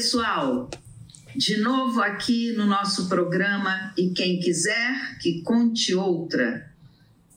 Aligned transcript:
Pessoal! 0.00 0.70
De 1.36 1.58
novo 1.58 2.00
aqui 2.00 2.52
no 2.52 2.64
nosso 2.64 3.06
programa 3.06 3.92
E 3.98 4.08
Quem 4.14 4.40
Quiser 4.40 5.18
Que 5.20 5.42
Conte 5.42 5.94
Outra, 5.94 6.72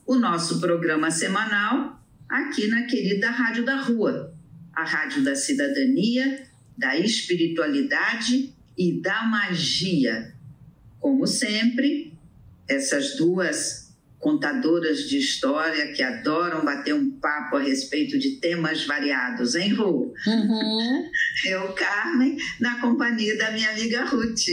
o 0.06 0.14
nosso 0.14 0.58
programa 0.60 1.10
semanal 1.10 2.02
aqui 2.26 2.66
na 2.68 2.84
querida 2.84 3.28
Rádio 3.28 3.66
da 3.66 3.76
Rua, 3.76 4.34
a 4.72 4.82
Rádio 4.82 5.22
da 5.22 5.34
Cidadania, 5.34 6.46
da 6.74 6.96
Espiritualidade 6.96 8.54
e 8.78 8.98
da 8.98 9.24
Magia. 9.24 10.34
Como 10.98 11.26
sempre, 11.26 12.14
essas 12.66 13.14
duas 13.18 13.83
contadoras 14.24 15.00
de 15.00 15.18
história 15.18 15.92
que 15.92 16.02
adoram 16.02 16.64
bater 16.64 16.94
um 16.94 17.10
papo 17.20 17.56
a 17.56 17.60
respeito 17.60 18.18
de 18.18 18.40
temas 18.40 18.86
variados, 18.86 19.54
hein, 19.54 19.74
Ru? 19.74 20.14
Uhum. 20.26 21.10
Eu, 21.44 21.74
Carmen, 21.74 22.34
na 22.58 22.80
companhia 22.80 23.36
da 23.36 23.50
minha 23.50 23.70
amiga 23.70 24.06
Ruth. 24.06 24.48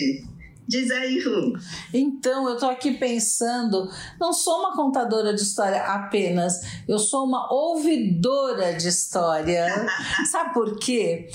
Diz 0.68 0.92
aí, 0.92 1.20
Ru. 1.20 1.54
Então, 1.94 2.48
eu 2.48 2.58
tô 2.58 2.66
aqui 2.66 2.92
pensando, 2.94 3.90
não 4.20 4.32
sou 4.32 4.60
uma 4.60 4.76
contadora 4.76 5.34
de 5.34 5.42
história 5.42 5.82
apenas, 5.82 6.62
eu 6.88 7.00
sou 7.00 7.26
uma 7.26 7.52
ouvidora 7.52 8.74
de 8.74 8.88
história. 8.88 9.68
Sabe 10.32 10.54
por 10.54 10.78
quê? 10.78 11.30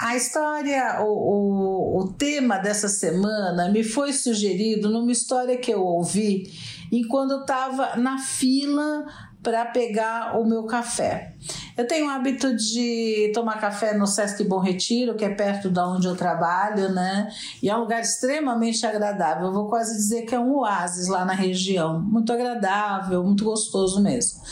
A 0.00 0.16
história, 0.16 1.00
o, 1.00 1.06
o, 1.06 1.98
o 2.00 2.12
tema 2.12 2.58
dessa 2.58 2.88
semana 2.88 3.68
me 3.68 3.82
foi 3.82 4.12
sugerido 4.12 4.90
numa 4.90 5.10
história 5.10 5.56
que 5.56 5.72
eu 5.72 5.82
ouvi 5.82 6.52
enquanto 6.90 7.32
eu 7.32 7.40
estava 7.40 7.96
na 7.96 8.18
fila 8.18 9.06
para 9.42 9.64
pegar 9.66 10.38
o 10.38 10.44
meu 10.44 10.64
café. 10.64 11.34
Eu 11.76 11.86
tenho 11.86 12.06
o 12.06 12.10
hábito 12.10 12.56
de 12.56 13.30
tomar 13.32 13.60
café 13.60 13.96
no 13.96 14.06
Sesc 14.06 14.42
Bom 14.44 14.58
Retiro, 14.58 15.14
que 15.14 15.24
é 15.24 15.28
perto 15.28 15.70
da 15.70 15.88
onde 15.88 16.06
eu 16.06 16.16
trabalho, 16.16 16.92
né? 16.92 17.30
E 17.62 17.70
é 17.70 17.76
um 17.76 17.80
lugar 17.80 18.00
extremamente 18.00 18.84
agradável. 18.84 19.46
Eu 19.46 19.52
vou 19.52 19.68
quase 19.68 19.96
dizer 19.96 20.22
que 20.22 20.34
é 20.34 20.40
um 20.40 20.56
oásis 20.56 21.06
lá 21.06 21.24
na 21.24 21.34
região. 21.34 22.00
Muito 22.00 22.32
agradável, 22.32 23.22
muito 23.22 23.44
gostoso 23.44 24.02
mesmo. 24.02 24.42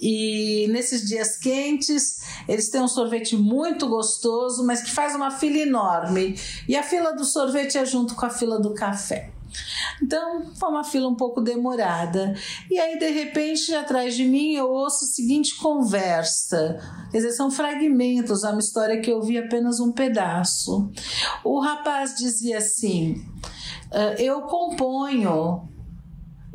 E 0.00 0.66
nesses 0.68 1.06
dias 1.06 1.36
quentes, 1.36 2.20
eles 2.48 2.68
têm 2.68 2.82
um 2.82 2.88
sorvete 2.88 3.36
muito 3.36 3.88
gostoso, 3.88 4.66
mas 4.66 4.82
que 4.82 4.90
faz 4.90 5.14
uma 5.14 5.30
fila 5.30 5.58
enorme. 5.58 6.38
E 6.68 6.76
a 6.76 6.82
fila 6.82 7.14
do 7.14 7.24
sorvete 7.24 7.78
é 7.78 7.86
junto 7.86 8.14
com 8.14 8.26
a 8.26 8.30
fila 8.30 8.60
do 8.60 8.74
café. 8.74 9.30
Então, 10.02 10.54
foi 10.54 10.68
uma 10.68 10.84
fila 10.84 11.08
um 11.08 11.14
pouco 11.14 11.40
demorada. 11.40 12.34
E 12.70 12.78
aí, 12.78 12.98
de 12.98 13.10
repente, 13.10 13.74
atrás 13.74 14.14
de 14.14 14.24
mim, 14.24 14.54
eu 14.54 14.70
ouço 14.70 15.04
a 15.04 15.08
seguinte 15.08 15.56
conversa. 15.56 16.78
Quer 17.10 17.18
dizer, 17.18 17.32
são 17.32 17.50
fragmentos, 17.50 18.44
é 18.44 18.50
uma 18.50 18.60
história 18.60 19.00
que 19.00 19.10
eu 19.10 19.22
vi 19.22 19.38
apenas 19.38 19.80
um 19.80 19.92
pedaço. 19.92 20.90
O 21.44 21.60
rapaz 21.60 22.14
dizia 22.16 22.58
assim: 22.58 23.24
ah, 23.90 24.14
Eu 24.18 24.42
componho 24.42 25.75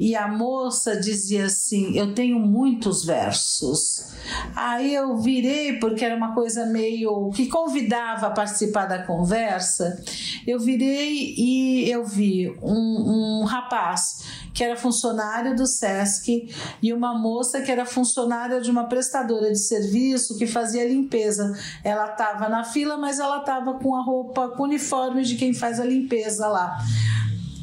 e 0.02 0.16
a 0.16 0.28
moça 0.28 1.00
dizia 1.00 1.46
assim: 1.46 1.96
Eu 1.96 2.16
tenho 2.16 2.40
muitos 2.40 3.06
versos. 3.06 4.08
Aí 4.56 4.96
eu 4.96 5.16
virei, 5.18 5.74
porque 5.74 6.04
era 6.04 6.16
uma 6.16 6.34
coisa 6.34 6.66
meio 6.66 7.30
que 7.36 7.46
convidava 7.46 8.26
a 8.26 8.32
participar 8.32 8.88
da 8.88 9.04
conversa. 9.04 10.04
Eu 10.48 10.60
virei 10.60 11.36
e 11.38 11.88
eu 11.88 12.04
vi 12.04 12.50
um, 12.64 13.42
um 13.42 13.46
rapaz 13.46 14.24
que 14.56 14.64
era 14.64 14.76
funcionário 14.76 15.56
do 15.56 15.68
SESC 15.68 16.50
e 16.82 16.92
uma 16.92 17.14
moça 17.14 17.62
que 17.62 17.72
era 17.72 17.86
funcionária 17.86 18.60
de 18.60 18.72
uma 18.72 18.86
prestadora 18.86 19.52
de 19.52 19.60
serviço 19.60 20.36
que 20.36 20.48
fazia 20.48 20.88
limpeza. 20.88 21.56
Ela 21.84 22.08
estava 22.08 22.50
na 22.50 22.64
fila, 22.64 22.98
mas 22.98 23.20
ela 23.20 23.38
estava 23.38 23.76
com 23.76 23.96
a 23.96 24.02
roupa, 24.02 24.50
com 24.50 24.64
o 24.64 24.66
uniforme 24.66 25.22
de 25.22 25.36
quem 25.36 25.54
faz 25.54 25.80
a 25.80 25.86
limpeza 25.86 26.48
lá. 26.48 26.80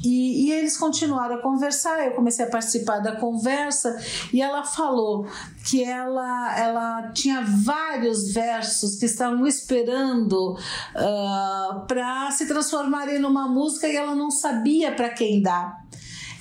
E, 0.05 0.47
e, 0.47 0.53
eles 0.53 0.77
continuaram 0.77 1.37
a 1.37 1.43
conversar, 1.43 2.07
eu 2.07 2.13
comecei 2.13 2.45
a 2.45 2.51
participar 2.51 2.99
da 2.99 3.17
conversa 3.17 3.97
e 4.33 4.41
ela 4.41 4.63
falou 4.63 5.27
que 5.69 5.83
ela, 5.83 6.59
ela 6.59 7.13
tinha 7.13 7.43
vários 7.43 8.33
versos 8.33 8.97
que 8.97 9.07
estavam 9.07 9.47
esperando 9.47 10.53
uh, 10.53 10.59
ah, 10.97 11.85
para 11.87 12.31
se 12.31 12.47
transformarem 12.47 13.19
numa 13.19 13.49
música 13.49 13.89
e 13.89 13.97
ela 13.97 14.15
não 14.15 14.31
sabia 14.31 14.93
para 14.93 15.11
quem 15.11 15.43
dar. 15.43 15.89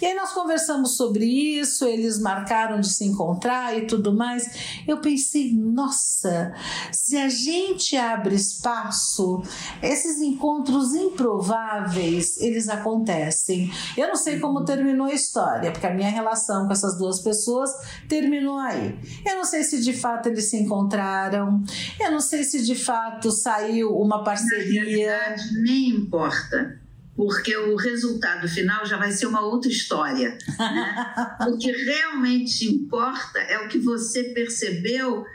E 0.02 0.06
aí 0.06 0.14
nós 0.14 0.32
conversamos 0.32 0.96
sobre 0.96 1.26
isso, 1.26 1.86
eles 1.86 2.20
marcaram 2.20 2.80
de 2.80 2.90
se 2.90 3.04
encontrar 3.06 3.78
e 3.78 3.88
tudo 3.88 4.14
mais. 4.14 4.48
Eu 4.88 4.98
pensei, 4.98 5.52
nossa, 5.54 6.54
se 6.92 7.18
a 7.18 7.30
gente 7.30 7.98
abre 7.98 8.36
espaço, 8.36 9.42
esses 9.82 10.22
encontros 10.22 10.94
improváveis, 10.94 12.38
eles 12.38 12.70
acontecem. 12.70 13.72
Eu 13.98 14.08
não 14.08 14.16
sei 14.16 14.40
como 14.40 14.66
terminou 14.66 15.08
a 15.08 15.14
história, 15.14 15.72
porque 15.72 15.88
a 15.88 15.94
minha 15.94 16.10
relação 16.10 16.68
com 16.68 16.74
essas 16.74 16.98
duas 16.98 17.20
pessoas 17.20 17.72
terminou 18.08 18.58
aí. 18.60 18.98
Eu 19.26 19.36
não 19.36 19.46
sei 19.46 19.64
se 19.64 19.82
de 19.82 19.94
fato 19.94 20.30
eles 20.30 20.50
se 20.50 20.58
encontraram, 20.58 21.64
eu 22.00 22.12
não 22.12 22.20
sei 22.20 22.44
se 22.44 22.64
de 22.64 22.76
fato 22.76 23.32
saiu 23.32 23.98
uma 23.98 24.24
parceria. 24.24 24.78
Na 24.84 24.90
verdade, 24.90 25.62
nem 25.64 25.90
importa 25.90 26.87
porque 27.18 27.58
o 27.58 27.76
resultado 27.76 28.48
final 28.48 28.86
já 28.86 28.96
vai 28.96 29.12
ser 29.12 29.26
uma 29.26 29.42
outra 29.42 29.72
história. 29.72 30.38
Né? 30.60 31.16
o 31.50 31.58
que 31.58 31.72
realmente 31.72 32.68
importa 32.68 33.40
é 33.40 33.58
o 33.58 33.68
que 33.68 33.80
você 33.80 34.26
percebeu 34.36 35.26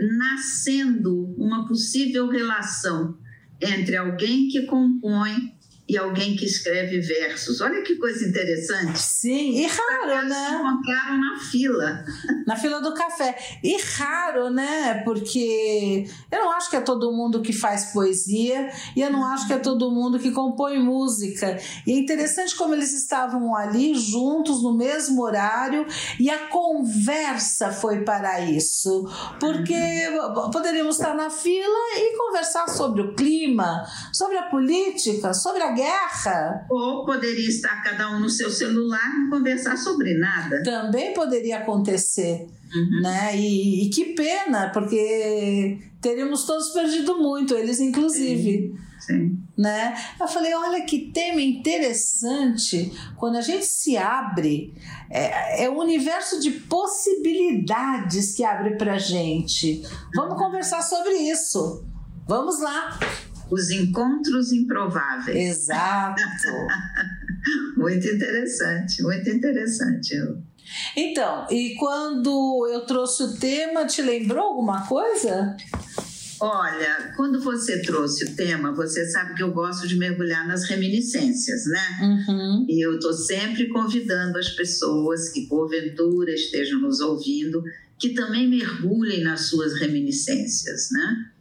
nascendo 0.00 1.32
uma 1.38 1.64
possível 1.64 2.28
relação 2.28 3.16
entre 3.60 3.96
alguém 3.96 4.48
que 4.48 4.66
compõe 4.66 5.56
e 5.88 5.96
alguém 5.96 6.36
que 6.36 6.44
escreve 6.44 7.00
versos. 7.00 7.62
Olha 7.62 7.82
que 7.82 7.96
coisa 7.96 8.28
interessante. 8.28 8.98
Sim, 8.98 9.52
e 9.52 9.66
raro, 9.66 10.28
né? 10.28 10.48
Se 10.48 10.54
encontraram 10.54 11.18
na 11.18 11.40
fila. 11.40 12.04
Na 12.46 12.56
fila 12.56 12.80
do 12.80 12.94
café. 12.94 13.36
E 13.62 13.76
raro, 13.96 14.50
né? 14.50 15.02
Porque 15.04 16.06
eu 16.30 16.40
não 16.40 16.50
acho 16.52 16.70
que 16.70 16.76
é 16.76 16.80
todo 16.80 17.12
mundo 17.12 17.42
que 17.42 17.52
faz 17.52 17.86
poesia 17.86 18.70
e 18.96 19.02
eu 19.02 19.10
não 19.10 19.24
acho 19.24 19.46
que 19.46 19.52
é 19.52 19.58
todo 19.58 19.90
mundo 19.90 20.18
que 20.18 20.30
compõe 20.30 20.78
música. 20.78 21.58
E 21.86 21.92
é 21.92 21.98
interessante 21.98 22.56
como 22.56 22.74
eles 22.74 22.92
estavam 22.92 23.54
ali 23.54 23.94
juntos 23.94 24.62
no 24.62 24.76
mesmo 24.76 25.22
horário 25.22 25.86
e 26.18 26.30
a 26.30 26.48
conversa 26.48 27.70
foi 27.70 28.02
para 28.02 28.40
isso. 28.40 29.06
Porque 29.38 29.74
uhum. 29.74 30.50
poderíamos 30.50 30.96
estar 30.96 31.14
na 31.14 31.28
fila 31.28 31.78
e 31.96 32.16
conversar 32.16 32.68
sobre 32.68 33.02
o 33.02 33.14
clima, 33.14 33.84
sobre 34.12 34.38
a 34.38 34.44
política, 34.44 35.34
sobre 35.34 35.62
a 35.62 35.77
guerra. 35.78 36.66
Ou 36.68 37.04
poderia 37.04 37.48
estar 37.48 37.82
cada 37.82 38.10
um 38.10 38.20
no 38.20 38.28
seu 38.28 38.50
celular 38.50 39.10
e 39.24 39.30
conversar 39.30 39.76
sobre 39.76 40.14
nada. 40.18 40.62
Também 40.62 41.14
poderia 41.14 41.58
acontecer. 41.58 42.46
Uhum. 42.74 43.00
Né? 43.02 43.36
E, 43.36 43.86
e, 43.86 43.90
que 43.90 44.14
pena, 44.14 44.70
porque 44.72 45.78
teríamos 46.02 46.44
todos 46.44 46.70
perdido 46.70 47.16
muito, 47.16 47.54
eles 47.54 47.80
inclusive. 47.80 48.72
Sim. 48.74 48.88
Sim. 48.98 49.38
Né? 49.56 49.94
Eu 50.20 50.28
falei, 50.28 50.52
olha 50.54 50.84
que 50.84 51.12
tema 51.12 51.40
interessante. 51.40 52.92
Quando 53.16 53.36
a 53.36 53.40
gente 53.40 53.64
se 53.64 53.96
abre, 53.96 54.74
é, 55.08 55.64
é 55.64 55.70
o 55.70 55.80
universo 55.80 56.40
de 56.40 56.50
possibilidades 56.50 58.34
que 58.34 58.44
abre 58.44 58.76
pra 58.76 58.98
gente. 58.98 59.82
Vamos 60.14 60.32
uhum. 60.32 60.38
conversar 60.38 60.82
sobre 60.82 61.14
isso. 61.14 61.86
Vamos 62.26 62.60
lá. 62.60 62.98
Os 63.50 63.70
encontros 63.70 64.52
improváveis. 64.52 65.58
Exato. 65.58 66.22
muito 67.76 68.06
interessante, 68.06 69.02
muito 69.02 69.28
interessante. 69.30 70.14
Então, 70.96 71.46
e 71.50 71.74
quando 71.76 72.68
eu 72.70 72.82
trouxe 72.82 73.22
o 73.22 73.36
tema, 73.36 73.86
te 73.86 74.02
lembrou 74.02 74.44
alguma 74.44 74.86
coisa? 74.86 75.56
Olha, 76.40 77.14
quando 77.16 77.40
você 77.40 77.82
trouxe 77.82 78.24
o 78.24 78.36
tema, 78.36 78.72
você 78.72 79.04
sabe 79.10 79.34
que 79.34 79.42
eu 79.42 79.50
gosto 79.50 79.88
de 79.88 79.96
mergulhar 79.96 80.46
nas 80.46 80.64
reminiscências, 80.68 81.64
né? 81.66 81.98
Uhum. 82.02 82.66
E 82.68 82.84
eu 82.84 82.94
estou 82.94 83.12
sempre 83.12 83.68
convidando 83.68 84.38
as 84.38 84.50
pessoas 84.50 85.30
que 85.30 85.48
porventura 85.48 86.32
estejam 86.32 86.80
nos 86.80 87.00
ouvindo 87.00 87.62
que 87.98 88.10
também 88.10 88.48
mergulhem 88.48 89.24
nas 89.24 89.46
suas 89.46 89.80
reminiscências, 89.80 90.88
né? 90.92 91.32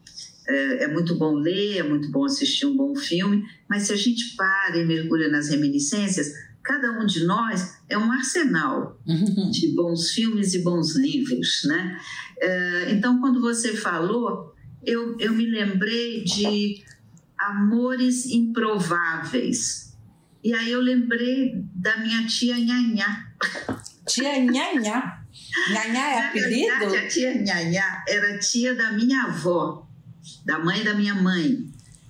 É, 0.49 0.83
é, 0.83 0.87
muito 0.87 1.15
bom 1.17 1.33
ler, 1.35 1.77
é 1.77 1.83
muito 1.83 2.09
bom 2.09 2.23
assistir 2.25 2.65
um 2.65 2.75
bom 2.77 2.95
filme, 2.95 3.43
mas 3.69 3.83
se 3.83 3.93
a 3.93 3.95
gente 3.97 4.35
para 4.35 4.77
e 4.77 4.85
mergulha 4.85 5.27
nas 5.29 5.49
reminiscências, 5.49 6.27
cada 6.63 6.99
um 6.99 7.05
de 7.05 7.25
nós 7.25 7.77
é 7.89 7.97
um 7.97 8.11
arsenal 8.11 8.97
Uhum. 9.07 9.49
de 9.51 9.73
bons 9.75 10.11
filmes 10.11 10.53
e 10.53 10.59
bons 10.63 10.95
livros, 10.95 11.61
né? 11.65 11.99
É, 12.39 12.91
então, 12.91 13.19
quando 13.19 13.39
você 13.41 13.73
falou, 13.75 14.53
eu, 14.85 15.17
eu 15.19 15.33
me 15.33 15.45
lembrei 15.45 16.23
de 16.23 16.83
Amores 17.37 18.25
Improváveis. 18.27 19.95
E 20.43 20.53
aí 20.53 20.71
eu 20.71 20.81
lembrei 20.81 21.53
da 21.75 21.97
minha 21.97 22.25
tia 22.25 22.57
Nhanhá. 22.57 23.27
Tia 24.07 24.39
Nhanhá. 24.39 25.23
Nhanhá 25.69 26.09
é 26.11 26.19
Na 26.21 26.27
apelido? 26.29 26.67
verdade, 26.79 26.97
a 26.97 27.07
tia 27.07 27.33
Nhanhá 27.41 28.03
era 28.07 28.37
tia 28.39 28.75
da 28.75 28.91
minha 28.93 29.23
avó, 29.23 29.86
da 30.47 30.57
mãe 30.57 30.81
da 30.81 30.93
minha 30.93 31.13
mãe. 31.13 31.67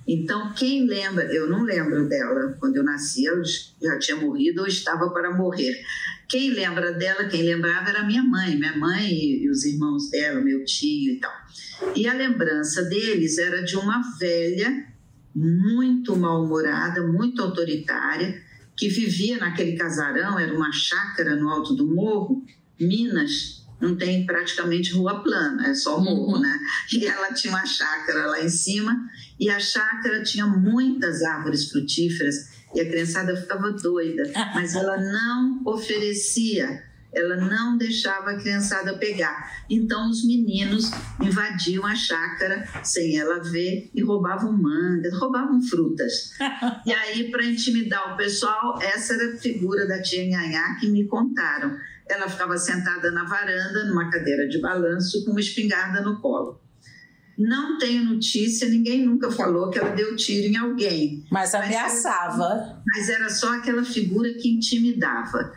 Então, 0.08 0.54
quem 0.54 0.86
lembra, 0.86 1.26
eu 1.34 1.50
não 1.50 1.64
lembro 1.64 2.08
dela, 2.08 2.56
quando 2.60 2.78
eu 2.78 2.84
nasci, 2.84 3.28
ela 3.28 3.42
já 3.44 4.00
tinha 4.00 4.18
morrido 4.18 4.62
ou 4.62 4.68
estava 4.68 5.10
para 5.10 5.36
morrer. 5.36 5.76
Quem 6.30 6.52
lembra 6.52 6.94
dela, 6.94 7.26
quem 7.26 7.42
lembrava 7.42 7.90
era 7.90 8.06
minha 8.06 8.24
mãe, 8.24 8.56
minha 8.56 8.78
mãe 8.78 9.12
e, 9.12 9.50
os 9.50 9.66
irmãos 9.66 10.10
dela, 10.12 10.40
meu 10.40 10.64
tio 10.64 11.14
e 11.14 11.20
tal. 11.20 11.34
E 11.96 12.08
a 12.08 12.14
lembrança 12.14 12.84
deles 12.84 13.40
era 13.40 13.64
de 13.64 13.76
uma 13.76 14.02
velha, 14.20 14.86
muito 15.36 16.16
mal-humorada, 16.16 17.06
muito 17.08 17.42
autoritária, 17.42 18.40
que 18.78 18.88
vivia 18.88 19.38
naquele 19.38 19.76
casarão, 19.76 20.38
era 20.38 20.56
uma 20.56 20.72
chácara 20.72 21.36
no 21.36 21.50
alto 21.50 21.74
do 21.74 21.88
morro, 21.88 22.46
Minas, 22.80 23.57
não 23.80 23.96
tem 23.96 24.26
praticamente 24.26 24.94
rua 24.94 25.22
plana, 25.22 25.68
é 25.68 25.74
só 25.74 26.00
morro, 26.00 26.34
Uhum. 26.36 26.42
né? 26.42 26.60
E 26.94 27.06
ela 27.06 27.32
tinha 27.34 27.54
uma 27.54 27.66
chácara 27.66 28.26
lá 28.28 28.42
em 28.42 28.50
cima, 28.50 29.08
e 29.40 29.50
a 29.50 29.60
chácara 29.60 30.24
tinha 30.24 30.46
muitas 30.48 31.22
árvores 31.22 31.70
frutíferas, 31.70 32.36
e 32.74 32.82
a 32.82 32.86
criançada 32.90 33.36
ficava 33.36 33.72
doida, 33.72 34.24
mas 34.54 34.76
ela 34.76 34.98
não 34.98 35.62
oferecia, 35.66 36.84
ela 37.14 37.38
não 37.38 37.78
deixava 37.78 38.32
a 38.32 38.38
criançada 38.38 38.98
pegar. 38.98 39.64
Então 39.70 40.10
os 40.10 40.26
meninos 40.26 40.92
invadiam 41.22 41.86
a 41.86 41.96
chácara 41.96 42.68
sem 42.84 43.18
ela 43.18 43.40
ver 43.42 43.90
e 43.96 44.04
roubavam 44.04 44.52
mangas, 44.52 45.14
roubavam 45.18 45.62
frutas. 45.62 46.32
E 46.86 46.92
aí, 46.94 47.30
para 47.32 47.44
intimidar 47.46 48.14
o 48.14 48.18
pessoal, 48.18 48.80
essa 48.82 49.14
era 49.14 49.34
a 49.34 49.38
figura 49.38 49.86
da 49.88 50.02
tia 50.02 50.26
Nhanhá 50.26 50.78
que 50.80 50.88
me 50.88 51.06
contaram. 51.06 51.76
Ela 52.10 52.30
ficava 52.30 52.58
sentada 52.58 53.12
na 53.12 53.24
varanda, 53.26 53.86
numa 53.86 54.10
cadeira 54.10 54.48
de 54.48 54.60
balanço, 54.60 55.24
com 55.26 55.32
uma 55.32 55.40
espingarda 55.40 56.02
no 56.02 56.20
colo. 56.22 56.62
Não 57.38 57.78
tenho 57.78 58.04
notícia, 58.04 58.68
ninguém 58.68 59.06
nunca 59.06 59.30
falou 59.30 59.70
que 59.70 59.78
ela 59.78 59.92
deu 59.92 60.16
tiro 60.16 60.48
em 60.48 60.58
alguém, 60.58 61.24
Mas 61.32 61.54
ameaçava. 61.54 62.82
mas 62.86 63.10
era 63.10 63.30
só 63.30 63.54
aquela 63.56 63.84
figura 63.84 64.34
que 64.34 64.50
intimidava. 64.50 65.54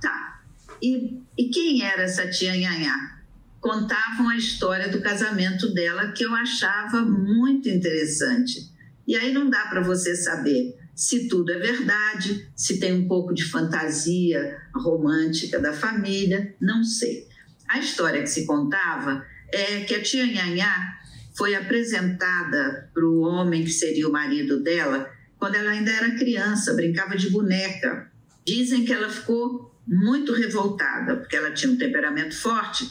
Tá. 0.00 0.42
E, 0.82 1.22
e 1.38 1.48
quem 1.48 1.82
era 1.82 2.02
essa 2.02 2.28
tia 2.28 2.54
Nhanhá? 2.54 3.20
Contavam 3.60 4.28
a 4.28 4.36
história 4.36 4.88
do 4.90 5.00
casamento 5.00 5.72
dela 5.72 6.12
que 6.12 6.24
eu 6.24 6.34
achava 6.34 7.00
muito 7.00 7.68
interessante. 7.68 8.70
E 9.06 9.16
aí 9.16 9.32
não 9.32 9.48
dá 9.48 9.66
para 9.68 9.80
você 9.82 10.14
saber 10.14 10.76
se 11.02 11.26
tudo 11.26 11.50
é 11.50 11.58
verdade, 11.58 12.48
se 12.54 12.78
tem 12.78 12.92
um 12.92 13.08
pouco 13.08 13.34
de 13.34 13.44
fantasia 13.44 14.56
romântica 14.72 15.58
da 15.58 15.72
família, 15.72 16.54
não 16.60 16.84
sei. 16.84 17.26
A 17.68 17.80
história 17.80 18.22
que 18.22 18.28
se 18.28 18.46
contava 18.46 19.26
é 19.52 19.80
que 19.80 19.96
a 19.96 20.00
tia 20.00 20.24
Nhanhá 20.24 20.96
foi 21.36 21.56
apresentada 21.56 22.88
para 22.94 23.04
o 23.04 23.18
homem 23.22 23.64
que 23.64 23.72
seria 23.72 24.08
o 24.08 24.12
marido 24.12 24.62
dela 24.62 25.10
quando 25.38 25.56
ela 25.56 25.72
ainda 25.72 25.90
era 25.90 26.14
criança, 26.14 26.72
brincava 26.72 27.16
de 27.16 27.30
boneca. 27.30 28.08
Dizem 28.46 28.84
que 28.84 28.92
ela 28.92 29.10
ficou 29.10 29.74
muito 29.84 30.32
revoltada, 30.32 31.16
porque 31.16 31.34
ela 31.34 31.50
tinha 31.50 31.72
um 31.72 31.76
temperamento 31.76 32.36
forte, 32.36 32.88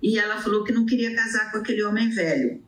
e 0.00 0.16
ela 0.16 0.40
falou 0.40 0.62
que 0.62 0.70
não 0.70 0.86
queria 0.86 1.12
casar 1.12 1.50
com 1.50 1.58
aquele 1.58 1.82
homem 1.82 2.08
velho. 2.08 2.62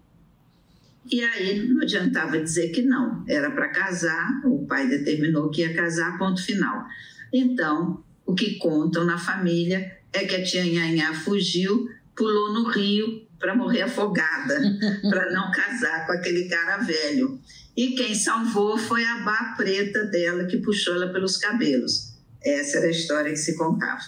E 1.09 1.23
aí 1.23 1.67
não 1.67 1.83
adiantava 1.83 2.39
dizer 2.39 2.69
que 2.69 2.83
não, 2.83 3.25
era 3.29 3.51
para 3.51 3.69
casar, 3.69 4.41
o 4.45 4.67
pai 4.67 4.89
determinou 4.89 5.51
que 5.51 5.63
ia 5.63 5.75
casar, 5.75 6.19
ponto 6.19 6.43
final. 6.43 6.87
Então, 7.33 8.03
o 8.27 8.35
que 8.35 8.57
contam 8.57 9.05
na 9.05 9.19
família 9.19 9.99
é 10.13 10.25
que 10.25 10.37
a 10.37 10.43
tia 10.43 10.65
Nhanhá 10.65 11.15
fugiu, 11.15 11.89
pulou 12.15 12.53
no 12.53 12.69
rio 12.69 13.27
para 13.39 13.55
morrer 13.55 13.83
afogada, 13.83 14.61
para 15.09 15.33
não 15.33 15.51
casar 15.51 16.07
com 16.07 16.13
aquele 16.13 16.49
cara 16.49 16.79
velho. 16.79 17.41
E 17.77 17.93
quem 17.93 18.15
salvou 18.15 18.77
foi 18.77 19.05
a 19.05 19.21
Bá 19.21 19.55
preta 19.57 20.05
dela, 20.07 20.45
que 20.45 20.59
puxou 20.59 20.95
ela 20.95 21.13
pelos 21.13 21.37
cabelos. 21.39 22.15
Essa 22.45 22.79
era 22.79 22.89
a 22.89 22.91
história 22.91 23.31
que 23.31 23.39
se 23.39 23.57
contava. 23.57 24.03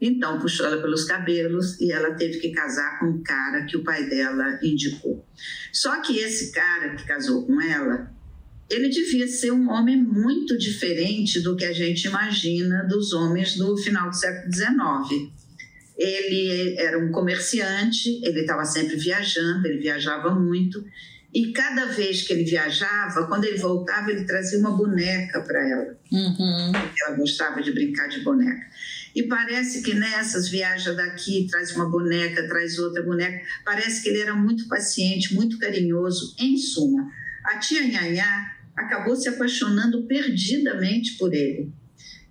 Então, 0.00 0.38
puxou 0.38 0.66
ela 0.66 0.80
pelos 0.80 1.04
cabelos 1.04 1.78
e 1.78 1.92
ela 1.92 2.14
teve 2.14 2.38
que 2.38 2.50
casar 2.50 2.98
com 2.98 3.06
o 3.06 3.22
cara 3.22 3.66
que 3.66 3.76
o 3.76 3.84
pai 3.84 4.08
dela 4.08 4.58
indicou. 4.62 5.24
Só 5.72 6.00
que 6.00 6.18
esse 6.18 6.52
cara 6.52 6.94
que 6.96 7.06
casou 7.06 7.46
com 7.46 7.60
ela, 7.60 8.10
ele 8.68 8.88
devia 8.88 9.26
ser 9.26 9.50
um 9.50 9.70
homem 9.70 9.96
muito 9.96 10.56
diferente 10.56 11.40
do 11.40 11.56
que 11.56 11.64
a 11.64 11.72
gente 11.72 12.06
imagina 12.06 12.84
dos 12.84 13.12
homens 13.12 13.56
do 13.56 13.76
final 13.76 14.10
do 14.10 14.16
século 14.16 14.52
XIX. 14.52 15.32
Ele 15.98 16.76
era 16.78 16.98
um 16.98 17.10
comerciante, 17.10 18.20
ele 18.24 18.40
estava 18.40 18.64
sempre 18.64 18.96
viajando, 18.96 19.66
ele 19.66 19.78
viajava 19.78 20.30
muito, 20.30 20.82
e 21.32 21.52
cada 21.52 21.86
vez 21.86 22.22
que 22.22 22.32
ele 22.32 22.44
viajava, 22.44 23.26
quando 23.26 23.44
ele 23.44 23.58
voltava, 23.58 24.10
ele 24.10 24.24
trazia 24.24 24.58
uma 24.58 24.76
boneca 24.76 25.40
para 25.40 25.68
ela. 25.68 25.96
Uhum. 26.10 26.72
Ela 26.74 27.16
gostava 27.16 27.62
de 27.62 27.70
brincar 27.72 28.08
de 28.08 28.20
boneca. 28.20 28.66
E 29.14 29.24
parece 29.24 29.82
que 29.82 29.94
nessas 29.94 30.48
viaja 30.48 30.92
daqui, 30.92 31.46
traz 31.50 31.74
uma 31.74 31.88
boneca, 31.88 32.46
traz 32.48 32.78
outra 32.78 33.02
boneca. 33.02 33.44
Parece 33.64 34.02
que 34.02 34.08
ele 34.08 34.20
era 34.20 34.34
muito 34.34 34.68
paciente, 34.68 35.34
muito 35.34 35.58
carinhoso. 35.58 36.34
Em 36.38 36.56
suma, 36.56 37.10
a 37.44 37.58
tia 37.58 37.82
Nhanhá 37.82 38.56
acabou 38.76 39.16
se 39.16 39.28
apaixonando 39.28 40.06
perdidamente 40.06 41.16
por 41.18 41.34
ele. 41.34 41.72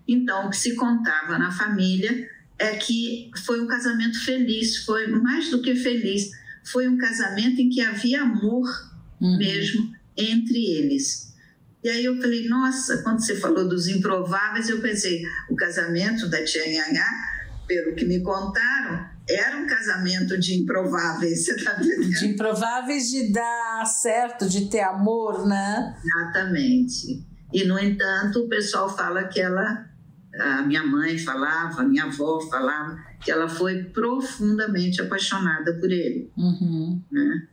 Então, 0.08 0.48
o 0.48 0.50
que 0.50 0.58
se 0.58 0.76
contava 0.76 1.38
na 1.38 1.52
família 1.52 2.30
é 2.58 2.76
que 2.76 3.30
foi 3.46 3.62
um 3.62 3.68
casamento 3.68 4.24
feliz, 4.24 4.78
foi 4.86 5.08
mais 5.08 5.50
do 5.50 5.62
que 5.62 5.76
feliz, 5.76 6.31
foi 6.64 6.88
um 6.88 6.98
casamento 6.98 7.62
em 7.62 7.69
que 7.69 7.81
havia 7.81 8.21
amor 8.21 8.68
Uhum. 9.21 9.38
mesmo 9.38 9.94
entre 10.18 10.66
eles. 10.66 11.29
E 11.83 11.90
aí 11.90 12.04
eu 12.06 12.16
falei, 12.19 12.48
nossa, 12.50 13.02
quando 13.04 13.19
você 13.24 13.36
falou 13.36 13.68
dos 13.68 13.88
improváveis, 13.88 14.68
eu 14.69 14.81
pensei, 14.81 15.21
o 15.50 15.56
casamento 15.56 16.30
da 16.30 16.44
tia 16.44 16.66
Nhanhá, 16.68 17.06
pelo 17.68 17.95
que 17.95 18.06
me 18.06 18.21
contaram, 18.21 19.07
era 19.30 19.57
um 19.57 19.66
casamento 19.68 20.38
de 20.38 20.56
improváveis, 20.56 21.45
você 21.45 21.54
está 21.56 21.74
entendendo? 21.81 22.09
De 22.19 22.28
improváveis 22.28 23.09
de 23.09 23.31
dar 23.31 23.86
certo, 23.86 24.50
de 24.50 24.69
ter 24.69 24.81
amor, 24.81 25.48
né? 25.48 25.95
Exatamente. 26.04 27.24
E, 27.54 27.64
no 27.64 27.80
entanto, 27.80 28.40
o 28.42 28.50
pessoal 28.50 28.90
fala 28.95 29.24
que 29.26 29.40
ela, 29.40 29.86
a 30.40 30.62
minha 30.64 30.86
mãe 30.86 31.18
falava, 31.18 31.81
a 31.81 31.86
minha 31.86 32.04
avó 32.06 32.42
falava, 32.42 32.98
que 33.24 33.31
ela 33.31 33.48
foi 33.48 33.83
profundamente 33.86 35.02
apaixonada 35.02 35.74
por 35.80 35.90
ele, 35.92 36.31
Uhum. 36.38 37.02
né? 37.12 37.48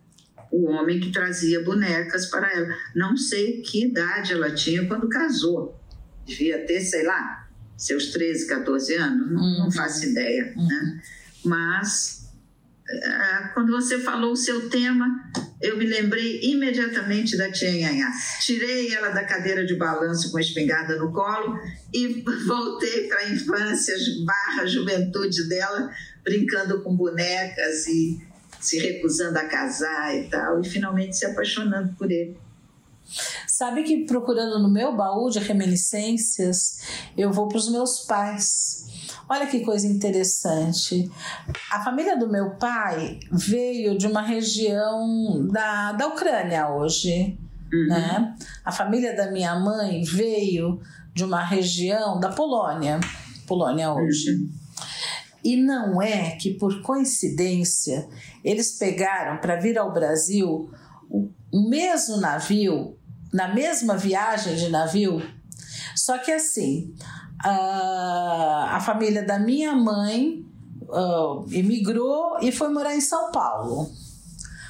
O 0.57 0.71
homem 0.71 0.99
que 1.01 1.13
trazia 1.13 1.63
bonecas 1.63 2.27
para 2.27 2.51
ela. 2.51 2.69
Não 2.95 3.17
sei 3.17 3.61
que 3.61 3.85
idade 3.87 4.33
ela 4.33 4.51
tinha 4.55 4.87
quando 4.87 5.09
casou. 5.09 5.79
Devia 6.25 6.65
ter, 6.67 6.81
sei 6.81 7.05
lá, 7.05 7.47
seus 7.77 8.07
13, 8.07 8.47
14 8.47 8.95
anos, 8.95 9.31
não, 9.33 9.43
não 9.59 9.65
Uhum. 9.67 9.71
faço 9.71 10.07
ideia, 10.07 10.55
né? 10.57 11.03
Mas 11.45 12.27
ah, 13.05 13.51
quando 13.53 13.73
você 13.73 13.99
falou 13.99 14.33
o 14.33 14.37
seu 14.37 14.69
tema, 14.71 15.07
eu 15.61 15.77
me 15.77 15.85
lembrei 15.87 16.41
imediatamente 16.43 17.37
da 17.37 17.51
tia 17.51 17.71
Nhanhá. 17.73 18.11
Tirei 18.41 18.95
ela 18.95 19.11
da 19.11 19.25
cadeira 19.25 19.67
de 19.67 19.75
balanço 19.75 20.31
com 20.31 20.39
a 20.39 20.41
espingarda 20.41 20.97
no 20.97 21.13
colo 21.13 21.59
e 21.93 22.25
voltei 22.47 23.09
para 23.09 23.21
a 23.21 23.29
infância, 23.31 23.95
barra 24.25 24.67
juventude 24.67 25.49
dela, 25.49 25.91
brincando 26.25 26.81
com 26.83 26.97
bonecas 26.97 27.87
e 27.89 28.21
se 28.67 28.79
recusando 28.79 29.39
a 29.39 29.45
casar 29.45 30.17
e 30.17 30.29
tal, 30.29 30.61
e 30.61 30.65
finalmente 30.65 31.17
se 31.17 31.27
apaixonando 31.27 31.95
por 31.95 32.11
ele. 32.11 32.37
Sabe 33.47 33.85
que 33.85 34.05
procurando 34.05 34.59
no 34.59 34.69
meu 34.69 34.97
baú 34.97 35.31
de 35.31 35.39
reminiscências, 35.39 36.81
eu 37.17 37.33
vou 37.33 37.49
para 37.49 37.59
os 37.59 37.71
meus 37.71 38.01
pais. 38.01 38.85
Olha 39.29 39.47
que 39.47 39.61
coisa 39.61 39.87
interessante. 39.87 41.11
A 41.71 41.83
família 41.83 42.17
do 42.19 42.29
meu 42.29 42.57
pai 42.57 43.19
veio 43.31 43.97
de 43.97 44.07
uma 44.07 44.23
região 44.23 45.47
da, 45.49 45.93
da 45.93 46.07
Ucrânia 46.09 46.69
hoje. 46.69 47.39
Uhum. 47.73 47.87
Né? 47.89 48.37
A 48.65 48.73
família 48.73 49.17
da 49.17 49.31
minha 49.31 49.59
mãe 49.59 50.03
veio 50.03 50.81
de 51.15 51.25
uma 51.25 51.45
região 51.45 52.21
da 52.21 52.31
Polônia. 52.31 53.01
Polônia 53.47 53.93
hoje. 53.93 54.31
Uhum. 54.31 54.51
E 55.45 55.57
não 55.57 56.01
é 56.01 56.33
que 56.33 56.55
por 56.55 56.83
coincidência 56.83 58.09
eles 58.45 58.79
pegaram 58.79 59.39
para 59.39 59.57
vir 59.57 59.79
ao 59.79 59.93
Brasil 59.93 60.71
o, 61.09 61.31
mesmo 61.71 62.17
navio, 62.19 62.97
na 63.33 63.53
mesma 63.55 63.97
viagem 63.97 64.57
de 64.57 64.69
navio, 64.69 65.23
só 65.95 66.19
que 66.19 66.33
assim, 66.33 66.95
a, 67.43 68.77
a 68.77 68.81
família 68.81 69.25
da 69.25 69.39
minha 69.39 69.75
mãe 69.75 70.45
uh, 70.83 71.47
emigrou 71.53 72.39
e 72.41 72.51
foi 72.51 72.69
morar 72.69 72.95
em 72.95 73.01
São 73.01 73.31
Paulo. 73.31 73.91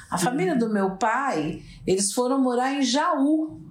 A 0.09 0.17
família 0.17 0.55
do 0.55 0.69
meu 0.69 0.91
pai, 0.97 1.61
eles 1.85 2.13
foram 2.13 2.41
morar 2.41 2.73
em 2.73 2.81
Jaú. 2.81 3.61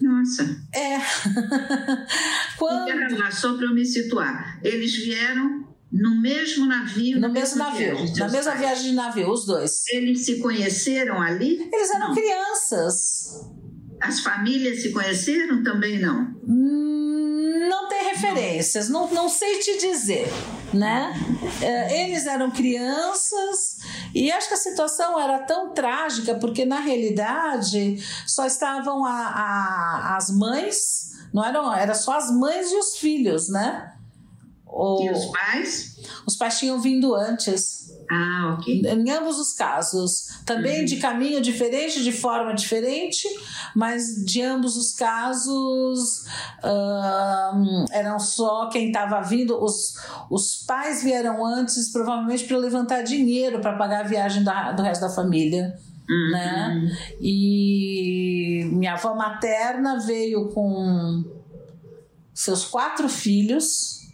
Nossa. 0.00 0.44
É. 0.74 0.98
Quando... 2.58 2.90
Então, 2.90 3.32
só 3.32 3.56
para 3.56 3.66
eu 3.66 3.74
me 3.74 3.84
situar, 3.84 4.60
eles 4.62 4.94
vieram 4.96 5.66
no 5.90 6.20
mesmo 6.20 6.66
navio? 6.66 7.20
No 7.20 7.30
mesmo 7.30 7.58
navio, 7.58 7.94
na 8.18 8.28
mesma 8.28 8.52
pais. 8.52 8.60
viagem 8.60 8.90
de 8.90 8.96
navio, 8.96 9.30
os 9.30 9.46
dois. 9.46 9.84
Eles 9.90 10.24
se 10.24 10.38
conheceram 10.38 11.20
ali? 11.20 11.68
Eles 11.72 11.90
eram 11.90 12.08
não. 12.08 12.14
crianças. 12.14 13.46
As 14.00 14.20
famílias 14.20 14.82
se 14.82 14.90
conheceram 14.90 15.62
também 15.62 15.98
não? 15.98 16.36
Hum, 16.46 17.15
não 17.66 17.88
tem 17.88 18.04
referências, 18.04 18.88
não, 18.88 19.08
não 19.08 19.28
sei 19.28 19.58
te 19.58 19.78
dizer, 19.78 20.28
né? 20.72 21.12
É, 21.60 22.04
eles 22.04 22.26
eram 22.26 22.50
crianças 22.50 23.78
e 24.14 24.30
acho 24.30 24.48
que 24.48 24.54
a 24.54 24.58
situação 24.58 25.18
era 25.18 25.40
tão 25.40 25.70
trágica 25.70 26.34
porque 26.34 26.64
na 26.64 26.80
realidade 26.80 27.98
só 28.26 28.46
estavam 28.46 29.04
a, 29.04 29.10
a, 29.10 30.16
as 30.16 30.30
mães, 30.30 31.12
não 31.32 31.44
eram, 31.44 31.74
era 31.74 31.94
só 31.94 32.16
as 32.16 32.30
mães 32.30 32.70
e 32.70 32.76
os 32.76 32.96
filhos, 32.96 33.48
né? 33.48 33.92
O, 34.66 35.02
e 35.02 35.10
os 35.10 35.24
pais? 35.26 35.96
Os 36.26 36.36
pais 36.36 36.58
tinham 36.58 36.80
vindo 36.80 37.14
antes. 37.14 37.85
Ah, 38.10 38.56
ok. 38.58 38.82
Em 38.84 39.10
ambos 39.10 39.38
os 39.38 39.52
casos. 39.52 40.28
Também 40.44 40.80
uhum. 40.80 40.84
de 40.84 40.96
caminho 40.96 41.40
diferente, 41.40 42.02
de 42.02 42.12
forma 42.12 42.54
diferente, 42.54 43.26
mas 43.74 44.24
de 44.24 44.42
ambos 44.42 44.76
os 44.76 44.92
casos 44.92 46.24
eram 47.90 48.18
só 48.18 48.68
quem 48.68 48.88
estava 48.88 49.20
vindo. 49.20 49.62
Os, 49.62 49.94
os 50.30 50.64
pais 50.66 51.02
vieram 51.02 51.44
antes, 51.44 51.90
provavelmente 51.92 52.44
para 52.44 52.58
levantar 52.58 53.02
dinheiro 53.02 53.60
para 53.60 53.76
pagar 53.76 54.04
a 54.04 54.08
viagem 54.08 54.44
da, 54.44 54.72
do 54.72 54.82
resto 54.82 55.02
da 55.02 55.10
família. 55.10 55.76
Uhum. 56.08 56.30
Né? 56.30 56.96
E 57.20 58.68
minha 58.72 58.92
avó 58.92 59.14
materna 59.14 59.98
veio 59.98 60.48
com 60.50 61.24
seus 62.32 62.64
quatro 62.64 63.08
filhos 63.08 64.05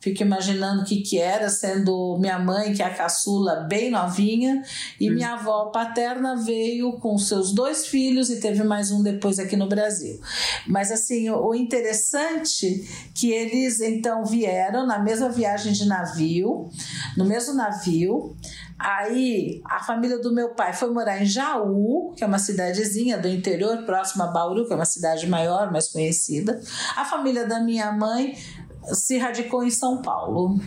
Fico 0.00 0.22
imaginando 0.22 0.80
o 0.80 0.84
que, 0.84 1.02
que 1.02 1.18
era, 1.18 1.50
sendo 1.50 2.16
minha 2.18 2.38
mãe, 2.38 2.72
que 2.72 2.82
é 2.82 2.86
a 2.86 2.94
caçula, 2.94 3.66
bem 3.68 3.90
novinha, 3.90 4.62
e 4.98 5.10
hum. 5.10 5.14
minha 5.14 5.34
avó 5.34 5.66
paterna 5.66 6.36
veio 6.36 6.92
com 6.94 7.18
seus 7.18 7.52
dois 7.52 7.86
filhos 7.86 8.30
e 8.30 8.40
teve 8.40 8.64
mais 8.64 8.90
um 8.90 9.02
depois 9.02 9.38
aqui 9.38 9.56
no 9.56 9.68
Brasil. 9.68 10.18
Mas 10.66 10.90
assim, 10.90 11.28
o 11.28 11.54
interessante 11.54 13.10
que 13.14 13.30
eles 13.30 13.80
então 13.80 14.24
vieram 14.24 14.86
na 14.86 14.98
mesma 14.98 15.28
viagem 15.28 15.72
de 15.72 15.86
navio, 15.86 16.70
no 17.16 17.26
mesmo 17.26 17.54
navio. 17.54 18.34
Aí 18.78 19.60
a 19.66 19.80
família 19.80 20.18
do 20.18 20.32
meu 20.32 20.54
pai 20.54 20.72
foi 20.72 20.90
morar 20.90 21.20
em 21.20 21.26
Jaú, 21.26 22.14
que 22.16 22.24
é 22.24 22.26
uma 22.26 22.38
cidadezinha 22.38 23.18
do 23.18 23.28
interior, 23.28 23.84
próxima 23.84 24.24
a 24.24 24.28
Bauru, 24.28 24.66
que 24.66 24.72
é 24.72 24.76
uma 24.76 24.86
cidade 24.86 25.26
maior, 25.26 25.70
mais 25.70 25.88
conhecida. 25.88 26.58
A 26.96 27.04
família 27.04 27.46
da 27.46 27.60
minha 27.60 27.92
mãe 27.92 28.34
se 28.84 29.18
radicou 29.18 29.62
em 29.62 29.70
São 29.70 30.02
Paulo. 30.02 30.60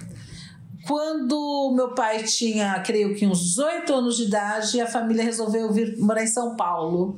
Quando 0.88 1.74
meu 1.75 1.93
pai 1.93 2.24
tinha, 2.24 2.79
creio 2.82 3.15
que 3.15 3.25
uns 3.25 3.39
18 3.41 3.93
anos 3.93 4.17
de 4.17 4.24
idade, 4.24 4.82
a 4.82 4.88
família 4.88 5.24
resolveu 5.24 5.72
vir 5.72 5.98
morar 5.98 6.24
em 6.24 6.27
São 6.27 6.55
Paulo 6.55 7.17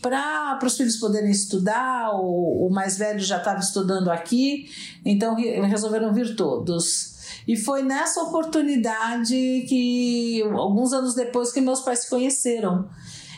para 0.00 0.58
os 0.66 0.76
filhos 0.76 0.96
poderem 0.96 1.30
estudar. 1.30 2.10
O, 2.14 2.66
o 2.66 2.70
mais 2.70 2.96
velho 2.96 3.20
já 3.20 3.36
estava 3.36 3.60
estudando 3.60 4.10
aqui, 4.10 4.66
então 5.04 5.34
resolveram 5.34 6.12
vir 6.12 6.34
todos. 6.34 7.12
E 7.46 7.56
foi 7.56 7.82
nessa 7.82 8.22
oportunidade 8.22 9.64
que, 9.68 10.42
alguns 10.54 10.92
anos 10.92 11.14
depois, 11.14 11.52
que 11.52 11.60
meus 11.60 11.80
pais 11.80 12.00
se 12.00 12.10
conheceram. 12.10 12.88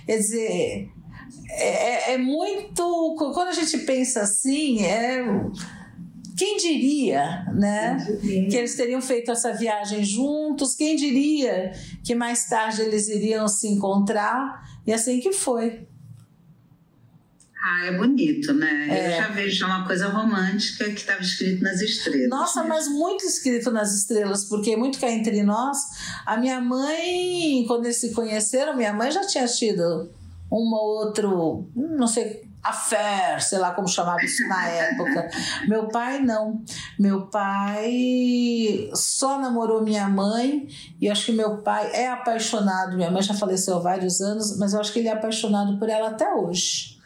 Quer 0.07 0.19
dizer, 0.19 0.91
é, 1.51 2.13
é 2.15 2.19
muito. 2.19 3.15
Quando 3.17 3.49
a 3.49 3.53
gente 3.53 3.79
pensa 3.79 4.21
assim, 4.21 4.83
é 4.83 5.25
quem 6.37 6.57
diria, 6.57 7.47
né, 7.55 7.97
que 8.21 8.57
eles 8.57 8.75
teriam 8.75 9.01
feito 9.01 9.31
essa 9.31 9.53
viagem 9.53 10.05
juntos? 10.05 10.75
Quem 10.75 10.97
diria 10.97 11.73
que 12.03 12.15
mais 12.15 12.49
tarde 12.49 12.83
eles 12.83 13.09
iriam 13.09 13.47
se 13.47 13.69
encontrar? 13.69 14.63
E 14.87 14.93
assim 14.93 15.21
que 15.21 15.33
foi. 15.33 15.87
Ah, 17.67 17.87
é 17.87 17.97
bonito, 17.97 18.53
né? 18.53 18.89
É. 18.91 19.07
Eu 19.07 19.23
já 19.23 19.29
vejo 19.29 19.65
uma 19.65 19.87
coisa 19.87 20.09
romântica 20.09 20.85
que 20.85 21.01
estava 21.01 21.23
escrito 21.23 21.63
nas 21.63 21.81
estrelas. 21.81 22.29
Nossa, 22.29 22.63
né? 22.63 22.69
mas 22.69 22.89
muito 22.89 23.25
escrito 23.25 23.71
nas 23.71 23.95
estrelas, 23.95 24.45
porque 24.45 24.77
muito 24.77 24.99
cá 24.99 25.11
entre 25.11 25.43
nós. 25.43 25.79
A 26.27 26.37
minha 26.37 26.61
mãe, 26.61 27.65
quando 27.67 27.87
eles 27.87 27.97
se 27.97 28.13
conheceram, 28.13 28.77
minha 28.77 28.93
mãe 28.93 29.11
já 29.11 29.27
tinha 29.27 29.47
tido 29.47 30.11
um 30.53 30.75
ou 30.75 31.07
outro, 31.07 31.71
não 31.75 32.07
sei 32.07 32.45
affair, 32.65 33.43
sei 33.43 33.59
lá 33.59 33.73
como 33.73 33.87
chamava 33.87 34.25
isso 34.25 34.49
na 34.49 34.67
época. 34.67 35.29
Meu 35.69 35.87
pai 35.89 36.21
não. 36.21 36.65
Meu 36.99 37.27
pai 37.27 38.91
só 38.95 39.39
namorou 39.39 39.83
minha 39.83 40.09
mãe 40.09 40.67
e 40.99 41.11
acho 41.11 41.27
que 41.27 41.33
meu 41.33 41.59
pai 41.59 41.91
é 41.93 42.09
apaixonado. 42.09 42.97
Minha 42.97 43.11
mãe 43.11 43.23
já 43.23 43.35
faleceu 43.35 43.77
há 43.77 43.81
vários 43.81 44.23
anos, 44.23 44.59
mas 44.59 44.73
eu 44.73 44.81
acho 44.81 44.93
que 44.93 45.01
ele 45.01 45.09
é 45.09 45.13
apaixonado 45.13 45.79
por 45.79 45.91
ela 45.91 46.09
até 46.09 46.33
hoje. 46.33 46.99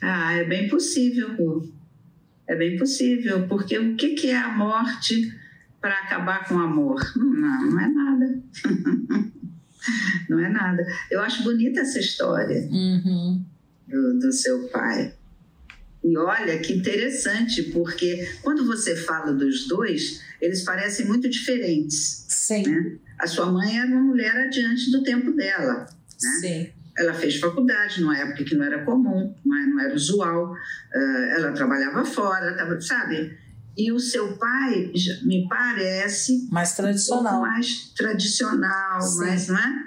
Ah, 0.00 0.34
é 0.34 0.44
bem 0.44 0.68
possível. 0.68 1.68
É 2.46 2.54
bem 2.54 2.78
possível, 2.78 3.48
porque 3.48 3.76
o 3.76 3.96
que, 3.96 4.10
que 4.10 4.30
é 4.30 4.36
a 4.36 4.48
morte 4.56 5.36
para 5.80 5.94
acabar 5.94 6.46
com 6.46 6.54
o 6.54 6.60
amor? 6.60 7.00
Não, 7.16 7.70
não 7.70 7.80
é 7.80 7.88
nada. 7.88 8.42
não 10.30 10.38
é 10.38 10.48
nada. 10.48 10.86
Eu 11.10 11.20
acho 11.22 11.42
bonita 11.42 11.80
essa 11.80 11.98
história. 11.98 12.68
Uhum 12.70 13.44
do, 13.86 14.18
do 14.18 14.32
seu 14.32 14.68
pai. 14.68 15.14
E 16.04 16.16
olha 16.16 16.58
que 16.58 16.72
interessante, 16.72 17.64
porque 17.64 18.28
quando 18.42 18.64
você 18.64 18.94
fala 18.94 19.32
dos 19.32 19.66
dois, 19.66 20.22
eles 20.40 20.62
parecem 20.62 21.06
muito 21.06 21.28
diferentes. 21.28 22.26
Sim. 22.28 22.62
Né? 22.62 22.96
A 23.18 23.26
sua 23.26 23.50
mãe 23.50 23.76
era 23.76 23.88
uma 23.88 24.02
mulher 24.02 24.36
adiante 24.36 24.90
do 24.92 25.02
tempo 25.02 25.32
dela. 25.32 25.80
Né? 26.22 26.30
Sim. 26.40 26.68
Ela 26.96 27.12
fez 27.12 27.36
faculdade 27.36 28.00
numa 28.00 28.16
época 28.16 28.44
que 28.44 28.54
não 28.54 28.64
era 28.64 28.84
comum, 28.84 29.34
não 29.44 29.80
é, 29.80 29.84
era 29.86 29.94
usual. 29.94 30.52
Uh, 30.52 31.24
ela 31.36 31.52
trabalhava 31.52 32.04
fora, 32.04 32.80
sabe? 32.80 33.36
E 33.76 33.92
o 33.92 33.98
seu 33.98 34.36
pai 34.38 34.90
me 35.24 35.46
parece 35.48 36.48
mais 36.50 36.74
tradicional, 36.74 37.38
um 37.38 37.42
mais 37.42 37.92
tradicional, 37.94 39.02
Sim. 39.02 39.18
mais, 39.18 39.48
não 39.48 39.58
é? 39.58 39.84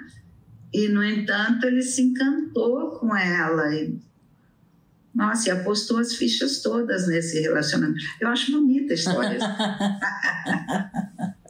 E, 0.72 0.88
no 0.88 1.04
entanto, 1.04 1.66
ele 1.66 1.82
se 1.82 2.02
encantou 2.02 2.98
com 2.98 3.16
ela. 3.16 3.74
E, 3.74 3.98
nossa, 5.14 5.48
e 5.48 5.52
apostou 5.52 5.98
as 5.98 6.14
fichas 6.14 6.62
todas 6.62 7.08
nesse 7.08 7.40
relacionamento. 7.40 8.00
Eu 8.20 8.28
acho 8.28 8.52
bonita 8.52 8.92
a 8.92 8.94
história. 8.94 9.38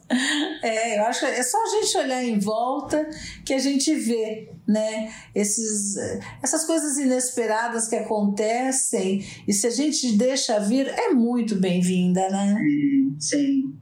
É, 0.63 0.99
eu 0.99 1.05
acho 1.05 1.21
que 1.21 1.27
é 1.27 1.43
só 1.43 1.57
a 1.57 1.81
gente 1.81 1.99
olhar 1.99 2.25
em 2.25 2.39
volta 2.39 3.09
que 3.45 3.55
a 3.55 3.59
gente 3.59 3.95
vê, 3.95 4.51
né? 4.67 5.13
Esses, 5.33 5.97
essas 6.43 6.65
coisas 6.65 6.99
inesperadas 6.99 7.87
que 7.87 7.95
acontecem 7.95 9.25
e 9.47 9.53
se 9.53 9.69
a 9.69 9.71
gente 9.71 10.17
deixa 10.17 10.59
vir, 10.59 10.89
é 10.89 11.11
muito 11.11 11.55
bem-vinda, 11.55 12.29
né? 12.29 12.57
Sim, 12.59 13.17
sim. 13.21 13.75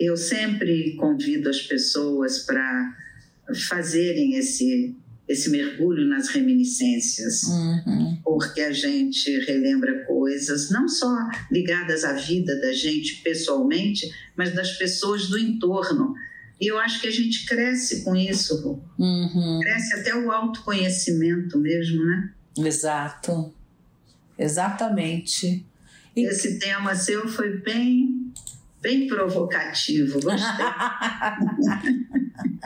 Eu 0.00 0.16
sempre 0.16 0.96
convido 0.96 1.50
as 1.50 1.60
pessoas 1.60 2.38
para 2.38 2.96
fazerem 3.68 4.34
esse, 4.34 4.96
esse 5.26 5.50
mergulho 5.50 6.06
nas 6.06 6.28
reminiscências, 6.28 7.42
uhum. 7.44 8.18
porque 8.22 8.60
a 8.60 8.72
gente 8.72 9.38
relembra 9.40 10.04
coisas 10.04 10.70
não 10.70 10.88
só 10.88 11.14
ligadas 11.50 12.04
à 12.04 12.12
vida 12.14 12.58
da 12.60 12.72
gente 12.72 13.22
pessoalmente, 13.22 14.10
mas 14.36 14.54
das 14.54 14.72
pessoas 14.72 15.28
do 15.28 15.38
entorno. 15.38 16.14
E 16.60 16.66
eu 16.66 16.78
acho 16.78 17.00
que 17.00 17.06
a 17.06 17.12
gente 17.12 17.46
cresce 17.46 18.02
com 18.02 18.16
isso, 18.16 18.82
uhum. 18.98 19.60
cresce 19.62 19.94
até 19.94 20.14
o 20.14 20.30
autoconhecimento 20.32 21.58
mesmo, 21.58 22.04
né? 22.04 22.32
Exato, 22.58 23.54
exatamente. 24.36 25.64
Esse 26.16 26.58
tema 26.58 26.96
seu 26.96 27.28
foi 27.28 27.58
bem 27.58 28.32
bem 28.80 29.06
provocativo, 29.06 30.20
gostei. 30.20 30.66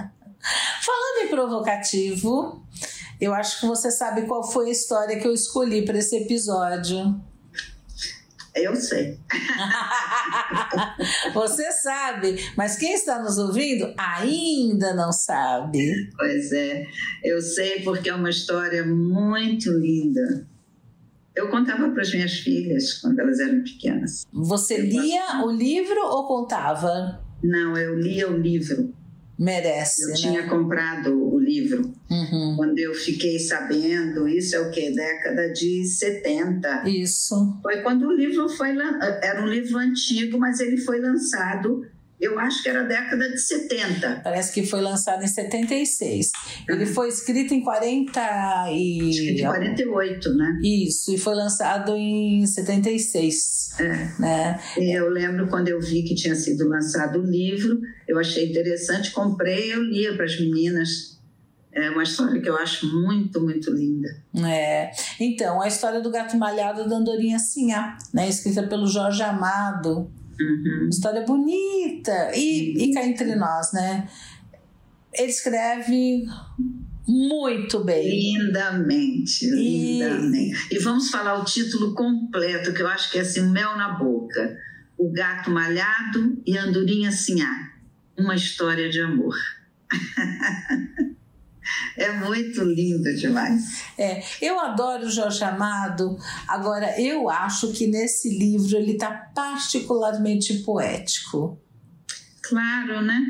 Falando 0.43 1.25
em 1.25 1.29
provocativo, 1.29 2.67
eu 3.21 3.33
acho 3.33 3.61
que 3.61 3.67
você 3.67 3.91
sabe 3.91 4.23
qual 4.23 4.43
foi 4.43 4.69
a 4.69 4.73
história 4.73 5.19
que 5.19 5.27
eu 5.27 5.33
escolhi 5.33 5.85
para 5.85 5.99
esse 5.99 6.17
episódio. 6.17 7.21
Eu 8.55 8.77
sei. 8.77 9.19
Você 11.33 11.73
sabe, 11.73 12.37
mas 12.55 12.77
quem 12.77 12.93
está 12.93 13.23
nos 13.23 13.39
ouvindo 13.39 13.95
ainda 13.97 14.93
não 14.93 15.11
sabe. 15.11 16.11
Pois 16.15 16.53
é, 16.53 16.85
eu 17.25 17.41
sei 17.41 17.81
porque 17.81 18.11
é 18.11 18.15
uma 18.15 18.29
história 18.29 18.85
muito 18.85 19.71
linda. 19.71 20.47
Eu 21.35 21.49
contava 21.49 21.89
para 21.91 22.03
as 22.03 22.13
minhas 22.13 22.41
filhas 22.41 23.01
quando 23.01 23.19
elas 23.21 23.41
eram 23.41 23.63
pequenas. 23.63 24.27
Você 24.31 24.77
lia 24.77 25.43
o 25.47 25.51
livro 25.51 26.05
ou 26.05 26.27
contava? 26.27 27.25
Não, 27.43 27.75
eu 27.75 27.99
lia 27.99 28.31
o 28.31 28.37
livro. 28.37 28.95
Merece. 29.43 30.05
Eu 30.05 30.09
né? 30.09 30.15
tinha 30.15 30.49
comprado 30.49 31.11
o 31.13 31.37
livro. 31.37 31.93
Uhum. 32.09 32.55
Quando 32.57 32.79
eu 32.79 32.95
fiquei 32.95 33.41
sabendo, 33.41 34.29
isso 34.29 34.55
é 34.55 34.61
o 34.61 34.71
que? 34.71 34.95
Década 34.95 35.53
de 35.53 35.85
70. 35.85 36.89
Isso. 36.89 37.59
Foi 37.61 37.83
quando 37.83 38.07
o 38.07 38.13
livro 38.13 38.49
foi. 38.49 38.71
Era 39.21 39.43
um 39.43 39.49
livro 39.49 39.79
antigo, 39.79 40.39
mas 40.39 40.61
ele 40.61 40.79
foi 40.79 41.01
lançado 41.01 41.85
eu 42.23 42.39
acho 42.39 42.63
que 42.63 42.69
era 42.69 42.83
a 42.83 42.85
década 42.85 43.29
de 43.29 43.37
70. 43.37 44.21
Parece 44.23 44.53
que 44.53 44.65
foi 44.65 44.81
lançado 44.81 45.25
em 45.25 45.27
76. 45.27 46.31
Ele 46.69 46.87
foi 46.87 47.09
escrito 47.09 47.53
em 47.53 47.61
40 47.61 48.21
e... 48.71 49.11
Acho 49.11 49.19
que 49.19 49.35
de 49.35 49.43
48, 49.43 50.35
né? 50.35 50.61
Isso, 50.63 51.13
e 51.13 51.19
foi 51.19 51.35
lançado 51.35 51.97
em 51.97 52.47
76. 52.47 53.81
É. 53.81 54.21
Né? 54.21 54.61
E 54.79 54.97
eu 54.97 55.09
lembro 55.11 55.49
quando 55.49 55.67
eu 55.67 55.81
vi 55.81 56.05
que 56.05 56.15
tinha 56.15 56.37
sido 56.37 56.69
lançado 56.69 57.19
o 57.19 57.27
livro, 57.27 57.81
eu 58.07 58.17
achei 58.21 58.49
interessante, 58.49 59.11
comprei, 59.11 59.75
eu 59.75 59.83
lia 59.83 60.15
para 60.15 60.25
as 60.25 60.39
meninas. 60.39 61.21
É 61.75 61.91
uma 61.91 62.05
história 62.05 62.41
que 62.41 62.49
eu 62.49 62.57
acho 62.57 62.87
muito, 62.87 63.41
muito 63.41 63.73
linda. 63.73 64.09
É. 64.47 64.93
Então, 65.19 65.61
a 65.61 65.67
história 65.67 66.01
do 66.01 66.11
gato 66.11 66.37
malhado 66.37 66.89
da 66.89 66.97
Andorinha 66.97 67.41
Sinhá, 67.41 67.97
né? 68.15 68.29
escrita 68.29 68.63
pelo 68.63 68.87
Jorge 68.87 69.23
Amado. 69.23 70.22
Uhum. 70.41 70.89
História 70.89 71.23
bonita. 71.25 72.31
E, 72.35 72.91
e 72.91 72.93
cá 72.95 73.05
entre 73.07 73.35
nós, 73.37 73.73
né? 73.73 74.09
Ele 75.13 75.29
escreve 75.29 76.25
muito 77.07 77.85
bem. 77.85 78.09
Lindamente, 78.09 79.45
E- 79.47 79.99
lindamente. 79.99 80.69
E 80.75 80.79
vamos 80.79 81.11
falar 81.11 81.39
o 81.41 81.45
título 81.45 81.95
completo, 81.95 82.73
que 82.73 82.83
eu 82.83 82.87
acho 82.89 83.11
que 83.11 83.19
é 83.19 83.23
assim, 83.23 83.51
mel 83.51 83.77
na 83.77 83.91
boca. 83.99 84.57
O 84.97 85.11
gato 85.13 85.51
malhado 85.51 86.41
e 86.47 86.57
a 86.57 86.65
andorinha 86.65 87.11
sinhá. 87.11 87.51
Uma 88.17 88.35
história 88.35 88.89
de 88.89 89.01
amor. 89.01 89.35
é 91.97 92.13
muito 92.13 92.63
lindo 92.63 93.15
demais. 93.15 93.85
É, 93.99 94.23
eu 94.41 94.59
adoro 94.59 95.07
o 95.07 95.11
Jorge 95.11 95.45
Amado. 95.45 96.17
Agora, 96.49 97.01
eu 97.01 97.29
acho 97.29 97.73
que 97.73 97.87
nesse 97.87 98.39
livro 98.39 98.77
ele 98.77 98.93
está 98.93 99.11
particularmente 99.35 100.59
poético. 100.59 101.61
Claro, 102.43 103.03
né? 103.03 103.21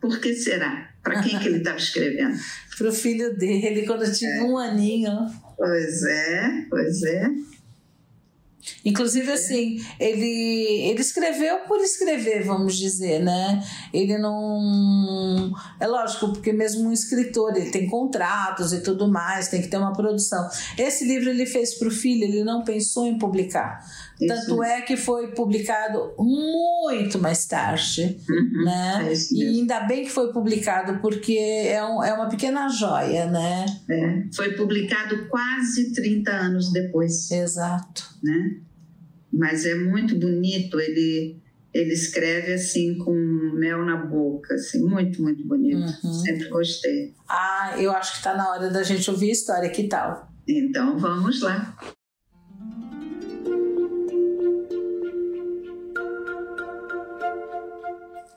Por 0.00 0.20
que 0.20 0.34
será? 0.34 0.90
Para 1.02 1.22
quem 1.22 1.38
que 1.38 1.48
ele 1.48 1.58
estava 1.58 1.76
escrevendo? 1.78 2.38
Pro 2.76 2.92
filho 2.92 3.36
dele, 3.36 3.86
quando 3.86 4.04
eu 4.04 4.12
tive 4.12 4.40
um 4.40 4.56
aninho. 4.56 5.26
Pois 5.56 6.02
é, 6.04 6.66
pois 6.70 7.02
é. 7.02 7.28
Inclusive, 8.84 9.30
assim, 9.32 9.84
ele, 9.98 10.88
ele 10.88 11.00
escreveu 11.00 11.60
por 11.60 11.80
escrever, 11.80 12.44
vamos 12.44 12.76
dizer, 12.76 13.20
né? 13.20 13.62
Ele 13.92 14.18
não. 14.18 15.52
É 15.80 15.86
lógico, 15.86 16.32
porque 16.32 16.52
mesmo 16.52 16.88
um 16.88 16.92
escritor, 16.92 17.56
ele 17.56 17.70
tem 17.70 17.86
contratos 17.86 18.72
e 18.72 18.80
tudo 18.80 19.08
mais, 19.08 19.48
tem 19.48 19.60
que 19.62 19.68
ter 19.68 19.76
uma 19.76 19.92
produção. 19.92 20.48
Esse 20.76 21.04
livro 21.04 21.30
ele 21.30 21.46
fez 21.46 21.74
para 21.74 21.88
o 21.88 21.90
filho, 21.90 22.24
ele 22.24 22.44
não 22.44 22.62
pensou 22.62 23.06
em 23.06 23.18
publicar. 23.18 23.84
Tanto 24.26 24.62
é 24.64 24.80
que 24.82 24.96
foi 24.96 25.28
publicado 25.28 26.12
muito 26.18 27.18
mais 27.18 27.46
tarde, 27.46 28.18
Uhum, 28.28 28.64
né? 28.64 29.06
é 29.08 29.12
isso 29.12 29.34
E 29.36 29.42
ainda 29.42 29.80
bem 29.80 30.04
que 30.04 30.10
foi 30.10 30.32
publicado, 30.32 30.98
porque 31.00 31.36
é, 31.38 31.84
um, 31.84 32.02
é 32.02 32.12
uma 32.12 32.28
pequena 32.28 32.68
joia, 32.68 33.26
né? 33.26 33.64
É, 33.88 34.24
foi 34.34 34.54
publicado 34.54 35.28
quase 35.28 35.92
30 35.92 36.30
anos 36.30 36.72
depois. 36.72 37.30
Exato. 37.30 38.04
né? 38.22 38.56
Mas 39.32 39.64
é 39.66 39.74
muito 39.74 40.18
bonito, 40.18 40.80
ele 40.80 41.40
ele 41.72 41.92
escreve 41.92 42.54
assim 42.54 42.96
com 42.96 43.12
mel 43.54 43.84
na 43.84 43.96
boca, 43.96 44.54
assim, 44.54 44.82
muito, 44.82 45.22
muito 45.22 45.46
bonito. 45.46 45.84
Uhum. 46.02 46.12
Sempre 46.14 46.48
gostei. 46.48 47.14
Ah, 47.28 47.74
eu 47.78 47.92
acho 47.92 48.12
que 48.12 48.18
está 48.18 48.34
na 48.34 48.50
hora 48.50 48.70
da 48.70 48.82
gente 48.82 49.08
ouvir 49.10 49.28
a 49.28 49.32
história, 49.32 49.68
que 49.68 49.84
tal? 49.86 50.32
Então 50.48 50.98
vamos 50.98 51.42
lá. 51.42 51.76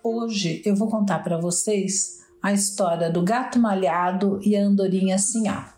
Hoje 0.03 0.63
eu 0.65 0.75
vou 0.75 0.87
contar 0.87 1.19
para 1.19 1.37
vocês 1.37 2.21
a 2.41 2.51
história 2.51 3.11
do 3.11 3.21
gato 3.21 3.59
malhado 3.59 4.39
e 4.43 4.55
a 4.55 4.63
andorinha 4.63 5.19
sinhá. 5.19 5.75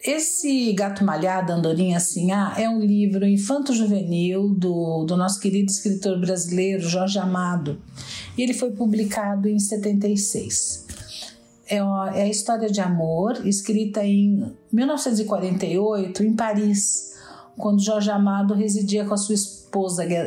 Esse 0.00 0.70
Gato 0.74 1.02
Malhado, 1.02 1.50
Andorinha 1.50 1.98
Sinhá, 1.98 2.54
é 2.58 2.68
um 2.68 2.78
livro 2.78 3.26
infanto-juvenil 3.26 4.50
do, 4.50 5.04
do 5.04 5.16
nosso 5.16 5.40
querido 5.40 5.70
escritor 5.70 6.20
brasileiro 6.20 6.82
Jorge 6.82 7.18
Amado. 7.18 7.80
E 8.36 8.42
ele 8.42 8.52
foi 8.52 8.70
publicado 8.72 9.48
em 9.48 9.58
76. 9.58 10.84
É 11.66 11.78
a, 11.78 12.12
é 12.14 12.22
a 12.24 12.28
história 12.28 12.68
de 12.68 12.82
amor 12.82 13.46
escrita 13.46 14.04
em 14.04 14.54
1948 14.70 16.22
em 16.22 16.34
Paris, 16.34 17.14
quando 17.56 17.82
Jorge 17.82 18.10
Amado 18.10 18.52
residia 18.52 19.06
com 19.06 19.14
a 19.14 19.16
sua 19.16 19.34
esposa 19.34 19.63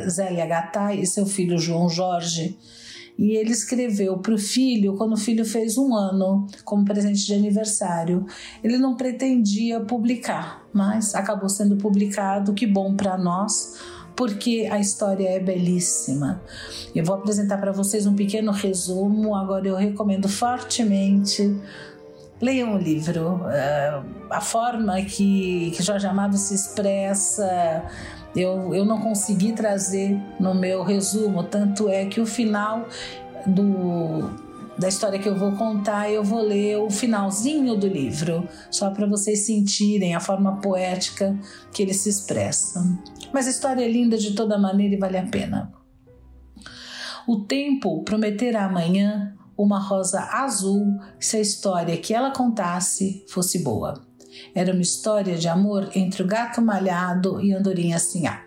Zélia 0.08 0.46
Gattai 0.46 1.00
e 1.00 1.06
seu 1.06 1.26
filho 1.26 1.58
João 1.58 1.88
Jorge. 1.88 2.56
E 3.18 3.32
ele 3.32 3.50
escreveu 3.50 4.18
para 4.18 4.32
o 4.32 4.38
filho 4.38 4.94
quando 4.94 5.14
o 5.14 5.16
filho 5.16 5.44
fez 5.44 5.76
um 5.76 5.92
ano, 5.92 6.46
como 6.64 6.84
presente 6.84 7.26
de 7.26 7.34
aniversário. 7.34 8.24
Ele 8.62 8.78
não 8.78 8.94
pretendia 8.94 9.80
publicar, 9.80 10.64
mas 10.72 11.16
acabou 11.16 11.48
sendo 11.48 11.76
publicado. 11.76 12.54
Que 12.54 12.64
bom 12.64 12.94
para 12.94 13.18
nós, 13.18 13.74
porque 14.14 14.68
a 14.70 14.78
história 14.78 15.28
é 15.28 15.40
belíssima. 15.40 16.40
Eu 16.94 17.04
vou 17.04 17.16
apresentar 17.16 17.58
para 17.58 17.72
vocês 17.72 18.06
um 18.06 18.14
pequeno 18.14 18.52
resumo. 18.52 19.34
Agora 19.34 19.66
eu 19.66 19.74
recomendo 19.74 20.28
fortemente. 20.28 21.56
Leiam 22.40 22.76
o 22.76 22.78
livro. 22.78 23.40
Uh, 23.46 24.30
a 24.30 24.40
forma 24.40 25.02
que, 25.02 25.72
que 25.72 25.82
Jorge 25.82 26.06
Amado 26.06 26.38
se 26.38 26.54
expressa 26.54 27.82
eu, 28.40 28.74
eu 28.74 28.84
não 28.84 29.00
consegui 29.00 29.52
trazer 29.52 30.20
no 30.38 30.54
meu 30.54 30.82
resumo, 30.82 31.42
tanto 31.42 31.88
é 31.88 32.06
que 32.06 32.20
o 32.20 32.26
final 32.26 32.86
do, 33.46 34.30
da 34.78 34.88
história 34.88 35.18
que 35.18 35.28
eu 35.28 35.36
vou 35.36 35.52
contar, 35.52 36.10
eu 36.10 36.22
vou 36.22 36.40
ler 36.40 36.78
o 36.78 36.88
finalzinho 36.88 37.76
do 37.76 37.86
livro, 37.86 38.48
só 38.70 38.90
para 38.90 39.06
vocês 39.06 39.46
sentirem 39.46 40.14
a 40.14 40.20
forma 40.20 40.60
poética 40.60 41.38
que 41.72 41.82
ele 41.82 41.92
se 41.94 42.08
expressa. 42.08 42.80
Mas 43.32 43.46
a 43.46 43.50
história 43.50 43.84
é 43.84 43.88
linda 43.88 44.16
de 44.16 44.34
toda 44.34 44.58
maneira 44.58 44.94
e 44.94 44.98
vale 44.98 45.18
a 45.18 45.26
pena. 45.26 45.72
O 47.26 47.40
tempo 47.40 48.02
prometera 48.04 48.64
amanhã 48.64 49.34
uma 49.56 49.80
rosa 49.80 50.20
azul 50.32 50.98
se 51.18 51.36
a 51.36 51.40
história 51.40 51.96
que 51.96 52.14
ela 52.14 52.30
contasse 52.30 53.24
fosse 53.28 53.62
boa. 53.62 54.07
Era 54.58 54.72
uma 54.72 54.82
história 54.82 55.36
de 55.36 55.46
amor 55.46 55.88
entre 55.94 56.20
o 56.20 56.26
gato 56.26 56.60
malhado 56.60 57.40
e 57.40 57.52
Andorinha 57.52 57.96
Sinhá. 58.00 58.42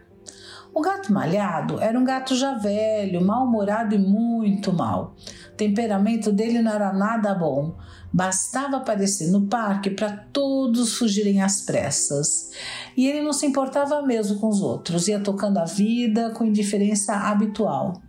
O 0.74 0.82
gato 0.82 1.14
malhado 1.14 1.80
era 1.80 1.98
um 1.98 2.04
gato 2.04 2.36
já 2.36 2.54
velho, 2.54 3.26
mal-humorado 3.26 3.96
e 3.96 3.98
muito 3.98 4.74
mal. 4.74 5.16
O 5.54 5.56
temperamento 5.56 6.30
dele 6.30 6.62
não 6.62 6.70
era 6.70 6.92
nada 6.92 7.34
bom. 7.34 7.78
Bastava 8.12 8.76
aparecer 8.76 9.32
no 9.32 9.48
parque 9.48 9.90
para 9.90 10.12
todos 10.34 10.98
fugirem 10.98 11.42
às 11.42 11.62
pressas. 11.62 12.52
E 12.98 13.08
ele 13.08 13.22
não 13.22 13.32
se 13.32 13.46
importava 13.46 14.02
mesmo 14.02 14.38
com 14.38 14.50
os 14.50 14.62
outros, 14.62 15.08
ia 15.08 15.22
tocando 15.22 15.60
a 15.60 15.66
vida 15.66 16.32
com 16.32 16.44
indiferença 16.44 17.14
habitual. 17.14 18.02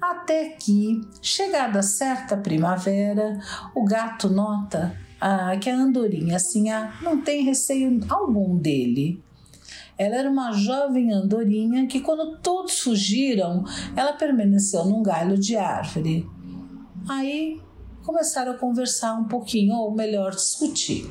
Até 0.00 0.50
que, 0.50 1.00
chegada 1.20 1.82
certa 1.82 2.36
primavera, 2.36 3.40
o 3.74 3.84
gato 3.84 4.28
nota 4.28 4.96
ah, 5.20 5.56
que 5.56 5.68
a 5.68 5.76
andorinha 5.76 6.38
Sinhá 6.38 6.98
não 7.02 7.20
tem 7.20 7.44
receio 7.44 8.00
algum 8.08 8.56
dele. 8.56 9.22
Ela 9.98 10.16
era 10.16 10.30
uma 10.30 10.52
jovem 10.52 11.12
andorinha 11.12 11.86
que, 11.86 12.00
quando 12.00 12.38
todos 12.38 12.80
fugiram, 12.80 13.64
ela 13.94 14.14
permaneceu 14.14 14.84
num 14.86 15.02
galho 15.02 15.38
de 15.38 15.56
árvore. 15.56 16.26
Aí 17.06 17.60
começaram 18.02 18.52
a 18.52 18.56
conversar 18.56 19.14
um 19.14 19.24
pouquinho, 19.24 19.74
ou 19.74 19.94
melhor, 19.94 20.30
discutir. 20.30 21.04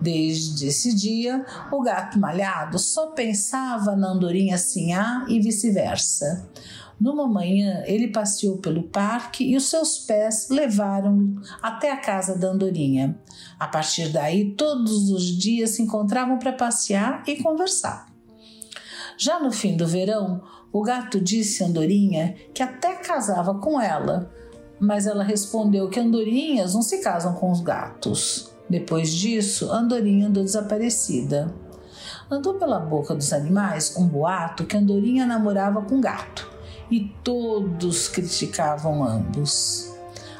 Desde 0.00 0.66
esse 0.66 0.94
dia, 0.94 1.44
o 1.72 1.80
gato 1.80 2.18
malhado 2.20 2.78
só 2.78 3.08
pensava 3.08 3.96
na 3.96 4.10
andorinha 4.10 4.58
sinhá 4.58 5.24
e 5.28 5.40
vice-versa. 5.40 6.48
Numa 7.00 7.26
manhã, 7.26 7.82
ele 7.86 8.08
passeou 8.08 8.58
pelo 8.58 8.84
parque 8.84 9.44
e 9.44 9.56
os 9.56 9.68
seus 9.68 9.98
pés 9.98 10.48
levaram 10.48 11.34
até 11.60 11.90
a 11.90 11.96
casa 11.96 12.38
da 12.38 12.48
andorinha. 12.48 13.18
A 13.58 13.66
partir 13.66 14.10
daí, 14.10 14.52
todos 14.52 15.10
os 15.10 15.24
dias 15.24 15.70
se 15.70 15.82
encontravam 15.82 16.38
para 16.38 16.52
passear 16.52 17.24
e 17.26 17.42
conversar. 17.42 18.06
Já 19.18 19.40
no 19.40 19.50
fim 19.50 19.76
do 19.76 19.86
verão, 19.86 20.42
o 20.72 20.82
gato 20.82 21.20
disse 21.20 21.62
a 21.62 21.66
Andorinha 21.66 22.34
que 22.52 22.62
até 22.62 22.96
casava 22.96 23.54
com 23.54 23.80
ela, 23.80 24.30
mas 24.80 25.06
ela 25.06 25.22
respondeu 25.22 25.88
que 25.88 26.00
andorinhas 26.00 26.74
não 26.74 26.82
se 26.82 26.98
casam 26.98 27.34
com 27.34 27.50
os 27.50 27.60
gatos. 27.60 28.52
Depois 28.68 29.12
disso, 29.12 29.70
Andorinha 29.70 30.26
andou 30.26 30.42
desaparecida. 30.42 31.54
Andou 32.28 32.54
pela 32.54 32.80
boca 32.80 33.14
dos 33.14 33.32
animais 33.32 33.96
um 33.96 34.06
boato 34.06 34.64
que 34.64 34.76
Andorinha 34.76 35.26
namorava 35.26 35.82
com 35.82 36.00
gato 36.00 36.53
e 36.90 37.12
todos 37.22 38.08
criticavam 38.08 39.04
ambos. 39.04 39.94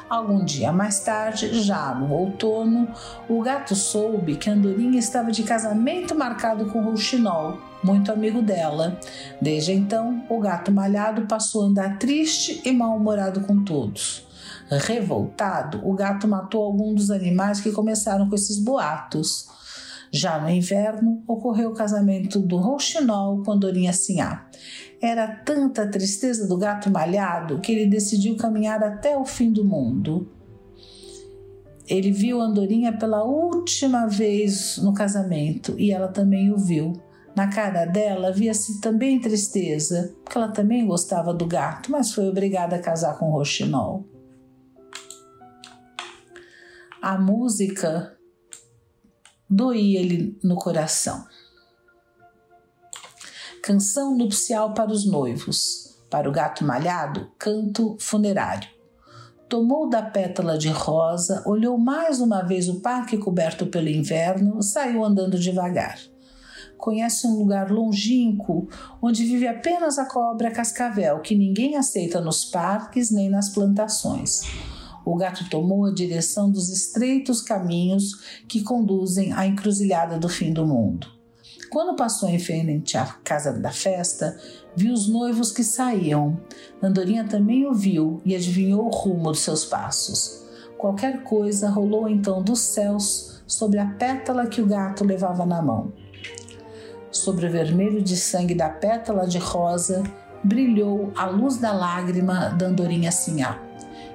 Algum 0.07 0.45
dia 0.45 0.71
mais 0.71 0.99
tarde, 0.99 1.61
já 1.63 1.95
no 1.95 2.13
outono, 2.13 2.87
o 3.27 3.41
gato 3.41 3.75
soube 3.75 4.35
que 4.35 4.49
Andorinha 4.49 4.99
estava 4.99 5.31
de 5.31 5.41
casamento 5.41 6.13
marcado 6.13 6.67
com 6.67 6.83
Rouxinol, 6.83 7.57
muito 7.83 8.11
amigo 8.11 8.41
dela. 8.41 8.99
Desde 9.41 9.73
então, 9.73 10.23
o 10.29 10.39
gato 10.39 10.71
malhado 10.71 11.23
passou 11.23 11.63
a 11.63 11.67
andar 11.67 11.97
triste 11.97 12.61
e 12.63 12.71
mal-humorado 12.71 13.41
com 13.41 13.63
todos. 13.63 14.27
Revoltado, 14.69 15.81
o 15.83 15.93
gato 15.93 16.27
matou 16.27 16.63
algum 16.63 16.93
dos 16.93 17.09
animais 17.09 17.59
que 17.59 17.71
começaram 17.71 18.29
com 18.29 18.35
esses 18.35 18.59
boatos. 18.59 19.47
Já 20.11 20.39
no 20.39 20.49
inverno, 20.49 21.23
ocorreu 21.27 21.71
o 21.71 21.75
casamento 21.75 22.39
do 22.39 22.57
rouxinol 22.57 23.43
com 23.43 23.51
Andorinha 23.51 23.91
Sinhá. 23.91 24.47
Era 25.05 25.27
tanta 25.27 25.85
tristeza 25.85 26.47
do 26.47 26.57
gato 26.57 26.89
malhado 26.89 27.59
que 27.59 27.71
ele 27.71 27.85
decidiu 27.85 28.35
caminhar 28.37 28.83
até 28.83 29.15
o 29.15 29.23
fim 29.23 29.51
do 29.51 29.63
mundo. 29.63 30.27
Ele 31.87 32.11
viu 32.11 32.41
Andorinha 32.41 32.97
pela 32.97 33.23
última 33.23 34.07
vez 34.07 34.79
no 34.79 34.95
casamento 34.95 35.75
e 35.77 35.91
ela 35.91 36.07
também 36.07 36.51
o 36.51 36.57
viu. 36.57 36.93
Na 37.35 37.47
cara 37.47 37.85
dela 37.85 38.29
havia-se 38.29 38.81
também 38.81 39.21
tristeza, 39.21 40.15
porque 40.23 40.39
ela 40.39 40.47
também 40.47 40.87
gostava 40.87 41.31
do 41.31 41.45
gato, 41.45 41.91
mas 41.91 42.11
foi 42.11 42.27
obrigada 42.27 42.75
a 42.75 42.81
casar 42.81 43.19
com 43.19 43.29
Roxinol. 43.29 44.07
A 46.99 47.15
música 47.19 48.17
doía-lhe 49.47 50.35
no 50.43 50.55
coração. 50.55 51.27
Canção 53.65 54.15
nupcial 54.15 54.75
para 54.75 54.91
os 54.91 55.07
noivos. 55.07 55.97
Para 56.07 56.29
o 56.29 56.31
gato 56.31 56.63
malhado, 56.63 57.31
canto 57.39 57.97
funerário. 57.99 58.69
Tomou 59.49 59.89
da 59.89 60.03
pétala 60.03 60.55
de 60.55 60.69
rosa, 60.69 61.41
olhou 61.47 61.75
mais 61.75 62.21
uma 62.21 62.43
vez 62.43 62.69
o 62.69 62.79
parque 62.79 63.17
coberto 63.17 63.65
pelo 63.65 63.89
inverno, 63.89 64.61
saiu 64.61 65.03
andando 65.03 65.39
devagar. 65.39 65.97
Conhece 66.77 67.25
um 67.25 67.39
lugar 67.39 67.71
longínquo 67.71 68.69
onde 69.01 69.25
vive 69.25 69.47
apenas 69.47 69.97
a 69.97 70.05
cobra 70.05 70.51
cascavel, 70.51 71.19
que 71.21 71.33
ninguém 71.33 71.75
aceita 71.75 72.21
nos 72.21 72.45
parques 72.45 73.09
nem 73.09 73.31
nas 73.31 73.49
plantações. 73.49 74.41
O 75.03 75.15
gato 75.15 75.49
tomou 75.49 75.85
a 75.85 75.91
direção 75.91 76.51
dos 76.51 76.69
estreitos 76.69 77.41
caminhos 77.41 78.43
que 78.47 78.61
conduzem 78.61 79.33
à 79.33 79.47
encruzilhada 79.47 80.19
do 80.19 80.29
fim 80.29 80.53
do 80.53 80.67
mundo. 80.67 81.14
Quando 81.75 81.93
passou 81.97 82.29
em 82.29 82.39
frente 82.39 82.97
à 82.97 83.03
casa 83.21 83.51
da 83.51 83.69
festa, 83.69 84.39
viu 84.77 84.93
os 84.93 85.09
noivos 85.09 85.51
que 85.51 85.61
saíam. 85.61 86.39
Andorinha 86.81 87.25
também 87.25 87.67
o 87.67 87.73
viu 87.73 88.21
e 88.23 88.33
adivinhou 88.33 88.85
o 88.85 88.89
rumo 88.89 89.29
dos 89.29 89.41
seus 89.41 89.65
passos. 89.65 90.45
Qualquer 90.77 91.23
coisa 91.23 91.69
rolou 91.69 92.07
então 92.07 92.41
dos 92.41 92.61
céus 92.61 93.43
sobre 93.45 93.77
a 93.77 93.87
pétala 93.87 94.47
que 94.47 94.61
o 94.61 94.65
gato 94.65 95.03
levava 95.03 95.45
na 95.45 95.61
mão. 95.61 95.91
Sobre 97.11 97.45
o 97.45 97.51
vermelho 97.51 98.01
de 98.01 98.15
sangue 98.15 98.55
da 98.55 98.69
pétala 98.69 99.27
de 99.27 99.37
rosa 99.37 100.01
brilhou 100.45 101.11
a 101.13 101.25
luz 101.25 101.57
da 101.57 101.73
lágrima 101.73 102.51
da 102.51 102.67
andorinha 102.67 103.11
sinhá. 103.11 103.59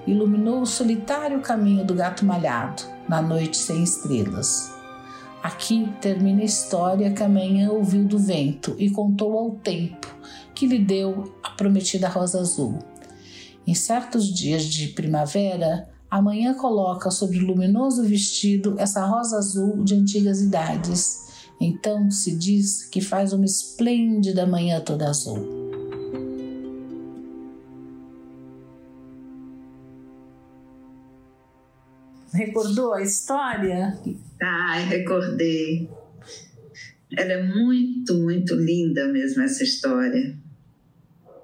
Iluminou 0.06 0.62
o 0.62 0.66
solitário 0.66 1.42
caminho 1.42 1.84
do 1.84 1.94
gato 1.94 2.24
malhado, 2.24 2.84
na 3.06 3.20
noite 3.20 3.58
sem 3.58 3.82
estrelas. 3.82 4.69
Aqui 5.42 5.88
termina 6.00 6.42
a 6.42 6.44
história 6.44 7.12
que 7.12 7.22
a 7.22 7.28
manhã 7.28 7.70
ouviu 7.70 8.04
do 8.04 8.18
vento 8.18 8.74
e 8.78 8.90
contou 8.90 9.38
ao 9.38 9.52
tempo 9.52 10.06
que 10.54 10.66
lhe 10.66 10.78
deu 10.78 11.34
a 11.42 11.50
prometida 11.50 12.08
rosa 12.08 12.40
azul. 12.40 12.78
Em 13.66 13.74
certos 13.74 14.26
dias 14.32 14.64
de 14.64 14.88
primavera, 14.88 15.88
a 16.10 16.20
manhã 16.20 16.54
coloca 16.54 17.10
sobre 17.10 17.38
o 17.38 17.46
luminoso 17.46 18.02
vestido 18.02 18.74
essa 18.78 19.04
rosa 19.06 19.38
azul 19.38 19.82
de 19.84 19.94
antigas 19.94 20.42
idades 20.42 21.30
então 21.60 22.10
se 22.10 22.34
diz 22.34 22.84
que 22.84 23.02
faz 23.02 23.34
uma 23.34 23.44
esplêndida 23.44 24.46
manhã 24.46 24.80
toda 24.80 25.08
azul. 25.08 25.69
Recordou 32.32 32.94
a 32.94 33.02
história? 33.02 33.98
Ai, 34.40 34.86
recordei. 34.86 35.88
Ela 37.16 37.32
é 37.32 37.42
muito, 37.42 38.14
muito 38.14 38.54
linda 38.54 39.08
mesmo 39.08 39.42
essa 39.42 39.64
história. 39.64 40.36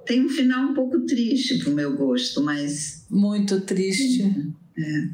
Tem 0.05 0.25
um 0.25 0.29
final 0.29 0.70
um 0.70 0.75
pouco 0.75 1.01
triste 1.01 1.59
para 1.59 1.70
o 1.70 1.75
meu 1.75 1.96
gosto, 1.96 2.42
mas. 2.42 3.05
Muito 3.11 3.61
triste. 3.62 4.22
É. 4.79 5.09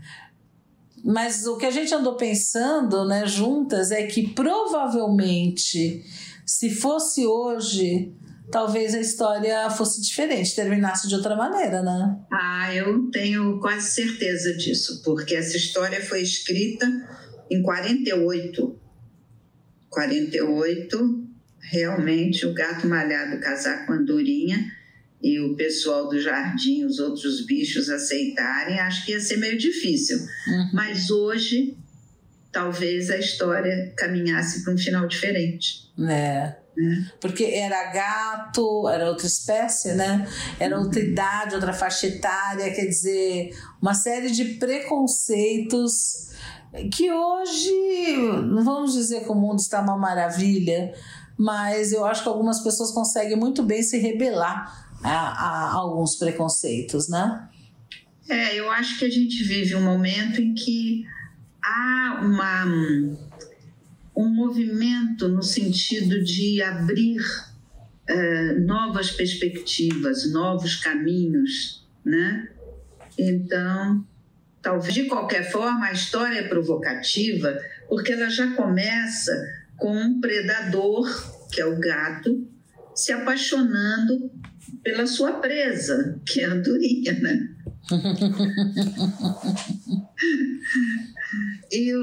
Mas 1.02 1.46
o 1.46 1.56
que 1.56 1.66
a 1.66 1.70
gente 1.70 1.92
andou 1.94 2.14
pensando, 2.14 3.06
né, 3.06 3.26
juntas, 3.26 3.90
é 3.90 4.06
que 4.06 4.28
provavelmente, 4.28 6.04
se 6.44 6.70
fosse 6.70 7.26
hoje, 7.26 8.12
talvez 8.52 8.94
a 8.94 9.00
história 9.00 9.68
fosse 9.70 10.00
diferente, 10.02 10.54
terminasse 10.54 11.08
de 11.08 11.14
outra 11.14 11.34
maneira, 11.34 11.82
né? 11.82 12.18
Ah, 12.30 12.72
eu 12.72 13.10
tenho 13.10 13.58
quase 13.58 13.90
certeza 13.90 14.54
disso, 14.54 15.02
porque 15.02 15.34
essa 15.34 15.56
história 15.56 16.04
foi 16.04 16.20
escrita 16.20 16.86
em 17.50 17.62
48. 17.62 18.78
48, 19.88 21.26
realmente, 21.60 22.46
o 22.46 22.52
gato 22.52 22.86
malhado 22.86 23.40
casar 23.40 23.86
com 23.86 23.94
a 23.94 23.96
Andorinha 23.96 24.70
e 25.22 25.40
o 25.40 25.56
pessoal 25.56 26.08
do 26.08 26.20
jardim, 26.20 26.84
os 26.84 26.98
outros 26.98 27.46
bichos 27.46 27.88
aceitarem, 27.88 28.78
acho 28.80 29.06
que 29.06 29.12
ia 29.12 29.20
ser 29.20 29.38
meio 29.38 29.56
difícil. 29.56 30.18
Uhum. 30.18 30.70
Mas 30.72 31.10
hoje, 31.10 31.76
talvez 32.50 33.10
a 33.10 33.16
história 33.16 33.92
caminhasse 33.96 34.62
para 34.62 34.74
um 34.74 34.78
final 34.78 35.06
diferente. 35.06 35.90
É. 36.08 36.61
Porque 37.20 37.44
era 37.44 37.92
gato, 37.92 38.88
era 38.88 39.08
outra 39.08 39.26
espécie, 39.26 39.92
né? 39.92 40.26
Era 40.58 40.78
outra 40.78 41.00
uhum. 41.00 41.06
idade, 41.06 41.54
outra 41.54 41.72
faixa 41.72 42.06
etária, 42.06 42.72
quer 42.72 42.86
dizer, 42.86 43.50
uma 43.80 43.94
série 43.94 44.30
de 44.30 44.44
preconceitos 44.56 46.30
que 46.90 47.12
hoje, 47.12 48.16
não 48.46 48.64
vamos 48.64 48.94
dizer 48.94 49.24
que 49.24 49.30
o 49.30 49.34
mundo 49.34 49.58
está 49.58 49.80
uma 49.82 49.96
maravilha, 49.96 50.94
mas 51.38 51.92
eu 51.92 52.04
acho 52.04 52.22
que 52.22 52.28
algumas 52.28 52.60
pessoas 52.60 52.90
conseguem 52.90 53.36
muito 53.36 53.62
bem 53.62 53.82
se 53.82 53.98
rebelar 53.98 54.88
a, 55.02 55.10
a 55.10 55.72
alguns 55.74 56.16
preconceitos, 56.16 57.08
né? 57.08 57.48
É, 58.28 58.58
eu 58.58 58.70
acho 58.70 58.98
que 58.98 59.04
a 59.04 59.10
gente 59.10 59.42
vive 59.42 59.74
um 59.74 59.82
momento 59.82 60.40
em 60.40 60.54
que 60.54 61.04
há 61.62 62.20
uma, 62.22 62.64
um 64.14 64.28
movimento 64.28 65.28
no 65.28 65.42
sentido 65.42 66.22
de 66.22 66.62
abrir 66.62 67.20
uh, 67.20 68.60
novas 68.60 69.10
perspectivas, 69.10 70.30
novos 70.30 70.76
caminhos, 70.76 71.86
né? 72.04 72.48
Então, 73.18 74.06
talvez 74.60 74.94
de 74.94 75.04
qualquer 75.04 75.50
forma 75.50 75.86
a 75.86 75.92
história 75.92 76.38
é 76.38 76.48
provocativa, 76.48 77.58
porque 77.88 78.12
ela 78.12 78.28
já 78.28 78.54
começa 78.54 79.32
com 79.76 79.96
um 79.96 80.20
predador, 80.20 81.08
que 81.50 81.60
é 81.60 81.66
o 81.66 81.78
gato, 81.78 82.46
se 82.94 83.12
apaixonando 83.12 84.30
pela 84.82 85.06
sua 85.06 85.32
presa, 85.34 86.20
que 86.26 86.40
é 86.40 86.44
a 86.44 86.52
andorinha, 86.52 87.12
né? 87.20 87.48
e 91.70 91.94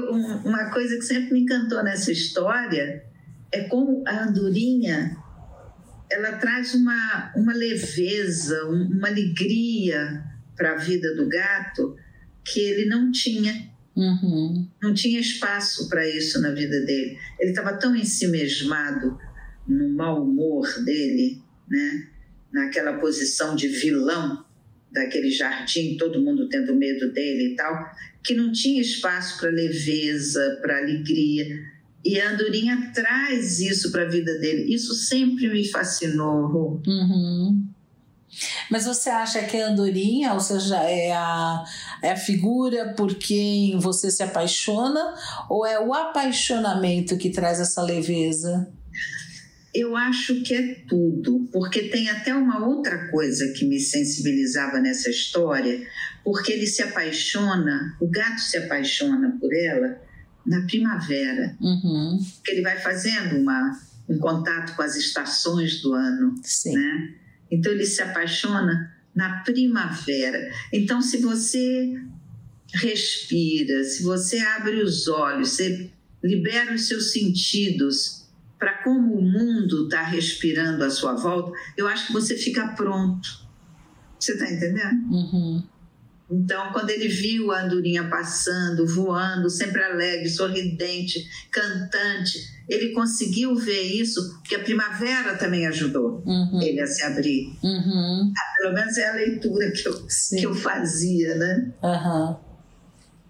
uma 0.44 0.70
coisa 0.70 0.96
que 0.96 1.02
sempre 1.02 1.32
me 1.32 1.40
encantou 1.40 1.82
nessa 1.82 2.12
história 2.12 3.04
é 3.52 3.64
como 3.64 4.04
a 4.06 4.24
andorinha 4.24 5.16
ela 6.10 6.32
traz 6.32 6.74
uma, 6.74 7.32
uma 7.36 7.54
leveza, 7.54 8.66
uma 8.66 9.08
alegria 9.08 10.24
para 10.56 10.72
a 10.72 10.76
vida 10.76 11.14
do 11.14 11.28
gato 11.28 11.96
que 12.44 12.60
ele 12.60 12.86
não 12.86 13.12
tinha. 13.12 13.70
Uhum. 13.96 14.68
Não 14.82 14.92
tinha 14.92 15.20
espaço 15.20 15.88
para 15.88 16.08
isso 16.08 16.40
na 16.40 16.50
vida 16.50 16.84
dele. 16.84 17.16
Ele 17.38 17.50
estava 17.50 17.74
tão 17.74 17.94
ensimesmado 17.94 19.16
no 19.66 19.88
mau 19.90 20.24
humor 20.24 20.66
dele, 20.84 21.40
né? 21.68 22.08
naquela 22.52 22.98
posição 22.98 23.54
de 23.54 23.68
vilão 23.68 24.44
daquele 24.92 25.30
jardim, 25.30 25.96
todo 25.96 26.22
mundo 26.22 26.48
tendo 26.48 26.74
medo 26.74 27.12
dele 27.12 27.52
e 27.52 27.56
tal, 27.56 27.90
que 28.24 28.34
não 28.34 28.52
tinha 28.52 28.80
espaço 28.80 29.38
para 29.38 29.50
leveza, 29.50 30.58
para 30.60 30.78
alegria. 30.78 31.46
E 32.04 32.18
a 32.20 32.30
Andorinha 32.30 32.90
traz 32.94 33.60
isso 33.60 33.92
para 33.92 34.04
a 34.04 34.08
vida 34.08 34.38
dele. 34.38 34.74
Isso 34.74 34.94
sempre 34.94 35.48
me 35.48 35.68
fascinou. 35.68 36.80
Uhum. 36.86 37.70
Mas 38.70 38.84
você 38.84 39.10
acha 39.10 39.42
que 39.42 39.56
a 39.56 39.68
andorinha, 39.68 40.32
ou 40.32 40.40
seja, 40.40 40.76
é 40.76 41.12
a, 41.12 41.64
é 42.02 42.12
a 42.12 42.16
figura 42.16 42.94
por 42.94 43.14
quem 43.16 43.76
você 43.78 44.10
se 44.10 44.22
apaixona, 44.22 45.14
ou 45.48 45.66
é 45.66 45.80
o 45.80 45.92
apaixonamento 45.92 47.18
que 47.18 47.30
traz 47.30 47.60
essa 47.60 47.82
leveza? 47.82 48.72
Eu 49.72 49.96
acho 49.96 50.42
que 50.42 50.52
é 50.52 50.74
tudo, 50.88 51.48
porque 51.52 51.84
tem 51.84 52.10
até 52.10 52.34
uma 52.34 52.66
outra 52.66 53.08
coisa 53.10 53.52
que 53.52 53.64
me 53.64 53.78
sensibilizava 53.78 54.80
nessa 54.80 55.08
história, 55.10 55.86
porque 56.24 56.52
ele 56.52 56.66
se 56.66 56.82
apaixona, 56.82 57.96
o 58.00 58.08
gato 58.08 58.40
se 58.40 58.56
apaixona 58.56 59.36
por 59.40 59.54
ela 59.54 60.00
na 60.44 60.62
primavera, 60.62 61.56
uhum. 61.60 62.18
que 62.44 62.50
ele 62.50 62.62
vai 62.62 62.78
fazendo 62.78 63.36
uma, 63.36 63.78
um 64.08 64.18
contato 64.18 64.74
com 64.74 64.82
as 64.82 64.96
estações 64.96 65.80
do 65.80 65.94
ano, 65.94 66.34
Sim. 66.42 66.74
né? 66.74 67.14
Então 67.50 67.70
ele 67.70 67.86
se 67.86 68.02
apaixona 68.02 68.92
na 69.14 69.40
primavera. 69.40 70.50
Então 70.72 71.00
se 71.00 71.18
você 71.18 71.94
respira, 72.74 73.84
se 73.84 74.02
você 74.02 74.38
abre 74.38 74.82
os 74.82 75.06
olhos, 75.06 75.50
você 75.50 75.90
libera 76.22 76.74
os 76.74 76.88
seus 76.88 77.12
sentidos 77.12 78.19
para 78.60 78.84
como 78.84 79.14
o 79.14 79.22
mundo 79.22 79.84
está 79.84 80.02
respirando 80.02 80.84
à 80.84 80.90
sua 80.90 81.14
volta, 81.14 81.58
eu 81.78 81.88
acho 81.88 82.08
que 82.08 82.12
você 82.12 82.36
fica 82.36 82.68
pronto. 82.76 83.48
Você 84.18 84.32
está 84.32 84.52
entendendo? 84.52 85.02
Uhum. 85.10 85.62
Então, 86.30 86.70
quando 86.70 86.90
ele 86.90 87.08
viu 87.08 87.50
a 87.50 87.62
andorinha 87.62 88.08
passando, 88.08 88.86
voando, 88.86 89.48
sempre 89.48 89.82
alegre, 89.82 90.28
sorridente, 90.28 91.26
cantante, 91.50 92.38
ele 92.68 92.92
conseguiu 92.92 93.56
ver 93.56 93.82
isso, 93.82 94.38
porque 94.38 94.54
a 94.54 94.62
primavera 94.62 95.36
também 95.36 95.66
ajudou 95.66 96.22
uhum. 96.24 96.60
ele 96.62 96.80
a 96.80 96.86
se 96.86 97.02
abrir. 97.02 97.50
Uhum. 97.64 98.32
Ah, 98.36 98.56
pelo 98.58 98.74
menos 98.74 98.96
é 98.98 99.08
a 99.08 99.14
leitura 99.14 99.72
que 99.72 99.88
eu, 99.88 100.06
que 100.38 100.42
eu 100.44 100.54
fazia, 100.54 101.34
né? 101.34 101.72
Uhum. 101.82 102.36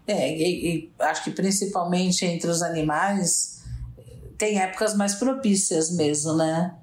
É, 0.06 0.36
e, 0.36 0.66
e 0.66 0.90
acho 0.98 1.22
que 1.22 1.30
principalmente 1.30 2.26
entre 2.26 2.50
os 2.50 2.62
animais 2.62 3.59
tem 4.40 4.58
épocas 4.58 4.96
mais 4.96 5.14
propícias 5.16 5.94
mesmo, 5.94 6.34
né? 6.34 6.74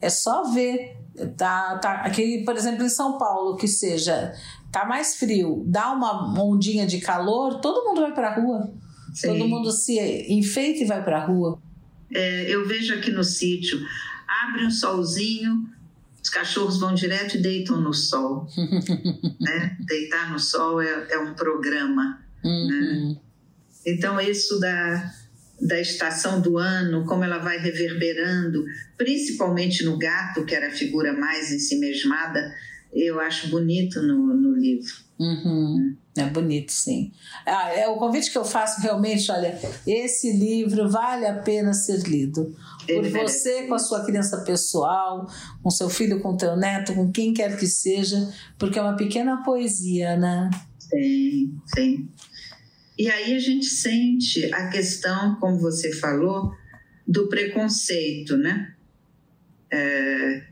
É 0.00 0.08
só 0.08 0.50
ver. 0.50 0.96
Tá, 1.36 1.78
tá, 1.78 1.92
aqui, 2.00 2.42
por 2.44 2.56
exemplo, 2.56 2.82
em 2.82 2.88
São 2.88 3.18
Paulo, 3.18 3.56
que 3.56 3.68
seja, 3.68 4.34
tá 4.72 4.84
mais 4.84 5.14
frio, 5.14 5.62
dá 5.64 5.92
uma 5.92 6.42
ondinha 6.42 6.84
de 6.88 6.98
calor, 6.98 7.60
todo 7.60 7.84
mundo 7.84 8.00
vai 8.00 8.12
pra 8.12 8.34
rua. 8.34 8.74
Sim. 9.14 9.28
Todo 9.28 9.46
mundo 9.46 9.70
se 9.70 9.96
enfeita 10.28 10.82
e 10.82 10.86
vai 10.86 11.04
pra 11.04 11.24
rua. 11.24 11.62
É, 12.12 12.52
eu 12.52 12.66
vejo 12.66 12.94
aqui 12.94 13.12
no 13.12 13.22
sítio, 13.22 13.78
abre 14.26 14.66
um 14.66 14.70
solzinho, 14.70 15.68
os 16.20 16.30
cachorros 16.30 16.80
vão 16.80 16.94
direto 16.94 17.36
e 17.36 17.42
deitam 17.42 17.80
no 17.80 17.94
sol. 17.94 18.48
né? 19.40 19.76
Deitar 19.86 20.32
no 20.32 20.40
sol 20.40 20.80
é, 20.80 21.06
é 21.10 21.18
um 21.20 21.32
programa. 21.34 22.18
Uhum. 22.42 22.66
Né? 22.66 23.16
Então, 23.86 24.20
isso 24.20 24.58
da 24.58 25.12
da 25.60 25.80
estação 25.80 26.40
do 26.40 26.58
ano, 26.58 27.04
como 27.04 27.24
ela 27.24 27.38
vai 27.38 27.58
reverberando, 27.58 28.64
principalmente 28.96 29.84
no 29.84 29.96
gato, 29.96 30.44
que 30.44 30.54
era 30.54 30.68
a 30.68 30.72
figura 30.72 31.12
mais 31.12 31.52
ensimesmada, 31.52 32.52
eu 32.92 33.20
acho 33.20 33.48
bonito 33.48 34.00
no, 34.02 34.34
no 34.34 34.56
livro. 34.56 34.92
Uhum. 35.18 35.96
É 36.16 36.24
bonito, 36.26 36.70
sim. 36.70 37.12
Ah, 37.44 37.70
é 37.70 37.88
o 37.88 37.96
convite 37.96 38.30
que 38.30 38.38
eu 38.38 38.44
faço 38.44 38.80
realmente, 38.80 39.30
olha, 39.32 39.58
esse 39.86 40.32
livro 40.32 40.88
vale 40.88 41.26
a 41.26 41.34
pena 41.34 41.72
ser 41.72 42.00
lido. 42.02 42.54
Por 42.86 43.08
você, 43.08 43.62
com 43.62 43.74
a 43.74 43.78
sua 43.78 44.04
criança 44.04 44.42
pessoal, 44.42 45.28
com 45.62 45.70
seu 45.70 45.88
filho, 45.88 46.20
com 46.20 46.36
teu 46.36 46.56
neto, 46.56 46.94
com 46.94 47.10
quem 47.10 47.32
quer 47.32 47.56
que 47.58 47.66
seja, 47.66 48.32
porque 48.58 48.78
é 48.78 48.82
uma 48.82 48.96
pequena 48.96 49.42
poesia, 49.42 50.16
né? 50.16 50.50
Sim, 50.78 51.58
sim. 51.74 52.08
E 52.98 53.10
aí 53.10 53.34
a 53.34 53.38
gente 53.38 53.66
sente 53.66 54.52
a 54.52 54.68
questão, 54.68 55.36
como 55.36 55.58
você 55.58 55.92
falou, 55.92 56.52
do 57.06 57.28
preconceito, 57.28 58.36
né? 58.36 58.74
É, 59.70 60.44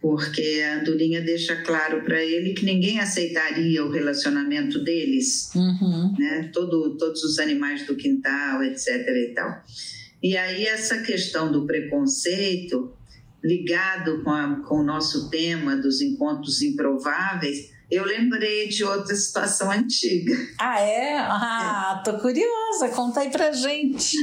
porque 0.00 0.62
a 0.64 0.80
Andorinha 0.80 1.20
deixa 1.20 1.56
claro 1.62 2.02
para 2.02 2.22
ele 2.22 2.54
que 2.54 2.64
ninguém 2.64 2.98
aceitaria 2.98 3.84
o 3.84 3.90
relacionamento 3.90 4.82
deles, 4.82 5.54
uhum. 5.54 6.14
né? 6.18 6.50
Todo, 6.52 6.96
todos 6.96 7.22
os 7.22 7.38
animais 7.38 7.86
do 7.86 7.94
quintal, 7.94 8.64
etc. 8.64 8.88
e 8.88 9.32
tal. 9.34 9.62
E 10.22 10.36
aí 10.36 10.64
essa 10.64 11.02
questão 11.02 11.52
do 11.52 11.66
preconceito, 11.66 12.92
ligado 13.42 14.22
com, 14.22 14.30
a, 14.30 14.56
com 14.66 14.80
o 14.80 14.84
nosso 14.84 15.30
tema 15.30 15.76
dos 15.76 16.00
encontros 16.00 16.62
improváveis, 16.62 17.70
eu 17.90 18.04
lembrei 18.04 18.68
de 18.68 18.84
outra 18.84 19.14
situação 19.14 19.70
antiga. 19.70 20.34
Ah, 20.58 20.80
é? 20.80 21.18
Ah, 21.18 22.02
tô 22.04 22.18
curiosa, 22.18 22.88
conta 22.94 23.20
aí 23.20 23.30
pra 23.30 23.50
gente. 23.52 24.16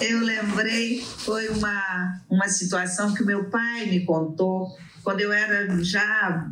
Eu 0.00 0.20
lembrei, 0.20 1.00
foi 1.00 1.48
uma, 1.48 2.20
uma 2.28 2.48
situação 2.48 3.14
que 3.14 3.22
o 3.22 3.26
meu 3.26 3.48
pai 3.48 3.86
me 3.86 4.04
contou 4.04 4.76
quando 5.04 5.20
eu 5.20 5.32
era 5.32 5.68
já, 5.84 6.50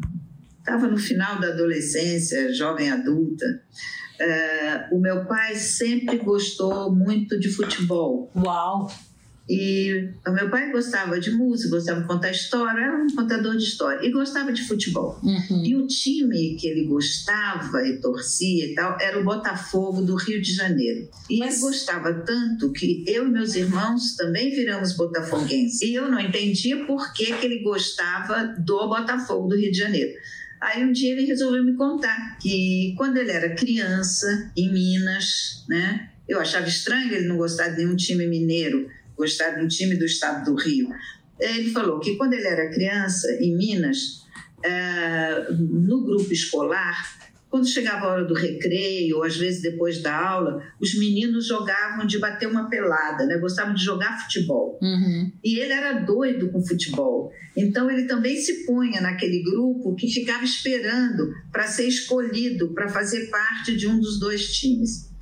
estava 0.60 0.86
no 0.86 0.96
final 0.96 1.40
da 1.40 1.48
adolescência, 1.48 2.52
jovem 2.54 2.88
adulta. 2.90 3.62
Uh, 4.20 4.94
o 4.96 5.00
meu 5.00 5.24
pai 5.24 5.56
sempre 5.56 6.18
gostou 6.18 6.94
muito 6.94 7.38
de 7.40 7.48
futebol. 7.48 8.30
Uau! 8.36 8.88
E 9.48 10.10
o 10.26 10.32
meu 10.32 10.48
pai 10.48 10.72
gostava 10.72 11.20
de 11.20 11.30
música, 11.30 11.76
gostava 11.76 12.00
de 12.00 12.06
contar 12.06 12.30
história, 12.30 12.80
era 12.80 12.96
um 12.96 13.14
contador 13.14 13.54
de 13.56 13.64
história, 13.64 14.06
e 14.06 14.10
gostava 14.10 14.50
de 14.52 14.66
futebol. 14.66 15.20
Uhum. 15.22 15.62
E 15.62 15.76
o 15.76 15.86
time 15.86 16.56
que 16.58 16.66
ele 16.66 16.86
gostava 16.86 17.86
e 17.86 18.00
torcia 18.00 18.66
e 18.66 18.74
tal 18.74 18.98
era 18.98 19.20
o 19.20 19.24
Botafogo 19.24 20.00
do 20.00 20.14
Rio 20.14 20.40
de 20.40 20.54
Janeiro. 20.54 21.08
E 21.28 21.40
Mas... 21.40 21.54
ele 21.54 21.62
gostava 21.62 22.14
tanto 22.14 22.72
que 22.72 23.04
eu 23.06 23.26
e 23.26 23.30
meus 23.30 23.54
irmãos 23.54 24.16
também 24.16 24.50
viramos 24.50 24.96
botafoguenses. 24.96 25.82
E 25.82 25.92
eu 25.92 26.10
não 26.10 26.18
entendia 26.18 26.86
por 26.86 27.12
que, 27.12 27.26
que 27.34 27.44
ele 27.44 27.62
gostava 27.62 28.54
do 28.58 28.88
Botafogo 28.88 29.48
do 29.48 29.56
Rio 29.56 29.70
de 29.70 29.78
Janeiro. 29.78 30.14
Aí 30.58 30.82
um 30.82 30.92
dia 30.92 31.12
ele 31.12 31.26
resolveu 31.26 31.62
me 31.62 31.74
contar 31.74 32.38
que 32.38 32.94
quando 32.96 33.18
ele 33.18 33.30
era 33.30 33.54
criança, 33.54 34.50
em 34.56 34.72
Minas, 34.72 35.64
né? 35.68 36.08
Eu 36.26 36.40
achava 36.40 36.66
estranho 36.66 37.12
ele 37.12 37.28
não 37.28 37.36
gostar 37.36 37.68
de 37.68 37.76
nenhum 37.76 37.96
time 37.96 38.26
mineiro 38.26 38.88
gostar 39.16 39.50
de 39.50 39.64
um 39.64 39.68
time 39.68 39.96
do 39.96 40.04
estado 40.04 40.44
do 40.44 40.56
Rio. 40.56 40.88
Ele 41.38 41.70
falou 41.70 42.00
que 42.00 42.16
quando 42.16 42.34
ele 42.34 42.46
era 42.46 42.70
criança, 42.70 43.30
em 43.40 43.56
Minas, 43.56 44.24
é, 44.62 45.46
no 45.50 46.04
grupo 46.04 46.32
escolar, 46.32 47.24
quando 47.54 47.68
chegava 47.68 48.06
a 48.06 48.12
hora 48.12 48.24
do 48.24 48.34
recreio, 48.34 49.18
ou 49.18 49.22
às 49.22 49.36
vezes 49.36 49.62
depois 49.62 50.02
da 50.02 50.12
aula, 50.12 50.60
os 50.80 50.98
meninos 50.98 51.46
jogavam 51.46 52.04
de 52.04 52.18
bater 52.18 52.48
uma 52.48 52.68
pelada, 52.68 53.26
né? 53.26 53.38
gostavam 53.38 53.72
de 53.74 53.84
jogar 53.84 54.20
futebol. 54.24 54.76
Uhum. 54.82 55.30
E 55.44 55.60
ele 55.60 55.72
era 55.72 56.00
doido 56.00 56.50
com 56.50 56.66
futebol. 56.66 57.30
Então 57.56 57.88
ele 57.88 58.08
também 58.08 58.36
se 58.36 58.66
punha 58.66 59.00
naquele 59.00 59.40
grupo 59.44 59.94
que 59.94 60.08
ficava 60.08 60.42
esperando 60.42 61.32
para 61.52 61.68
ser 61.68 61.86
escolhido 61.86 62.74
para 62.74 62.88
fazer 62.88 63.30
parte 63.30 63.76
de 63.76 63.86
um 63.86 64.00
dos 64.00 64.18
dois 64.18 64.52
times. 64.52 65.12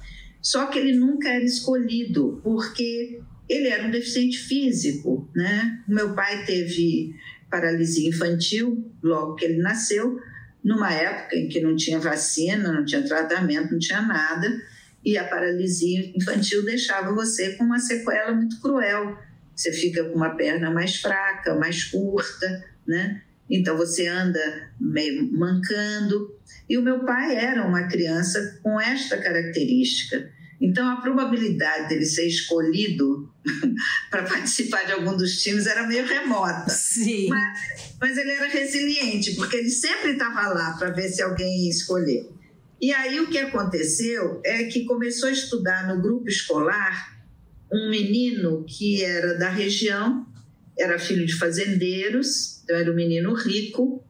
Só 0.40 0.68
que 0.68 0.78
ele 0.78 0.94
nunca 0.94 1.28
era 1.28 1.44
escolhido, 1.44 2.40
porque 2.42 3.20
ele 3.48 3.68
era 3.68 3.86
um 3.86 3.90
deficiente 3.90 4.38
físico, 4.38 5.30
né? 5.34 5.82
Meu 5.86 6.14
pai 6.14 6.44
teve 6.44 7.14
paralisia 7.50 8.08
infantil 8.08 8.90
logo 9.02 9.34
que 9.34 9.44
ele 9.44 9.58
nasceu, 9.58 10.18
numa 10.64 10.92
época 10.92 11.36
em 11.36 11.48
que 11.48 11.60
não 11.60 11.76
tinha 11.76 11.98
vacina, 11.98 12.72
não 12.72 12.84
tinha 12.84 13.02
tratamento, 13.02 13.72
não 13.72 13.78
tinha 13.78 14.00
nada, 14.00 14.48
e 15.04 15.18
a 15.18 15.24
paralisia 15.24 16.12
infantil 16.14 16.64
deixava 16.64 17.12
você 17.12 17.54
com 17.56 17.64
uma 17.64 17.78
sequela 17.78 18.32
muito 18.32 18.60
cruel. 18.60 19.18
Você 19.54 19.72
fica 19.72 20.04
com 20.04 20.16
uma 20.16 20.36
perna 20.36 20.70
mais 20.70 20.96
fraca, 20.96 21.54
mais 21.54 21.84
curta, 21.84 22.64
né? 22.86 23.22
Então 23.50 23.76
você 23.76 24.06
anda 24.06 24.40
meio 24.80 25.30
mancando. 25.32 26.34
E 26.68 26.78
o 26.78 26.82
meu 26.82 27.04
pai 27.04 27.36
era 27.36 27.66
uma 27.66 27.88
criança 27.88 28.60
com 28.62 28.80
esta 28.80 29.18
característica. 29.18 30.30
Então, 30.62 30.88
a 30.88 31.00
probabilidade 31.00 31.88
dele 31.88 32.04
ser 32.04 32.28
escolhido 32.28 33.28
para 34.08 34.22
participar 34.22 34.84
de 34.84 34.92
algum 34.92 35.16
dos 35.16 35.42
times 35.42 35.66
era 35.66 35.84
meio 35.88 36.06
remota. 36.06 36.70
Sim. 36.70 37.28
Mas, 37.28 37.96
mas 38.00 38.16
ele 38.16 38.30
era 38.30 38.46
resiliente, 38.46 39.34
porque 39.34 39.56
ele 39.56 39.70
sempre 39.70 40.12
estava 40.12 40.46
lá 40.48 40.76
para 40.78 40.90
ver 40.90 41.08
se 41.08 41.20
alguém 41.20 41.64
ia 41.64 41.70
escolher. 41.70 42.30
E 42.80 42.92
aí 42.92 43.18
o 43.18 43.28
que 43.28 43.38
aconteceu 43.38 44.40
é 44.44 44.64
que 44.64 44.84
começou 44.84 45.28
a 45.28 45.32
estudar 45.32 45.88
no 45.88 46.00
grupo 46.00 46.28
escolar 46.28 47.12
um 47.72 47.90
menino 47.90 48.64
que 48.64 49.02
era 49.02 49.36
da 49.38 49.48
região, 49.48 50.26
era 50.78 50.98
filho 50.98 51.26
de 51.26 51.34
fazendeiros, 51.34 52.62
então 52.62 52.76
era 52.76 52.90
um 52.90 52.94
menino 52.94 53.34
rico. 53.34 54.04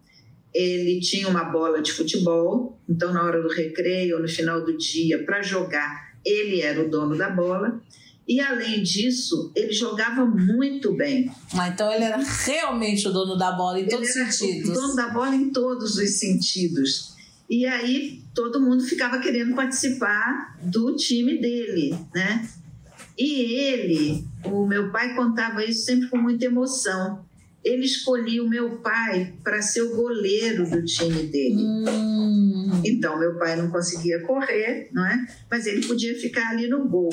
Ele 0.52 1.00
tinha 1.00 1.28
uma 1.28 1.44
bola 1.44 1.80
de 1.80 1.92
futebol, 1.92 2.78
então 2.86 3.10
na 3.10 3.24
hora 3.24 3.40
do 3.40 3.48
recreio 3.48 4.16
ou 4.16 4.22
no 4.22 4.28
final 4.28 4.62
do 4.62 4.76
dia 4.76 5.24
para 5.24 5.40
jogar, 5.40 6.11
ele 6.24 6.60
era 6.60 6.84
o 6.84 6.90
dono 6.90 7.16
da 7.16 7.30
bola. 7.30 7.80
E 8.26 8.40
além 8.40 8.82
disso, 8.82 9.50
ele 9.54 9.72
jogava 9.72 10.24
muito 10.24 10.92
bem. 10.94 11.30
Ah, 11.54 11.68
então 11.68 11.92
ele 11.92 12.04
era 12.04 12.18
realmente 12.18 13.08
o 13.08 13.12
dono 13.12 13.36
da 13.36 13.52
bola 13.52 13.78
em 13.78 13.82
ele 13.82 13.90
todos 13.90 14.08
os 14.08 14.14
sentidos. 14.14 14.70
O 14.70 14.72
dono 14.72 14.94
da 14.94 15.08
bola 15.08 15.34
em 15.34 15.50
todos 15.50 15.96
os 15.96 16.10
sentidos. 16.18 17.12
E 17.50 17.66
aí 17.66 18.22
todo 18.34 18.60
mundo 18.60 18.84
ficava 18.84 19.18
querendo 19.18 19.54
participar 19.54 20.56
do 20.62 20.96
time 20.96 21.38
dele, 21.38 21.94
né? 22.14 22.48
E 23.18 23.42
ele, 23.54 24.24
o 24.44 24.66
meu 24.66 24.90
pai 24.90 25.14
contava 25.14 25.64
isso 25.64 25.84
sempre 25.84 26.08
com 26.08 26.16
muita 26.16 26.46
emoção. 26.46 27.24
Ele 27.64 27.84
escolhia 27.84 28.42
o 28.42 28.48
meu 28.48 28.78
pai 28.78 29.34
para 29.44 29.62
ser 29.62 29.82
o 29.82 29.96
goleiro 29.96 30.68
do 30.68 30.84
time 30.84 31.24
dele. 31.24 31.62
Hum. 31.62 32.82
Então, 32.84 33.18
meu 33.18 33.38
pai 33.38 33.56
não 33.56 33.70
conseguia 33.70 34.20
correr, 34.20 34.88
não 34.92 35.06
é? 35.06 35.26
Mas 35.50 35.66
ele 35.66 35.86
podia 35.86 36.18
ficar 36.18 36.50
ali 36.50 36.68
no 36.68 36.88
gol. 36.88 37.10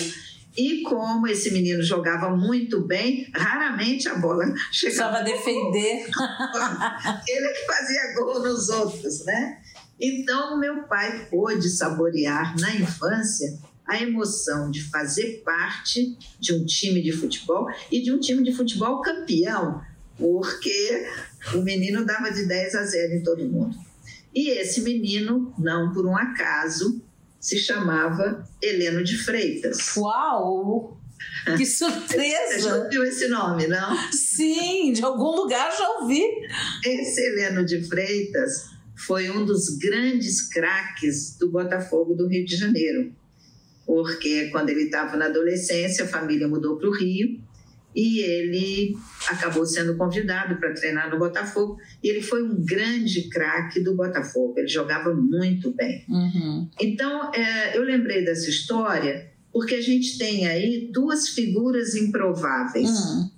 E 0.58 0.82
como 0.82 1.28
esse 1.28 1.52
menino 1.52 1.82
jogava 1.84 2.36
muito 2.36 2.82
bem, 2.82 3.30
raramente 3.34 4.10
a 4.10 4.16
bola 4.16 4.46
chegava. 4.74 5.20
Precisava 5.20 5.24
defender. 5.24 6.08
Ele 7.28 7.48
que 7.54 7.66
fazia 7.66 8.14
gol 8.16 8.42
nos 8.42 8.70
outros, 8.70 9.24
né? 9.26 9.62
Então, 10.00 10.60
meu 10.60 10.84
pai 10.84 11.28
pôde 11.30 11.70
saborear 11.70 12.60
na 12.60 12.76
infância 12.76 13.60
a 13.86 14.02
emoção 14.02 14.70
de 14.70 14.84
fazer 14.84 15.42
parte 15.44 16.18
de 16.40 16.54
um 16.54 16.66
time 16.66 17.02
de 17.02 17.12
futebol 17.12 17.68
e 17.92 18.02
de 18.02 18.12
um 18.12 18.20
time 18.20 18.44
de 18.44 18.52
futebol 18.52 19.02
campeão, 19.02 19.82
porque 20.20 21.08
o 21.56 21.62
menino 21.62 22.06
dava 22.06 22.30
de 22.30 22.46
10 22.46 22.76
a 22.76 22.84
0 22.84 23.14
em 23.14 23.24
todo 23.24 23.48
mundo. 23.48 23.76
E 24.36 24.50
esse 24.50 24.82
menino, 24.82 25.54
não 25.58 25.92
por 25.92 26.06
um 26.06 26.16
acaso, 26.16 27.02
se 27.40 27.58
chamava 27.58 28.48
Heleno 28.62 29.04
de 29.04 29.18
Freitas. 29.18 29.96
Uau! 29.96 31.00
Que 31.58 31.66
surpresa! 31.66 32.54
Você 32.54 32.60
já 32.60 32.76
ouviu 32.76 33.04
esse 33.04 33.28
nome, 33.30 33.66
não? 33.68 34.12
Sim, 34.12 34.92
de 34.92 35.04
algum 35.04 35.36
lugar 35.36 35.72
já 35.76 35.90
ouvi. 36.00 36.22
Esse 36.86 37.22
Heleno 37.22 37.66
de 37.66 37.82
Freitas 37.88 38.66
foi 38.96 39.30
um 39.30 39.46
dos 39.46 39.78
grandes 39.78 40.48
craques 40.50 41.38
do 41.38 41.50
Botafogo 41.50 42.14
do 42.14 42.28
Rio 42.28 42.46
de 42.46 42.56
Janeiro. 42.56 43.14
Porque 43.86 44.50
quando 44.50 44.70
ele 44.70 44.84
estava 44.84 45.18
na 45.18 45.26
adolescência, 45.26 46.06
a 46.06 46.08
família 46.08 46.48
mudou 46.48 46.78
para 46.78 46.90
o 46.90 46.94
Rio 46.94 47.42
e 48.00 48.22
ele 48.22 48.98
acabou 49.28 49.66
sendo 49.66 49.98
convidado 49.98 50.56
para 50.56 50.74
treinar 50.74 51.12
no 51.12 51.20
Botafogo. 51.20 51.78
E 52.02 52.10
ele 52.10 52.22
foi 52.22 52.42
um 52.42 52.64
grande 52.64 53.28
craque 53.28 53.82
do 53.82 53.94
Botafogo, 53.94 54.54
ele 54.58 54.70
jogava 54.70 55.14
muito 55.14 55.72
bem. 55.72 56.06
Uhum. 56.08 56.70
Então, 56.80 57.30
é, 57.34 57.78
eu 57.78 57.84
lembrei 57.84 58.24
dessa 58.24 58.50
história 58.50 59.30
porque 59.52 59.76
a 59.76 59.82
gente 59.82 60.18
tem 60.18 60.48
aí 60.48 60.90
duas 60.94 61.30
figuras 61.30 61.94
improváveis. 61.96 62.90
Hum. 62.90 63.30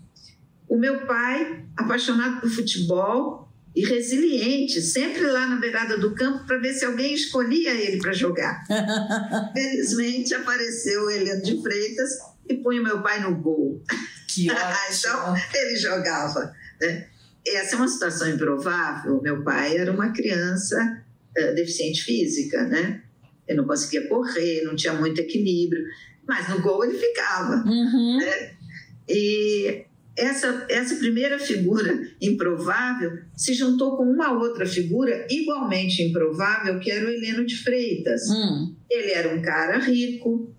O 0.69 0.78
meu 0.78 1.08
pai, 1.08 1.65
apaixonado 1.76 2.41
por 2.41 2.50
futebol 2.52 3.50
e 3.76 3.84
resiliente, 3.84 4.80
sempre 4.80 5.26
lá 5.26 5.47
na 5.47 5.56
beirada 5.56 5.97
do 5.97 6.13
campo 6.13 6.45
para 6.45 6.60
ver 6.60 6.74
se 6.74 6.86
alguém 6.86 7.15
escolhia 7.15 7.71
ele 7.71 7.97
para 7.97 8.13
jogar. 8.13 8.63
Felizmente 9.54 10.36
apareceu 10.36 11.06
o 11.06 11.10
Heleno 11.10 11.41
de 11.41 11.60
Freitas 11.63 12.31
e 12.52 12.58
punha 12.58 12.82
meu 12.82 13.02
pai 13.02 13.22
no 13.22 13.36
gol. 13.36 13.82
Que 14.28 14.48
então 14.52 15.36
ele 15.54 15.76
jogava. 15.76 16.54
Né? 16.80 17.08
Essa 17.46 17.76
é 17.76 17.78
uma 17.78 17.88
situação 17.88 18.30
improvável. 18.30 19.22
Meu 19.22 19.44
pai 19.44 19.78
era 19.78 19.92
uma 19.92 20.12
criança 20.12 21.04
eh, 21.36 21.54
deficiente 21.54 22.04
física, 22.04 22.64
né? 22.64 23.02
Ele 23.48 23.58
não 23.58 23.68
conseguia 23.68 24.08
correr, 24.08 24.64
não 24.64 24.76
tinha 24.76 24.94
muito 24.94 25.20
equilíbrio, 25.20 25.84
mas 26.28 26.48
no 26.48 26.62
gol 26.62 26.86
ele 26.86 26.98
ficava. 26.98 27.64
Uhum. 27.66 28.20
E 29.10 29.86
essa, 30.18 30.66
essa 30.70 30.96
primeira 30.96 31.40
figura 31.40 32.08
improvável 32.22 33.20
se 33.36 33.54
juntou 33.54 33.98
com 33.98 34.04
uma 34.04 34.32
outra 34.32 34.66
figura 34.66 35.26
igualmente 35.30 36.04
improvável, 36.04 36.80
que 36.80 36.92
era 36.92 37.06
o 37.06 37.10
Heleno 37.10 37.46
de 37.46 37.58
Freitas. 37.58 38.30
Hum. 38.30 38.76
Ele 38.90 39.12
era 39.12 39.34
um 39.34 39.42
cara 39.42 39.80
rico, 39.80 40.54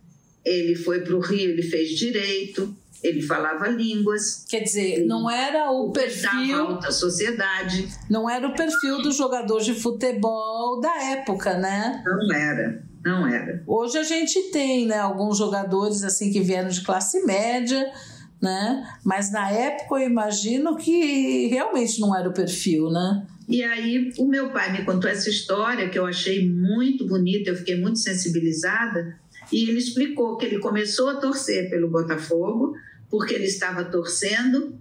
ele 0.45 0.75
foi 0.75 1.01
para 1.01 1.15
o 1.15 1.21
Rio, 1.21 1.51
ele 1.51 1.63
fez 1.63 1.91
direito, 1.91 2.75
ele 3.03 3.21
falava 3.23 3.67
línguas, 3.69 4.45
Quer 4.49 4.61
dizer, 4.61 5.05
não 5.07 5.29
era 5.31 5.71
o 5.71 5.89
da 5.89 6.01
perfil, 6.01 6.57
alta 6.57 6.91
sociedade. 6.93 7.89
não 8.09 8.31
era 8.31 8.47
o 8.47 8.55
perfil 8.55 9.03
do 9.03 9.11
jogador 9.11 9.61
de 9.61 9.75
futebol 9.75 10.81
da 10.81 11.03
época, 11.11 11.59
né? 11.59 12.03
Não 12.07 12.33
era, 12.35 12.85
não 13.05 13.27
era. 13.27 13.63
Hoje 13.67 13.99
a 13.99 14.03
gente 14.05 14.51
tem, 14.53 14.87
né, 14.87 14.99
alguns 14.99 15.39
jogadores 15.39 16.05
assim 16.05 16.31
que 16.31 16.41
vieram 16.41 16.69
de 16.69 16.83
classe 16.83 17.25
média, 17.25 17.91
né? 18.41 18.87
Mas 19.05 19.33
na 19.33 19.51
época 19.51 19.97
eu 20.01 20.09
imagino 20.09 20.77
que 20.77 21.47
realmente 21.49 22.01
não 22.01 22.17
era 22.17 22.29
o 22.29 22.33
perfil, 22.33 22.89
né? 22.91 23.27
E 23.49 23.63
aí 23.65 24.13
o 24.19 24.27
meu 24.27 24.51
pai 24.51 24.73
me 24.73 24.85
contou 24.85 25.11
essa 25.11 25.29
história 25.29 25.89
que 25.89 25.99
eu 25.99 26.07
achei 26.07 26.49
muito 26.49 27.07
bonita, 27.07 27.51
eu 27.51 27.57
fiquei 27.57 27.77
muito 27.81 27.99
sensibilizada, 27.99 29.19
e 29.53 29.69
ele 29.69 29.79
explicou 29.79 30.37
que 30.37 30.47
ele 30.47 30.59
começou 30.59 31.11
a 31.11 31.17
torcer 31.17 31.69
pelo 31.69 31.91
Botafogo 31.91 32.75
porque 33.11 33.35
ele 33.35 33.45
estava 33.45 33.85
torcendo 33.85 34.79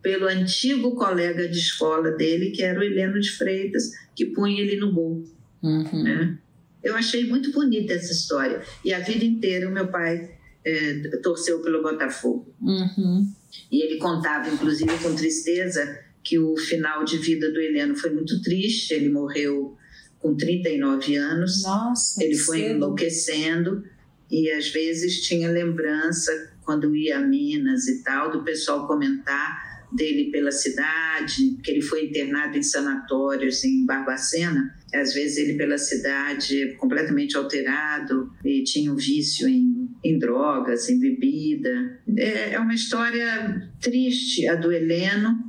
pelo 0.00 0.26
antigo 0.26 0.94
colega 0.94 1.48
de 1.48 1.58
escola 1.58 2.12
dele, 2.12 2.50
que 2.50 2.62
era 2.62 2.78
o 2.78 2.82
Heleno 2.82 3.20
de 3.20 3.30
Freitas, 3.30 3.90
que 4.14 4.26
punha 4.26 4.60
ele 4.60 4.76
no 4.76 4.92
gol. 4.92 5.24
Uhum. 5.62 6.02
né? 6.02 6.38
Eu 6.82 6.96
achei 6.96 7.26
muito 7.28 7.52
bonita 7.52 7.92
essa 7.92 8.12
história. 8.12 8.62
E 8.84 8.92
a 8.92 9.00
vida 9.00 9.24
inteira 9.24 9.68
o 9.68 9.72
meu 9.72 9.88
pai 9.88 10.30
eh, 10.64 11.02
torceu 11.22 11.60
pelo 11.60 11.82
Botafogo. 11.82 12.52
Uhum. 12.60 13.32
E 13.70 13.82
ele 13.84 13.98
contava, 13.98 14.48
inclusive, 14.48 14.90
com 14.98 15.14
tristeza, 15.14 16.00
que 16.22 16.38
o 16.38 16.56
final 16.56 17.04
de 17.04 17.18
vida 17.18 17.50
do 17.52 17.60
Heleno 17.60 17.94
foi 17.94 18.10
muito 18.10 18.40
triste. 18.42 18.94
Ele 18.94 19.08
morreu 19.08 19.76
com 20.18 20.36
39 20.36 21.16
anos. 21.16 21.62
Nossa, 21.62 22.22
Ele 22.22 22.36
foi 22.36 22.60
cedo. 22.60 22.74
enlouquecendo 22.76 23.84
e 24.32 24.50
às 24.50 24.70
vezes 24.70 25.20
tinha 25.20 25.50
lembrança 25.50 26.32
quando 26.62 26.96
ia 26.96 27.18
a 27.18 27.20
Minas 27.20 27.86
e 27.86 28.02
tal 28.02 28.32
do 28.32 28.42
pessoal 28.42 28.86
comentar 28.86 29.70
dele 29.92 30.30
pela 30.30 30.50
cidade, 30.50 31.58
que 31.62 31.70
ele 31.70 31.82
foi 31.82 32.06
internado 32.06 32.56
em 32.56 32.62
sanatórios 32.62 33.62
em 33.62 33.84
Barbacena. 33.84 34.74
Às 34.94 35.12
vezes 35.12 35.36
ele 35.36 35.58
pela 35.58 35.76
cidade 35.76 36.74
completamente 36.78 37.36
alterado 37.36 38.32
e 38.42 38.64
tinha 38.64 38.90
um 38.90 38.96
vício 38.96 39.46
em, 39.46 39.90
em 40.02 40.18
drogas, 40.18 40.88
em 40.88 40.98
bebida. 40.98 42.00
É, 42.16 42.54
é 42.54 42.58
uma 42.58 42.74
história 42.74 43.70
triste 43.82 44.48
a 44.48 44.54
do 44.54 44.72
Heleno, 44.72 45.44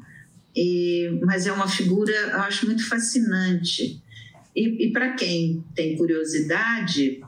e, 0.54 1.20
mas 1.24 1.48
é 1.48 1.54
uma 1.54 1.68
figura, 1.68 2.12
eu 2.12 2.42
acho, 2.42 2.66
muito 2.66 2.86
fascinante. 2.86 4.02
E, 4.56 4.88
e 4.88 4.92
para 4.92 5.14
quem 5.14 5.64
tem 5.74 5.96
curiosidade, 5.96 7.22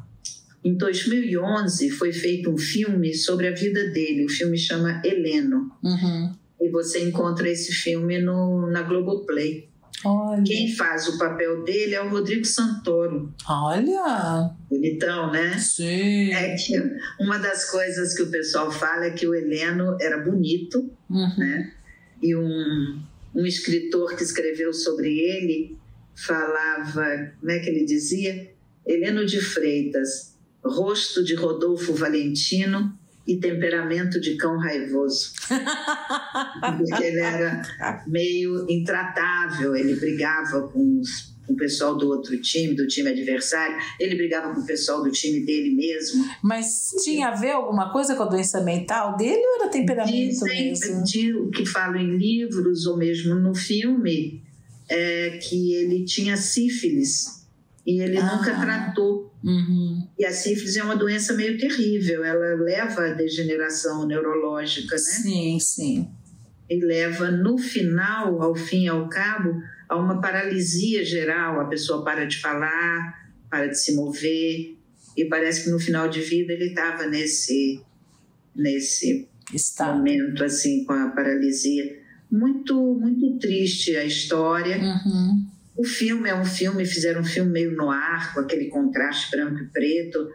em 0.65 0.75
2011 0.75 1.91
foi 1.91 2.11
feito 2.11 2.49
um 2.49 2.57
filme 2.57 3.13
sobre 3.13 3.47
a 3.47 3.53
vida 3.53 3.89
dele. 3.91 4.25
O 4.25 4.29
filme 4.29 4.57
chama 4.57 4.99
Heleno. 5.05 5.71
Uhum. 5.83 6.33
E 6.59 6.69
você 6.69 7.07
encontra 7.07 7.47
esse 7.47 7.71
filme 7.71 8.19
no, 8.19 8.65
na 8.71 8.81
Globoplay. 8.81 9.69
Olha. 10.03 10.43
Quem 10.43 10.73
faz 10.75 11.07
o 11.07 11.17
papel 11.17 11.63
dele 11.63 11.95
é 11.95 12.01
o 12.01 12.09
Rodrigo 12.09 12.45
Santoro. 12.45 13.33
Olha. 13.47 14.51
Bonitão, 14.69 15.31
né? 15.31 15.57
Sim. 15.57 16.33
É 16.33 16.55
que 16.55 16.73
uma 17.19 17.37
das 17.37 17.69
coisas 17.69 18.15
que 18.15 18.23
o 18.23 18.31
pessoal 18.31 18.71
fala 18.71 19.05
é 19.05 19.11
que 19.11 19.27
o 19.27 19.33
Heleno 19.35 19.95
era 20.01 20.17
bonito, 20.17 20.91
Uhum. 21.09 21.37
né? 21.37 21.73
E 22.21 22.35
um, 22.35 22.99
um 23.35 23.45
escritor 23.45 24.15
que 24.15 24.23
escreveu 24.23 24.73
sobre 24.73 25.19
ele 25.19 25.77
falava, 26.15 27.33
como 27.39 27.51
é 27.51 27.59
que 27.59 27.69
ele 27.69 27.85
dizia? 27.85 28.51
Heleno 28.87 29.25
de 29.25 29.41
Freitas, 29.41 30.34
rosto 30.65 31.23
de 31.23 31.35
Rodolfo 31.35 31.93
Valentino 31.93 32.97
e 33.27 33.37
temperamento 33.37 34.19
de 34.19 34.35
cão 34.35 34.57
raivoso. 34.59 35.31
Porque 36.77 37.03
ele 37.03 37.19
era 37.19 38.03
meio 38.07 38.65
intratável, 38.69 39.75
ele 39.75 39.95
brigava 39.95 40.67
com, 40.67 40.99
os- 40.99 41.33
com 41.45 41.53
o 41.53 41.55
pessoal 41.55 41.95
do 41.97 42.07
outro 42.07 42.39
time, 42.41 42.75
do 42.75 42.87
time 42.87 43.09
adversário, 43.09 43.77
ele 43.99 44.15
brigava 44.15 44.53
com 44.53 44.61
o 44.61 44.65
pessoal 44.65 45.03
do 45.03 45.11
time 45.11 45.45
dele 45.45 45.75
mesmo. 45.75 46.23
Mas 46.43 46.91
tinha 47.03 47.29
a 47.29 47.35
ver 47.35 47.51
alguma 47.51 47.91
coisa 47.91 48.15
com 48.15 48.23
a 48.23 48.27
doença 48.27 48.61
mental 48.61 49.15
dele 49.17 49.41
ou 49.43 49.61
era 49.61 49.69
temperamento 49.71 50.11
Dizem, 50.13 50.69
mesmo? 50.69 51.47
o 51.47 51.49
que 51.51 51.65
falam 51.65 51.97
em 51.97 52.17
livros 52.17 52.85
ou 52.85 52.97
mesmo 52.97 53.35
no 53.35 53.53
filme, 53.55 54.43
é 54.87 55.39
que 55.41 55.73
ele 55.73 56.05
tinha 56.05 56.37
sífilis 56.37 57.44
e 57.85 58.01
ele 58.01 58.17
ah. 58.17 58.35
nunca 58.35 58.59
tratou. 58.59 59.33
Uhum. 59.43 60.07
E 60.17 60.25
a 60.25 60.31
sífilis 60.31 60.75
é 60.75 60.83
uma 60.83 60.95
doença 60.95 61.33
meio 61.33 61.57
terrível, 61.57 62.23
ela 62.23 62.55
leva 62.55 63.07
à 63.07 63.13
degeneração 63.13 64.07
neurológica, 64.07 64.95
né? 64.95 65.01
Sim, 65.01 65.59
sim. 65.59 66.09
E 66.67 66.79
leva, 66.83 67.29
no 67.29 67.57
final, 67.57 68.41
ao 68.41 68.55
fim 68.55 68.85
e 68.85 68.87
ao 68.87 69.07
cabo, 69.07 69.61
a 69.87 69.95
uma 69.95 70.19
paralisia 70.19 71.05
geral. 71.05 71.61
A 71.61 71.65
pessoa 71.65 72.03
para 72.03 72.25
de 72.25 72.39
falar, 72.39 73.31
para 73.51 73.67
de 73.67 73.77
se 73.77 73.93
mover, 73.93 74.75
e 75.15 75.25
parece 75.25 75.63
que 75.63 75.69
no 75.69 75.79
final 75.79 76.09
de 76.09 76.21
vida 76.21 76.53
ele 76.53 76.69
estava 76.69 77.05
nesse, 77.05 77.81
nesse 78.55 79.29
momento, 79.79 80.43
assim, 80.43 80.83
com 80.85 80.93
a 80.93 81.09
paralisia. 81.09 82.03
Muito, 82.31 82.75
muito 82.99 83.37
triste 83.37 83.95
a 83.95 84.03
história. 84.03 84.77
Uhum. 84.77 85.54
O 85.77 85.83
filme 85.83 86.29
é 86.29 86.35
um 86.35 86.45
filme, 86.45 86.85
fizeram 86.85 87.21
um 87.21 87.25
filme 87.25 87.51
meio 87.51 87.75
no 87.75 87.89
ar, 87.89 88.33
com 88.33 88.39
aquele 88.39 88.67
contraste 88.67 89.31
branco 89.31 89.61
e 89.61 89.67
preto. 89.67 90.29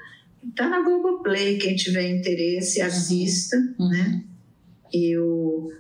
Está 0.49 0.69
na 0.69 0.83
Globoplay, 0.83 1.59
quem 1.59 1.75
tiver 1.75 2.09
interesse, 2.09 2.81
uhum. 2.81 2.87
assista, 2.87 3.57
uhum. 3.79 3.89
né? 3.89 4.25
E 4.93 5.17
o... 5.17 5.73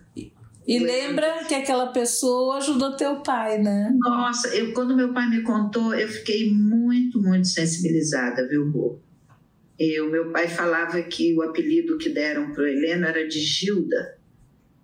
E 0.66 0.78
lembra 0.78 1.44
que 1.48 1.54
aquela 1.54 1.88
pessoa 1.88 2.58
ajudou 2.58 2.96
teu 2.96 3.20
pai, 3.22 3.58
né? 3.58 3.92
Nossa, 3.98 4.48
eu, 4.48 4.72
quando 4.72 4.96
meu 4.96 5.12
pai 5.12 5.28
me 5.28 5.42
contou, 5.42 5.94
eu 5.94 6.06
fiquei 6.06 6.52
muito, 6.52 7.20
muito 7.20 7.48
sensibilizada, 7.48 8.46
viu, 8.46 8.70
Rô? 8.70 8.98
O 9.80 10.10
meu 10.10 10.30
pai 10.30 10.46
falava 10.46 11.00
que 11.02 11.34
o 11.34 11.42
apelido 11.42 11.96
que 11.98 12.10
deram 12.10 12.52
para 12.52 12.70
Helena 12.70 13.08
era 13.08 13.26
de 13.26 13.40
Gilda 13.40 14.19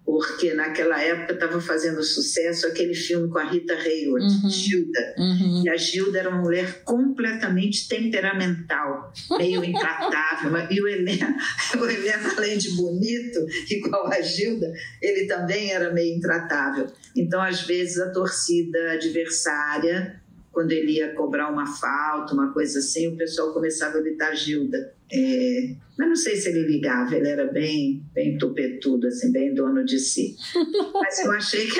porque 0.06 0.54
naquela 0.54 1.02
época 1.02 1.34
estava 1.34 1.60
fazendo 1.60 2.00
sucesso 2.00 2.64
aquele 2.68 2.94
filme 2.94 3.28
com 3.28 3.40
a 3.40 3.50
Rita 3.50 3.74
Hayworth, 3.74 4.22
uhum. 4.22 4.48
Gilda. 4.48 5.14
Uhum. 5.18 5.64
E 5.64 5.68
a 5.68 5.76
Gilda 5.76 6.20
era 6.20 6.30
uma 6.30 6.40
mulher 6.40 6.84
completamente 6.84 7.88
temperamental, 7.88 9.12
meio 9.36 9.64
intratável. 9.64 10.52
e 10.70 10.80
o 10.80 10.86
Helena, 10.86 11.36
o 11.76 11.84
Helena, 11.84 12.34
além 12.36 12.56
de 12.56 12.70
bonito, 12.76 13.44
igual 13.68 14.06
a 14.06 14.20
Gilda, 14.20 14.72
ele 15.02 15.26
também 15.26 15.72
era 15.72 15.92
meio 15.92 16.16
intratável. 16.16 16.86
Então, 17.16 17.42
às 17.42 17.62
vezes, 17.62 17.98
a 17.98 18.12
torcida 18.12 18.92
adversária 18.92 20.22
quando 20.56 20.72
ele 20.72 20.92
ia 20.92 21.12
cobrar 21.12 21.52
uma 21.52 21.66
falta, 21.66 22.32
uma 22.32 22.50
coisa 22.50 22.78
assim, 22.78 23.08
o 23.08 23.16
pessoal 23.18 23.52
começava 23.52 23.98
a 23.98 24.00
gritar 24.00 24.34
Gilda. 24.34 24.90
É, 25.12 25.74
mas 25.98 26.08
não 26.08 26.16
sei 26.16 26.36
se 26.36 26.48
ele 26.48 26.62
ligava, 26.62 27.14
ele 27.14 27.28
era 27.28 27.44
bem, 27.52 28.02
bem 28.14 28.38
tupetudo, 28.38 29.06
assim, 29.06 29.30
bem 29.30 29.52
dono 29.52 29.84
de 29.84 29.98
si. 29.98 30.34
mas 30.94 31.18
eu 31.18 31.30
achei 31.32 31.66
que. 31.66 31.78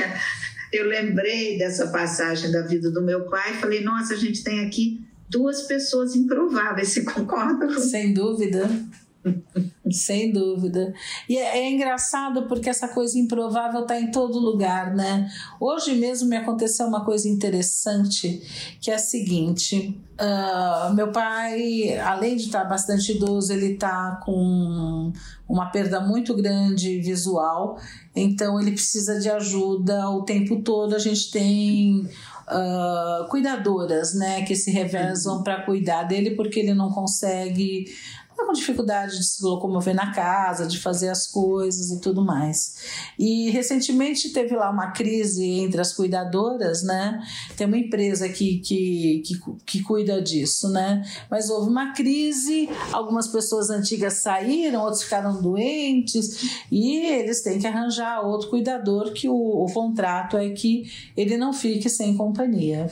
Eu 0.74 0.88
lembrei 0.88 1.56
dessa 1.56 1.86
passagem 1.86 2.52
da 2.52 2.66
vida 2.66 2.90
do 2.90 3.00
meu 3.00 3.24
pai 3.30 3.52
e 3.54 3.60
falei: 3.60 3.80
nossa, 3.82 4.12
a 4.12 4.16
gente 4.18 4.44
tem 4.44 4.66
aqui 4.66 5.00
duas 5.26 5.62
pessoas 5.62 6.14
improváveis, 6.14 6.90
você 6.90 7.02
concorda? 7.02 7.80
Sem 7.80 8.12
dúvida. 8.12 8.68
Sem 9.90 10.32
dúvida. 10.32 10.92
E 11.28 11.36
é, 11.36 11.58
é, 11.58 11.70
engraçado 11.70 12.48
porque 12.48 12.68
essa 12.68 12.88
coisa 12.88 13.16
improvável 13.18 13.82
está 13.82 14.00
em 14.00 14.10
todo 14.10 14.38
lugar, 14.38 14.92
né? 14.94 15.28
Hoje 15.60 15.94
mesmo 15.94 16.28
me 16.28 16.36
aconteceu 16.36 16.86
uma 16.86 17.04
coisa 17.04 17.28
interessante 17.28 18.42
que 18.80 18.90
é 18.90 18.94
a 18.94 18.98
seguinte: 18.98 19.96
uh, 20.20 20.92
meu 20.92 21.12
pai, 21.12 21.96
além 22.00 22.36
de 22.36 22.46
estar 22.46 22.62
tá 22.62 22.68
bastante 22.68 23.12
idoso, 23.12 23.52
ele 23.52 23.74
está 23.74 24.20
com 24.24 25.12
uma 25.48 25.66
perda 25.66 26.00
muito 26.00 26.34
grande 26.34 26.98
visual, 27.00 27.78
então 28.14 28.60
ele 28.60 28.72
precisa 28.72 29.20
de 29.20 29.30
ajuda 29.30 30.10
o 30.10 30.22
tempo 30.24 30.62
todo. 30.62 30.96
A 30.96 30.98
gente 30.98 31.30
tem 31.30 32.08
Uh, 32.48 33.26
cuidadoras, 33.28 34.14
né, 34.14 34.42
que 34.42 34.54
se 34.54 34.70
revezam 34.70 35.42
para 35.42 35.62
cuidar 35.62 36.04
dele 36.04 36.36
porque 36.36 36.60
ele 36.60 36.74
não 36.74 36.92
consegue 36.92 37.86
tá 38.36 38.44
com 38.44 38.52
dificuldade 38.52 39.16
de 39.16 39.24
se 39.24 39.42
locomover 39.42 39.94
na 39.94 40.12
casa, 40.12 40.66
de 40.66 40.78
fazer 40.78 41.08
as 41.08 41.26
coisas 41.26 41.90
e 41.90 42.00
tudo 42.00 42.24
mais. 42.24 42.76
E 43.18 43.50
recentemente 43.50 44.30
teve 44.30 44.54
lá 44.54 44.70
uma 44.70 44.90
crise 44.90 45.44
entre 45.44 45.80
as 45.80 45.92
cuidadoras, 45.92 46.82
né? 46.82 47.20
Tem 47.56 47.66
uma 47.66 47.78
empresa 47.78 48.28
que, 48.28 48.58
que, 48.58 49.22
que, 49.24 49.40
que 49.64 49.82
cuida 49.82 50.20
disso, 50.20 50.68
né? 50.68 51.02
Mas 51.30 51.48
houve 51.48 51.70
uma 51.70 51.92
crise, 51.92 52.68
algumas 52.92 53.26
pessoas 53.26 53.70
antigas 53.70 54.14
saíram, 54.14 54.82
outros 54.82 55.02
ficaram 55.02 55.40
doentes 55.40 56.60
e 56.70 56.96
eles 56.98 57.42
têm 57.42 57.58
que 57.58 57.66
arranjar 57.66 58.20
outro 58.20 58.50
cuidador 58.50 59.12
que 59.12 59.28
o, 59.28 59.34
o 59.34 59.66
contrato 59.72 60.36
é 60.36 60.50
que 60.50 60.90
ele 61.16 61.36
não 61.36 61.52
fique 61.52 61.88
sem 61.88 62.16
companhia. 62.16 62.90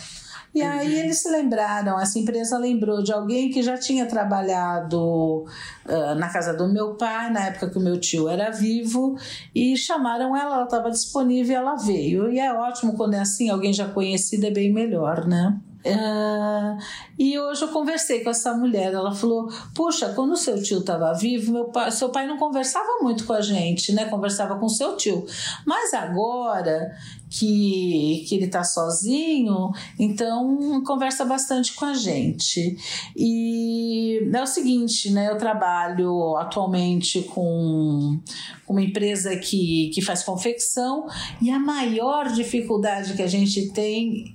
E 0.55 0.63
aí 0.63 1.01
eles 1.01 1.19
se 1.19 1.29
lembraram, 1.29 1.99
essa 1.99 2.17
empresa 2.17 2.57
lembrou 2.57 3.03
de 3.03 3.13
alguém 3.13 3.51
que 3.51 3.61
já 3.61 3.77
tinha 3.77 4.07
trabalhado 4.07 5.45
uh, 5.85 6.15
na 6.17 6.29
casa 6.33 6.55
do 6.55 6.69
meu 6.69 6.95
pai, 6.95 7.33
na 7.33 7.47
época 7.47 7.71
que 7.71 7.77
o 7.77 7.81
meu 7.81 7.99
tio 7.99 8.29
era 8.29 8.51
vivo, 8.51 9.17
e 9.53 9.77
chamaram 9.77 10.37
ela, 10.37 10.55
ela 10.55 10.65
estava 10.65 10.91
disponível, 10.91 11.57
ela 11.57 11.75
veio. 11.75 12.31
E 12.31 12.39
é 12.39 12.53
ótimo 12.53 12.97
quando 12.97 13.15
é 13.15 13.19
assim, 13.19 13.51
alguém 13.51 13.73
já 13.73 13.89
conhecido 13.89 14.47
é 14.47 14.51
bem 14.51 14.73
melhor, 14.73 15.27
né? 15.27 15.59
Uh, 15.85 16.79
e 17.19 17.39
hoje 17.39 17.61
eu 17.61 17.69
conversei 17.69 18.25
com 18.25 18.31
essa 18.31 18.55
mulher. 18.55 18.95
Ela 18.95 19.15
falou: 19.15 19.51
Puxa, 19.75 20.15
quando 20.15 20.35
seu 20.35 20.63
tio 20.63 20.79
estava 20.79 21.13
vivo, 21.13 21.53
meu 21.53 21.67
pai, 21.67 21.91
seu 21.91 22.09
pai 22.09 22.27
não 22.27 22.39
conversava 22.39 23.03
muito 23.03 23.27
com 23.27 23.35
a 23.35 23.43
gente, 23.43 23.93
né? 23.93 24.07
Conversava 24.07 24.59
com 24.59 24.67
seu 24.67 24.97
tio. 24.97 25.27
Mas 25.67 25.93
agora 25.93 26.97
que, 27.29 28.25
que 28.27 28.35
ele 28.35 28.47
está 28.47 28.65
sozinho, 28.65 29.73
então 29.99 30.83
conversa 30.85 31.25
bastante 31.25 31.75
com 31.75 31.85
a 31.85 31.93
gente. 31.93 32.79
E 33.15 34.27
é 34.33 34.43
o 34.43 34.47
seguinte, 34.47 35.11
né? 35.11 35.31
Eu 35.31 35.37
trabalho 35.37 36.35
atualmente 36.37 37.23
com 37.23 38.19
uma 38.67 38.83
empresa 38.83 39.37
que, 39.37 39.91
que 39.93 40.01
faz 40.01 40.23
confecção 40.23 41.07
e 41.43 41.51
a 41.51 41.59
maior 41.59 42.29
dificuldade 42.33 43.13
que 43.13 43.23
a 43.23 43.27
gente 43.27 43.71
tem 43.73 44.35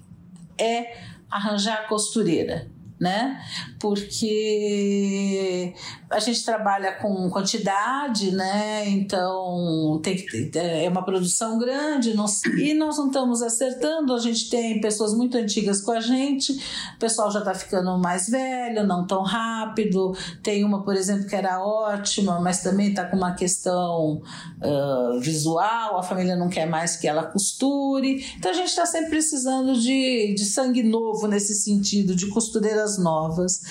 é 0.60 1.09
arranjar 1.30 1.88
costureira 1.88 2.70
né? 3.00 3.42
Porque 3.80 5.74
a 6.10 6.20
gente 6.20 6.44
trabalha 6.44 6.94
com 6.94 7.30
quantidade, 7.30 8.32
né? 8.32 8.88
Então 8.90 10.00
tem 10.02 10.16
que 10.16 10.50
é 10.58 10.90
uma 10.90 11.04
produção 11.04 11.60
grande 11.60 12.16
nós, 12.16 12.44
e 12.46 12.74
nós 12.74 12.98
não 12.98 13.08
estamos 13.08 13.42
acertando. 13.44 14.14
A 14.14 14.20
gente 14.20 14.50
tem 14.50 14.82
pessoas 14.82 15.14
muito 15.14 15.38
antigas 15.38 15.82
com 15.82 15.92
a 15.92 16.00
gente, 16.00 16.54
o 16.96 17.00
pessoal 17.00 17.32
já 17.32 17.40
está 17.40 17.54
ficando 17.54 17.96
mais 17.98 18.28
velho, 18.28 18.88
não 18.88 19.06
tão 19.06 19.22
rápido. 19.22 20.16
Tem 20.42 20.64
uma, 20.64 20.84
por 20.84 20.96
exemplo, 20.96 21.28
que 21.28 21.36
era 21.36 21.64
ótima, 21.64 22.40
mas 22.40 22.64
também 22.64 22.90
está 22.90 23.06
com 23.06 23.16
uma 23.16 23.34
questão 23.34 24.22
uh, 24.62 25.20
visual, 25.20 25.98
a 25.98 26.04
família 26.04 26.36
não 26.36 26.50
quer 26.50 26.66
mais 26.66 26.96
que 26.96 27.08
ela 27.08 27.24
costure. 27.24 28.26
Então 28.38 28.52
a 28.52 28.56
gente 28.56 28.70
está 28.70 28.86
sempre 28.86 29.10
precisando 29.10 29.80
de, 29.80 30.34
de 30.34 30.46
sangue 30.46 30.82
novo 30.82 31.28
nesse 31.28 31.54
sentido, 31.54 32.16
de 32.16 32.28
costureiras 32.30 32.98
novas. 32.98 33.62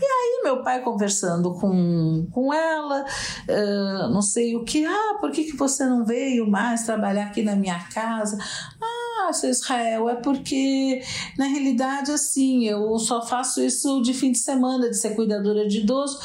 E 0.00 0.04
aí, 0.04 0.40
meu 0.44 0.62
pai 0.62 0.82
conversando 0.82 1.54
com, 1.54 1.87
com 2.30 2.52
ela, 2.52 3.04
uh, 3.04 4.12
não 4.12 4.22
sei 4.22 4.56
o 4.56 4.64
que, 4.64 4.84
ah, 4.84 5.18
por 5.20 5.30
que, 5.30 5.44
que 5.44 5.56
você 5.56 5.84
não 5.84 6.04
veio 6.04 6.48
mais 6.48 6.84
trabalhar 6.84 7.26
aqui 7.26 7.42
na 7.42 7.56
minha 7.56 7.78
casa? 7.92 8.38
Ah, 8.80 9.32
seu 9.32 9.50
Israel, 9.50 10.08
é 10.08 10.16
porque 10.16 11.02
na 11.36 11.46
realidade, 11.46 12.10
assim, 12.10 12.64
eu 12.64 12.98
só 12.98 13.24
faço 13.24 13.60
isso 13.60 14.00
de 14.00 14.14
fim 14.14 14.32
de 14.32 14.38
semana, 14.38 14.88
de 14.88 14.96
ser 14.96 15.14
cuidadora 15.14 15.68
de 15.68 15.80
idoso, 15.80 16.18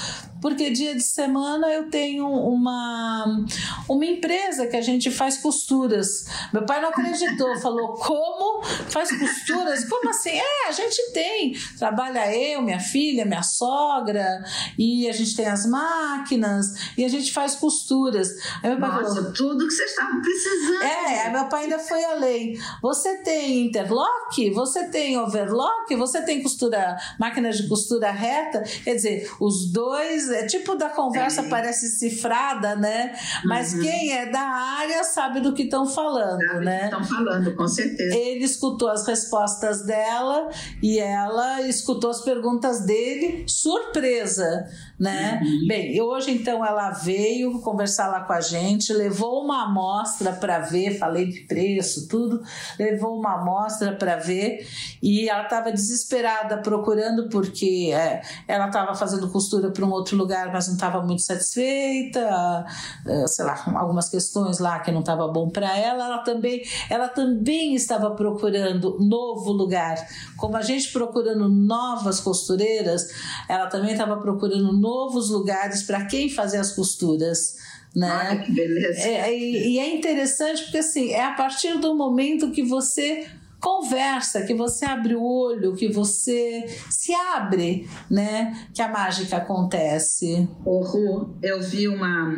porque 0.43 0.69
dia 0.71 0.93
de 0.93 1.01
semana 1.01 1.71
eu 1.71 1.89
tenho 1.89 2.27
uma, 2.27 3.45
uma 3.87 4.05
empresa 4.05 4.67
que 4.67 4.75
a 4.75 4.81
gente 4.81 5.09
faz 5.09 5.37
costuras. 5.37 6.25
Meu 6.51 6.65
pai 6.65 6.81
não 6.81 6.89
acreditou, 6.89 7.57
falou: 7.63 7.93
como 7.93 8.61
faz 8.61 9.09
costuras? 9.17 9.85
Como 9.85 10.09
assim? 10.09 10.31
É, 10.31 10.67
a 10.67 10.71
gente 10.73 11.13
tem. 11.13 11.55
Trabalha 11.79 12.35
eu, 12.35 12.61
minha 12.61 12.79
filha, 12.81 13.23
minha 13.23 13.41
sogra, 13.41 14.43
e 14.77 15.07
a 15.07 15.13
gente 15.13 15.33
tem 15.33 15.45
as 15.45 15.65
máquinas, 15.65 16.91
e 16.97 17.05
a 17.05 17.07
gente 17.07 17.31
faz 17.31 17.55
costuras. 17.55 18.27
Aí 18.61 18.69
meu 18.69 18.81
pai 18.81 19.01
Nossa, 19.01 19.15
falou, 19.15 19.31
tudo 19.31 19.65
que 19.65 19.73
vocês 19.73 19.91
estavam 19.91 20.21
precisando. 20.21 20.83
É, 20.83 21.29
meu 21.29 21.45
pai 21.47 21.63
ainda 21.63 21.79
foi 21.79 22.03
além. 22.03 22.59
Você 22.81 23.15
tem 23.19 23.67
interlock? 23.67 24.51
Você 24.51 24.89
tem 24.89 25.17
overlock? 25.17 25.95
Você 25.95 26.21
tem 26.21 26.43
costura, 26.43 26.97
máquinas 27.17 27.59
de 27.59 27.69
costura 27.69 28.11
reta? 28.11 28.61
Quer 28.83 28.95
dizer, 28.95 29.31
os 29.39 29.71
dois 29.71 30.32
é 30.33 30.45
tipo 30.45 30.75
da 30.75 30.89
conversa 30.89 31.41
é. 31.41 31.49
parece 31.49 31.87
cifrada, 31.89 32.75
né? 32.75 33.15
Mas 33.45 33.73
uhum. 33.73 33.81
quem 33.81 34.13
é 34.13 34.29
da 34.29 34.41
área 34.41 35.03
sabe 35.03 35.39
do 35.39 35.53
que 35.53 35.63
estão 35.63 35.87
falando, 35.87 36.39
sabe 36.39 36.65
né? 36.65 36.85
Estão 36.85 37.03
falando, 37.03 37.55
com 37.55 37.67
certeza. 37.67 38.15
Ele 38.15 38.43
escutou 38.43 38.89
as 38.89 39.05
respostas 39.07 39.85
dela 39.85 40.49
e 40.81 40.99
ela 40.99 41.61
escutou 41.61 42.09
as 42.09 42.21
perguntas 42.21 42.85
dele, 42.85 43.45
surpresa, 43.47 44.65
né? 45.03 45.41
Uhum. 45.43 45.67
Bem, 45.67 46.01
hoje 46.01 46.31
então 46.31 46.65
ela 46.65 46.89
veio 46.91 47.59
conversar 47.59 48.07
lá 48.07 48.21
com 48.21 48.31
a 48.31 48.39
gente, 48.39 48.93
levou 48.93 49.43
uma 49.43 49.65
amostra 49.65 50.31
para 50.31 50.59
ver, 50.59 50.97
falei 50.97 51.27
de 51.27 51.41
preço, 51.41 52.07
tudo, 52.07 52.41
levou 52.79 53.19
uma 53.19 53.41
amostra 53.41 53.93
para 53.97 54.15
ver 54.15 54.65
e 55.01 55.27
ela 55.27 55.43
estava 55.43 55.73
desesperada 55.73 56.57
procurando 56.59 57.27
porque 57.27 57.91
é, 57.93 58.21
ela 58.47 58.67
estava 58.67 58.95
fazendo 58.95 59.29
costura 59.29 59.71
para 59.71 59.83
um 59.85 59.91
outro 59.91 60.15
lugar, 60.15 60.53
mas 60.53 60.67
não 60.67 60.75
estava 60.75 61.01
muito 61.01 61.21
satisfeita, 61.21 62.65
é, 63.05 63.27
sei 63.27 63.43
lá, 63.43 63.61
algumas 63.75 64.07
questões 64.07 64.59
lá 64.59 64.79
que 64.79 64.89
não 64.89 65.01
estava 65.01 65.27
bom 65.27 65.49
para 65.49 65.77
ela. 65.77 66.05
Ela 66.05 66.19
também, 66.19 66.61
ela 66.89 67.09
também 67.09 67.75
estava 67.75 68.11
procurando 68.11 68.97
novo 69.01 69.51
lugar, 69.51 69.97
como 70.37 70.55
a 70.55 70.61
gente 70.61 70.93
procurando 70.93 71.49
novas 71.49 72.21
costureiras, 72.21 73.09
ela 73.49 73.67
também 73.67 73.91
estava 73.91 74.15
procurando 74.15 74.71
novos 74.93 75.29
lugares 75.29 75.83
para 75.83 76.05
quem 76.05 76.29
fazer 76.29 76.57
as 76.57 76.71
costuras. 76.71 77.55
Né? 77.95 78.07
Ai, 78.09 78.43
que 78.43 78.51
beleza. 78.51 79.01
É, 79.01 79.37
e, 79.37 79.73
e 79.73 79.79
é 79.79 79.95
interessante 79.95 80.63
porque 80.63 80.79
assim, 80.79 81.11
é 81.11 81.23
a 81.23 81.33
partir 81.33 81.79
do 81.79 81.95
momento 81.95 82.51
que 82.51 82.63
você 82.63 83.27
conversa, 83.59 84.43
que 84.43 84.53
você 84.53 84.83
abre 84.83 85.15
o 85.15 85.23
olho, 85.23 85.75
que 85.75 85.87
você 85.87 86.65
se 86.89 87.13
abre, 87.13 87.87
né? 88.09 88.67
Que 88.73 88.81
a 88.81 88.89
mágica 88.89 89.37
acontece. 89.37 90.47
Ô, 90.65 90.81
Ru, 90.81 91.37
eu 91.41 91.61
vi 91.61 91.87
uma, 91.87 92.35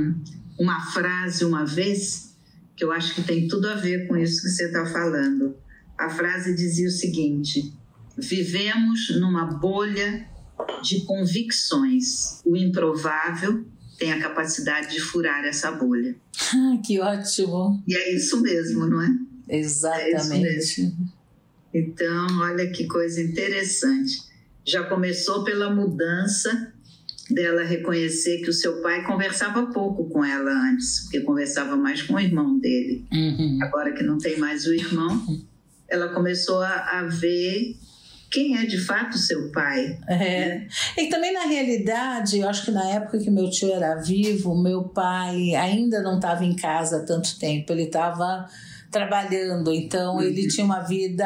uma 0.59 0.79
frase 0.91 1.43
uma 1.43 1.65
vez 1.65 2.35
que 2.75 2.83
eu 2.83 2.91
acho 2.91 3.15
que 3.15 3.23
tem 3.23 3.47
tudo 3.47 3.67
a 3.69 3.75
ver 3.75 4.07
com 4.07 4.15
isso 4.17 4.41
que 4.43 4.49
você 4.49 4.65
está 4.67 4.85
falando. 4.85 5.55
A 5.97 6.09
frase 6.09 6.55
dizia 6.55 6.87
o 6.87 6.91
seguinte: 6.91 7.73
vivemos 8.17 9.17
numa 9.19 9.45
bolha 9.45 10.34
de 10.81 11.01
convicções. 11.01 12.41
O 12.45 12.55
improvável 12.55 13.65
tem 13.97 14.11
a 14.11 14.19
capacidade 14.19 14.93
de 14.93 14.99
furar 14.99 15.45
essa 15.45 15.71
bolha. 15.71 16.15
Ah, 16.53 16.77
que 16.85 16.99
ótimo! 16.99 17.81
E 17.87 17.95
é 17.95 18.15
isso 18.15 18.41
mesmo, 18.41 18.85
não 18.85 19.01
é? 19.01 19.09
Exatamente. 19.47 20.81
É 20.81 21.15
então, 21.77 22.39
olha 22.39 22.69
que 22.69 22.87
coisa 22.87 23.21
interessante. 23.21 24.21
Já 24.65 24.83
começou 24.83 25.43
pela 25.43 25.73
mudança 25.73 26.73
dela 27.29 27.63
reconhecer 27.63 28.41
que 28.41 28.49
o 28.49 28.53
seu 28.53 28.81
pai 28.81 29.03
conversava 29.03 29.65
pouco 29.67 30.07
com 30.09 30.23
ela 30.23 30.51
antes, 30.51 31.01
porque 31.01 31.21
conversava 31.21 31.75
mais 31.75 32.01
com 32.01 32.13
o 32.13 32.19
irmão 32.19 32.57
dele. 32.59 33.05
Uhum. 33.11 33.59
Agora 33.61 33.93
que 33.93 34.03
não 34.03 34.17
tem 34.17 34.37
mais 34.37 34.65
o 34.65 34.73
irmão, 34.73 35.21
ela 35.87 36.09
começou 36.09 36.61
a, 36.61 36.99
a 36.99 37.03
ver 37.03 37.75
quem 38.35 38.57
é 38.57 38.65
de 38.65 38.77
fato 38.77 39.17
seu 39.17 39.49
pai. 39.49 39.97
É. 40.07 40.17
Né? 40.17 40.67
E 40.97 41.07
também 41.07 41.31
na 41.31 41.45
realidade, 41.45 42.39
eu 42.39 42.49
acho 42.49 42.65
que 42.65 42.71
na 42.71 42.85
época 42.89 43.17
que 43.17 43.31
meu 43.31 43.49
tio 43.49 43.71
era 43.71 43.95
vivo, 43.95 44.61
meu 44.61 44.89
pai 44.89 45.55
ainda 45.55 46.01
não 46.01 46.17
estava 46.17 46.43
em 46.43 46.53
casa 46.53 46.97
há 46.97 47.05
tanto 47.05 47.39
tempo, 47.39 47.71
ele 47.71 47.83
estava 47.83 48.45
trabalhando, 48.91 49.71
então 49.71 50.15
uhum. 50.15 50.21
ele 50.21 50.47
tinha 50.49 50.65
uma 50.65 50.81
vida. 50.81 51.25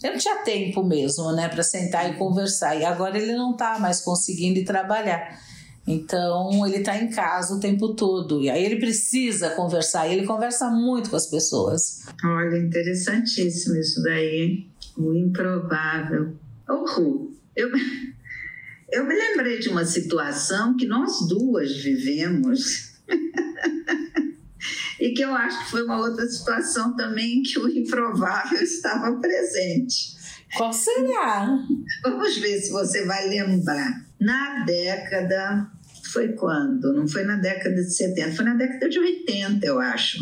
Eu 0.00 0.12
não 0.12 0.18
tinha 0.18 0.36
tempo 0.44 0.84
mesmo, 0.84 1.32
né, 1.32 1.48
para 1.48 1.64
sentar 1.64 2.08
e 2.08 2.14
conversar. 2.14 2.76
E 2.76 2.84
agora 2.84 3.18
ele 3.18 3.32
não 3.32 3.50
está 3.50 3.80
mais 3.80 4.00
conseguindo 4.00 4.64
trabalhar. 4.64 5.36
Então 5.84 6.64
ele 6.64 6.76
está 6.76 6.96
em 6.96 7.08
casa 7.08 7.54
o 7.54 7.60
tempo 7.60 7.94
todo 7.94 8.42
e 8.42 8.50
aí 8.50 8.62
ele 8.62 8.76
precisa 8.76 9.50
conversar. 9.50 10.06
E 10.06 10.12
ele 10.12 10.26
conversa 10.26 10.70
muito 10.70 11.10
com 11.10 11.16
as 11.16 11.26
pessoas. 11.26 12.02
Olha, 12.24 12.56
interessantíssimo 12.58 13.74
isso 13.76 14.00
daí, 14.02 14.40
hein? 14.42 14.67
O 14.98 15.14
improvável. 15.14 16.36
Oh, 16.68 16.84
Ru, 16.84 17.36
eu, 17.54 17.70
eu 18.90 19.04
me 19.06 19.14
lembrei 19.14 19.58
de 19.58 19.68
uma 19.68 19.84
situação 19.84 20.76
que 20.76 20.86
nós 20.86 21.26
duas 21.28 21.76
vivemos. 21.76 22.98
e 25.00 25.10
que 25.10 25.22
eu 25.22 25.34
acho 25.34 25.64
que 25.64 25.70
foi 25.70 25.84
uma 25.84 25.98
outra 25.98 26.26
situação 26.26 26.96
também 26.96 27.42
que 27.42 27.58
o 27.58 27.68
improvável 27.68 28.60
estava 28.60 29.16
presente. 29.20 30.18
Qual 30.56 30.72
será? 30.72 31.58
Vamos 32.02 32.38
ver 32.38 32.60
se 32.60 32.70
você 32.72 33.04
vai 33.04 33.28
lembrar. 33.28 34.06
Na 34.20 34.64
década. 34.64 35.70
Foi 36.12 36.32
quando? 36.32 36.92
Não 36.94 37.06
foi 37.06 37.22
na 37.22 37.36
década 37.36 37.76
de 37.76 37.94
70, 37.94 38.34
foi 38.34 38.44
na 38.44 38.54
década 38.54 38.88
de 38.88 38.98
80, 38.98 39.64
eu 39.66 39.78
acho. 39.78 40.18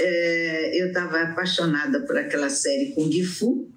É, 0.00 0.80
eu 0.80 0.88
estava 0.88 1.20
apaixonada 1.20 2.00
por 2.02 2.16
aquela 2.16 2.48
série 2.48 2.92
Kung 2.94 3.12
Fu. 3.24 3.73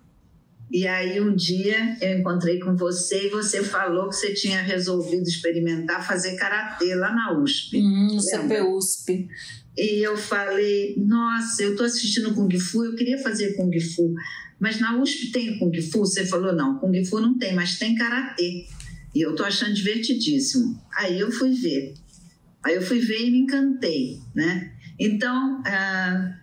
E 0.69 0.85
aí 0.85 1.21
um 1.21 1.33
dia 1.33 1.97
eu 2.01 2.19
encontrei 2.19 2.59
com 2.59 2.75
você 2.75 3.27
e 3.27 3.29
você 3.29 3.63
falou 3.63 4.09
que 4.09 4.15
você 4.15 4.33
tinha 4.33 4.61
resolvido 4.61 5.23
experimentar 5.23 6.05
fazer 6.05 6.35
karatê 6.35 6.93
lá 6.93 7.13
na 7.13 7.39
USP. 7.39 7.77
Hum, 7.77 8.17
CPUSP. 8.19 9.29
E 9.77 10.05
eu 10.05 10.17
falei, 10.17 10.95
nossa, 10.97 11.63
eu 11.63 11.71
estou 11.71 11.85
assistindo 11.85 12.33
Kung 12.33 12.49
Fu, 12.59 12.83
eu 12.83 12.95
queria 12.95 13.17
fazer 13.19 13.53
Kung 13.55 13.71
Fu, 13.79 14.13
mas 14.59 14.79
na 14.79 14.99
USP 14.99 15.31
tem 15.31 15.59
Kung 15.59 15.81
Fu? 15.81 15.99
Você 15.99 16.25
falou, 16.25 16.53
não, 16.53 16.79
Kung 16.79 17.05
Fu 17.05 17.19
não 17.19 17.37
tem, 17.37 17.53
mas 17.53 17.77
tem 17.77 17.95
Karatê. 17.95 18.65
E 19.15 19.21
eu 19.21 19.31
estou 19.31 19.45
achando 19.45 19.73
divertidíssimo. 19.73 20.81
Aí 20.97 21.19
eu 21.19 21.31
fui 21.31 21.53
ver. 21.53 21.93
Aí 22.63 22.75
eu 22.75 22.81
fui 22.81 22.99
ver 22.99 23.27
e 23.27 23.31
me 23.31 23.39
encantei, 23.39 24.19
né? 24.35 24.73
Então, 24.99 25.61
ah, 25.65 26.39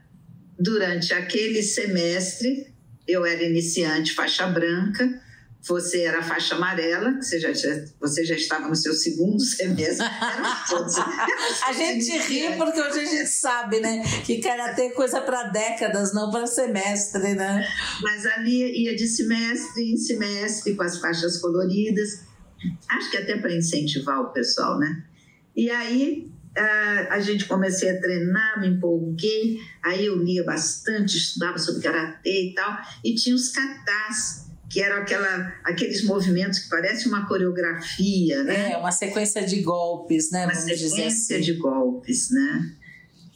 durante 0.59 1.12
aquele 1.12 1.62
semestre, 1.62 2.74
eu 3.07 3.24
era 3.24 3.42
iniciante, 3.42 4.14
faixa 4.14 4.46
branca, 4.46 5.20
você 5.66 6.02
era 6.02 6.22
faixa 6.22 6.55
amarela, 6.55 7.14
você 7.20 7.40
já, 7.40 7.48
você 7.98 8.24
já 8.24 8.34
estava 8.34 8.68
no 8.68 8.76
seu 8.76 8.92
segundo 8.92 9.40
semestre. 9.44 10.07
a 11.66 11.72
gente 11.72 12.18
ri 12.18 12.57
porque 12.57 12.80
hoje 12.80 13.00
a 13.00 13.05
gente 13.05 13.28
sabe, 13.28 13.80
né? 13.80 14.02
Que 14.24 14.40
karatê 14.40 14.86
é 14.86 14.90
coisa 14.90 15.22
para 15.22 15.44
décadas, 15.44 16.12
não 16.12 16.30
para 16.30 16.46
semestre, 16.46 17.34
né? 17.34 17.66
Mas 18.02 18.26
ali 18.26 18.84
ia 18.84 18.94
de 18.94 19.07
semestre 19.07 19.90
em 19.90 19.96
semestre 19.96 20.74
com 20.74 20.82
as 20.82 20.98
faixas 20.98 21.38
coloridas. 21.38 22.24
Acho 22.90 23.11
que 23.11 23.16
até 23.16 23.38
para 23.38 23.55
incentivar 23.55 24.20
o 24.20 24.32
pessoal, 24.32 24.78
né? 24.78 25.05
E 25.57 25.70
aí 25.70 26.34
a 27.11 27.20
gente 27.20 27.46
comecei 27.46 27.90
a 27.90 28.00
treinar, 28.00 28.61
me 28.61 28.68
empolguei, 28.68 29.59
aí 29.82 30.07
eu 30.07 30.22
lia 30.22 30.44
bastante, 30.44 31.16
estudava 31.16 31.59
sobre 31.59 31.82
karatê 31.82 32.50
e 32.50 32.55
tal, 32.55 32.78
e 33.05 33.14
tinha 33.14 33.34
os 33.34 33.48
katas 33.48 34.44
que 34.70 34.80
eram 34.80 35.02
aquela, 35.02 35.55
aqueles 35.62 36.05
movimentos 36.05 36.59
que 36.59 36.68
parecem 36.68 37.09
uma 37.09 37.26
coreografia, 37.26 38.42
né? 38.42 38.72
É, 38.72 38.76
uma 38.76 38.90
sequência 38.90 39.44
de 39.46 39.62
golpes, 39.62 40.30
né? 40.30 40.44
Uma 40.44 40.55
sequência 40.55 41.36
assim. 41.36 41.44
de 41.44 41.52
golpes, 41.55 42.30
né? 42.30 42.72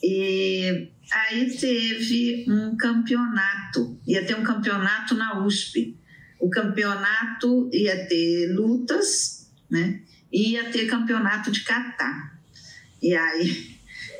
E 0.02 0.90
aí 1.12 1.56
teve 1.56 2.44
um 2.48 2.76
campeonato, 2.76 3.98
ia 4.06 4.24
ter 4.24 4.34
um 4.34 4.42
campeonato 4.42 5.14
na 5.14 5.44
USP. 5.44 5.96
O 6.40 6.48
campeonato 6.48 7.68
ia 7.72 8.06
ter 8.06 8.52
lutas, 8.54 9.48
né? 9.70 10.00
E 10.32 10.52
ia 10.52 10.70
ter 10.70 10.86
campeonato 10.86 11.50
de 11.50 11.64
kata. 11.64 12.37
E 13.02 13.14
aí 13.14 13.78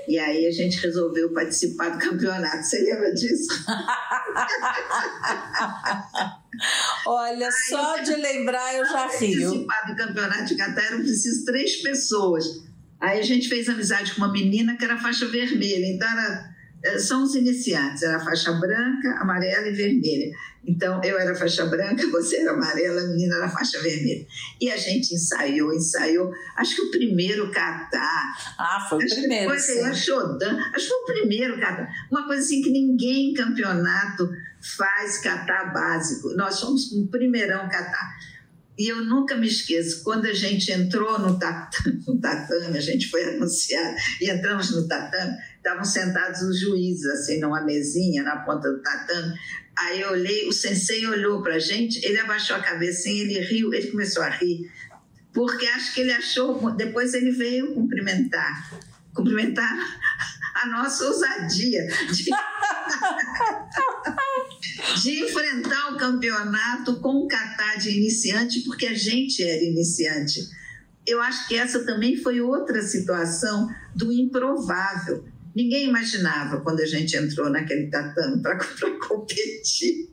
e 0.09 0.18
aí 0.18 0.47
a 0.47 0.51
gente 0.51 0.81
resolveu 0.81 1.35
participar 1.35 1.91
do 1.91 1.99
campeonato. 1.99 2.62
Você 2.62 2.81
lembra 2.81 3.12
disso? 3.12 3.49
Olha, 7.07 7.51
só 7.68 7.99
de 7.99 8.14
lembrar 8.14 8.74
eu 8.74 8.87
já 8.87 9.07
rio. 9.07 9.43
Participar 9.43 9.87
do 9.87 9.95
campeonato 9.97 10.47
de 10.47 10.57
Catar 10.57 10.87
eram 10.87 11.01
preciso 11.01 11.45
três 11.45 11.83
pessoas. 11.83 12.47
Aí 12.99 13.20
a 13.20 13.22
gente 13.22 13.51
fez 13.51 13.68
amizade 13.68 14.14
com 14.14 14.22
uma 14.22 14.33
menina 14.33 14.79
que 14.79 14.85
era 14.85 14.97
faixa 14.97 15.26
vermelha. 15.26 15.87
Então 15.87 16.09
era, 16.09 16.57
são 16.99 17.24
os 17.24 17.35
iniciantes, 17.35 18.03
era 18.03 18.20
faixa 18.20 18.53
branca, 18.53 19.16
amarela 19.20 19.68
e 19.68 19.72
vermelha. 19.72 20.33
Então, 20.64 21.03
eu 21.03 21.18
era 21.18 21.35
faixa 21.35 21.64
branca, 21.66 22.07
você 22.12 22.39
era 22.39 22.53
amarela, 22.53 23.01
a 23.01 23.07
menina 23.07 23.37
era 23.37 23.49
faixa 23.49 23.81
vermelha. 23.81 24.26
E 24.61 24.70
a 24.70 24.76
gente 24.76 25.14
ensaiou, 25.14 25.72
ensaiou. 25.72 26.31
Acho 26.57 26.76
que 26.76 26.83
o 26.83 26.91
primeiro 26.91 27.51
catar. 27.51 28.35
Ah, 28.59 28.87
foi 28.89 29.05
o 29.05 29.09
primeiro. 29.09 29.51
Que 29.51 29.61
foi, 29.61 29.83
acho 30.74 30.89
que 30.89 30.89
foi 30.89 30.97
o 30.97 31.05
primeiro 31.07 31.59
catar. 31.59 31.89
Uma 32.11 32.26
coisa 32.26 32.43
assim 32.43 32.61
que 32.62 32.70
ninguém 32.70 33.31
em 33.31 33.35
campeonato 33.35 34.29
faz 34.76 35.18
catar 35.18 35.72
básico. 35.72 36.35
Nós 36.35 36.61
fomos 36.61 36.93
o 36.93 37.07
primeirão 37.09 37.68
catar. 37.68 38.16
E 38.79 38.89
eu 38.89 39.05
nunca 39.05 39.37
me 39.37 39.49
esqueço, 39.49 40.05
quando 40.05 40.26
a 40.26 40.33
gente 40.33 40.70
entrou 40.70 41.18
no 41.18 41.39
tatame, 41.39 42.03
no 42.07 42.20
tatame 42.20 42.79
a 42.79 42.81
gente 42.81 43.09
foi 43.09 43.24
anunciar 43.24 43.95
e 44.20 44.31
entramos 44.31 44.70
no 44.70 44.87
tatame, 44.87 45.37
estavam 45.57 45.85
sentados 45.85 46.43
os 46.43 46.61
juízes, 46.61 47.05
assim, 47.07 47.41
numa 47.41 47.62
mesinha 47.62 48.22
na 48.22 48.37
ponta 48.37 48.70
do 48.70 48.81
tatame. 48.81 49.35
Aí 49.76 50.01
eu 50.01 50.11
olhei, 50.11 50.47
o 50.49 50.53
sensei 50.53 51.07
olhou 51.07 51.43
para 51.43 51.57
a 51.57 51.59
gente, 51.59 52.05
ele 52.05 52.18
abaixou 52.20 52.57
a 52.57 52.61
cabecinha, 52.61 53.22
ele 53.22 53.41
riu, 53.41 53.74
ele 53.74 53.91
começou 53.91 54.22
a 54.22 54.29
rir 54.29 54.70
porque 55.33 55.66
acho 55.66 55.95
que 55.95 56.01
ele 56.01 56.12
achou. 56.12 56.70
Depois 56.72 57.14
ele 57.14 57.31
veio 57.31 57.72
cumprimentar 57.74 58.68
cumprimentar 59.18 59.76
a 60.62 60.66
nossa 60.68 61.05
ousadia 61.05 61.87
de, 61.87 62.31
de 64.97 65.24
enfrentar 65.24 65.93
o 65.93 65.97
campeonato 65.97 67.01
com 67.01 67.24
um 67.24 67.28
catar 67.28 67.76
de 67.76 67.91
iniciante, 67.91 68.61
porque 68.61 68.86
a 68.86 68.95
gente 68.95 69.43
era 69.43 69.62
iniciante. 69.62 70.41
Eu 71.07 71.20
acho 71.22 71.49
que 71.49 71.55
essa 71.55 71.84
também 71.84 72.16
foi 72.16 72.41
outra 72.41 72.82
situação 72.82 73.68
do 73.95 74.12
improvável. 74.12 75.24
Ninguém 75.55 75.89
imaginava 75.89 76.61
quando 76.61 76.80
a 76.80 76.86
gente 76.86 77.16
entrou 77.16 77.51
naquele 77.51 77.89
tatame 77.89 78.43
para 78.43 78.59
competir. 79.09 80.11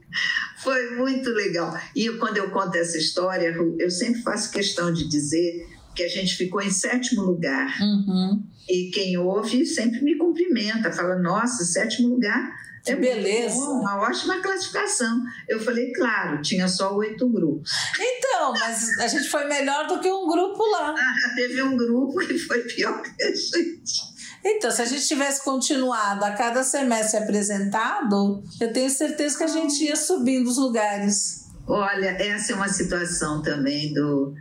Foi 0.58 0.96
muito 0.96 1.30
legal. 1.30 1.78
E 1.96 2.10
quando 2.12 2.38
eu 2.38 2.50
conto 2.50 2.76
essa 2.78 2.98
história, 2.98 3.54
eu 3.78 3.90
sempre 3.92 4.22
faço 4.22 4.52
questão 4.52 4.92
de 4.92 5.08
dizer 5.08 5.68
que 5.94 6.04
a 6.04 6.08
gente 6.08 6.36
ficou 6.36 6.62
em 6.62 6.70
sétimo 6.70 7.22
lugar. 7.22 7.82
Uhum. 7.82 8.44
E 8.68 8.90
quem 8.92 9.18
ouve 9.18 9.66
sempre 9.66 10.02
me 10.02 10.18
cumprimenta, 10.18 10.92
fala: 10.92 11.18
Nossa, 11.18 11.64
sétimo 11.64 12.10
lugar. 12.10 12.52
Que 12.86 12.92
é 12.92 12.96
beleza. 12.96 13.56
Bom, 13.56 13.80
uma 13.80 14.00
ótima 14.02 14.40
classificação. 14.42 15.24
Eu 15.50 15.60
falei, 15.60 15.92
claro, 15.92 16.40
tinha 16.42 16.68
só 16.68 16.96
oito 16.96 17.28
grupos. 17.28 17.72
Então, 18.00 18.54
mas 18.54 19.00
a 19.00 19.08
gente 19.08 19.28
foi 19.28 19.46
melhor 19.46 19.88
do 19.88 20.00
que 20.00 20.12
um 20.12 20.28
grupo 20.28 20.64
lá. 20.72 20.94
Ah, 20.96 21.36
teve 21.36 21.64
um 21.64 21.76
grupo 21.76 22.20
que 22.20 22.38
foi 22.38 22.60
pior 22.62 23.02
que 23.02 23.24
a 23.24 23.32
gente. 23.32 24.16
Então, 24.44 24.70
se 24.70 24.84
a 24.84 24.86
gente 24.86 25.08
tivesse 25.08 25.44
continuado 25.44 26.24
a 26.24 26.32
cada 26.32 26.64
semestre 26.64 27.18
apresentado, 27.18 28.44
eu 28.62 28.72
tenho 28.72 28.90
certeza 28.92 29.40
que 29.40 29.44
a 29.44 29.48
gente 29.48 29.84
ia 29.84 29.96
subindo 29.96 30.48
os 30.48 30.58
lugares. 30.58 31.46
Olha, 31.68 32.10
essa 32.22 32.52
é 32.52 32.56
uma 32.56 32.70
situação 32.70 33.42
também 33.42 33.92
do, 33.92 34.36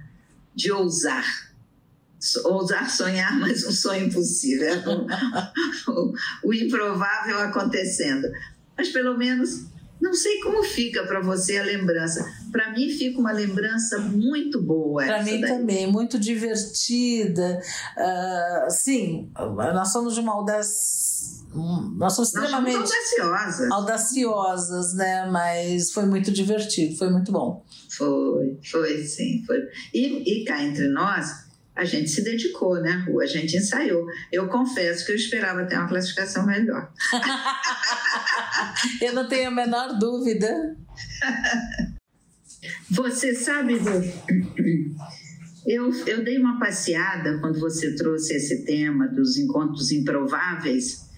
de 0.55 0.71
ousar 0.71 1.25
ousar 2.45 2.91
sonhar, 2.91 3.39
mas 3.39 3.65
um 3.65 3.73
sonho 3.73 4.07
impossível. 4.07 4.69
É 4.69 5.91
o, 5.91 6.13
o, 6.45 6.55
improvável 6.55 7.39
acontecendo. 7.41 8.29
Mas 8.77 8.89
pelo 8.89 9.17
menos, 9.17 9.67
não 10.01 10.13
sei 10.13 10.41
como 10.41 10.63
fica 10.63 11.05
para 11.05 11.21
você 11.21 11.59
a 11.59 11.65
lembrança. 11.65 12.25
Para 12.51 12.73
mim 12.73 12.89
fica 12.91 13.19
uma 13.19 13.33
lembrança 13.33 13.99
muito 13.99 14.61
boa. 14.63 15.05
Para 15.05 15.23
mim 15.23 15.41
daí. 15.41 15.51
também, 15.51 15.87
muito 15.91 16.19
divertida. 16.19 17.61
Uh, 17.97 18.71
sim, 18.71 19.31
nós 19.57 19.93
somos 19.93 20.15
de 20.15 20.21
uma 20.21 20.33
audácia 20.33 21.35
nós 21.97 22.15
somos 22.15 22.35
extremamente 22.35 22.77
nós 22.77 22.91
audaciosas. 22.91 23.71
audaciosas, 23.71 24.95
né? 24.95 25.27
Mas 25.31 25.93
foi 25.93 26.05
muito 26.05 26.33
divertido, 26.33 26.97
foi 26.97 27.11
muito 27.11 27.31
bom. 27.31 27.65
Foi, 27.91 28.59
foi 28.65 29.05
sim. 29.05 29.45
Foi. 29.47 29.59
E, 29.93 30.41
e 30.41 30.45
cá 30.45 30.63
entre 30.63 30.89
nós, 30.89 31.44
a 31.77 31.85
gente 31.85 32.09
se 32.09 32.23
dedicou, 32.23 32.81
né, 32.81 33.05
Ru? 33.07 33.21
A 33.21 33.27
gente 33.27 33.57
ensaiou. 33.57 34.07
Eu 34.31 34.49
confesso 34.49 35.05
que 35.05 35.13
eu 35.13 35.17
esperava 35.17 35.65
ter 35.67 35.77
uma 35.77 35.89
classificação 35.89 36.47
melhor. 36.47 36.93
eu 39.03 39.13
não 39.13 39.29
tenho 39.29 39.49
a 39.49 39.51
menor 39.51 39.99
dúvida. 39.99 40.77
Você 42.91 43.35
sabe, 43.35 43.77
Ru, 43.77 43.91
eu, 45.67 45.91
eu 46.07 46.23
dei 46.23 46.39
uma 46.39 46.59
passeada 46.59 47.39
quando 47.41 47.59
você 47.59 47.95
trouxe 47.95 48.35
esse 48.35 48.65
tema 48.65 49.09
dos 49.09 49.37
encontros 49.37 49.91
improváveis. 49.91 51.11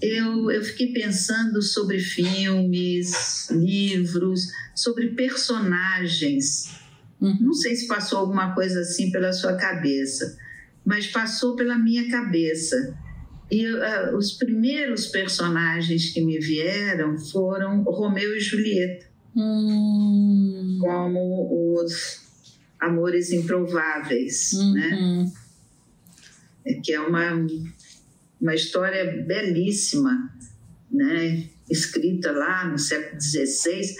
Eu, 0.00 0.50
eu 0.50 0.62
fiquei 0.62 0.92
pensando 0.92 1.62
sobre 1.62 1.98
filmes, 1.98 3.48
livros, 3.50 4.48
sobre 4.74 5.08
personagens 5.14 6.78
Uhum. 7.20 7.36
Não 7.40 7.54
sei 7.54 7.74
se 7.74 7.86
passou 7.86 8.18
alguma 8.18 8.54
coisa 8.54 8.80
assim 8.80 9.10
pela 9.10 9.32
sua 9.32 9.56
cabeça, 9.56 10.38
mas 10.84 11.06
passou 11.06 11.56
pela 11.56 11.76
minha 11.76 12.08
cabeça. 12.10 12.96
E 13.50 13.66
uh, 13.66 14.16
os 14.16 14.32
primeiros 14.32 15.06
personagens 15.06 16.10
que 16.12 16.20
me 16.20 16.38
vieram 16.38 17.18
foram 17.18 17.82
Romeu 17.82 18.36
e 18.36 18.40
Julieta, 18.40 19.06
uhum. 19.34 20.78
como 20.80 21.80
os 21.82 22.26
amores 22.80 23.32
improváveis, 23.32 24.52
uhum. 24.52 24.72
né? 24.74 25.32
Que 26.84 26.92
é 26.92 27.00
uma, 27.00 27.46
uma 28.40 28.54
história 28.54 29.24
belíssima, 29.26 30.30
né? 30.90 31.44
Escrita 31.70 32.30
lá 32.30 32.66
no 32.66 32.78
século 32.78 33.20
XVI 33.20 33.80
é, 33.80 33.92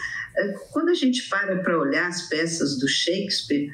quando 0.71 0.91
a 0.91 0.95
gente 0.95 1.29
para 1.29 1.63
para 1.63 1.79
olhar 1.79 2.09
as 2.09 2.29
peças 2.29 2.79
do 2.79 2.89
Shakespeare, 2.89 3.71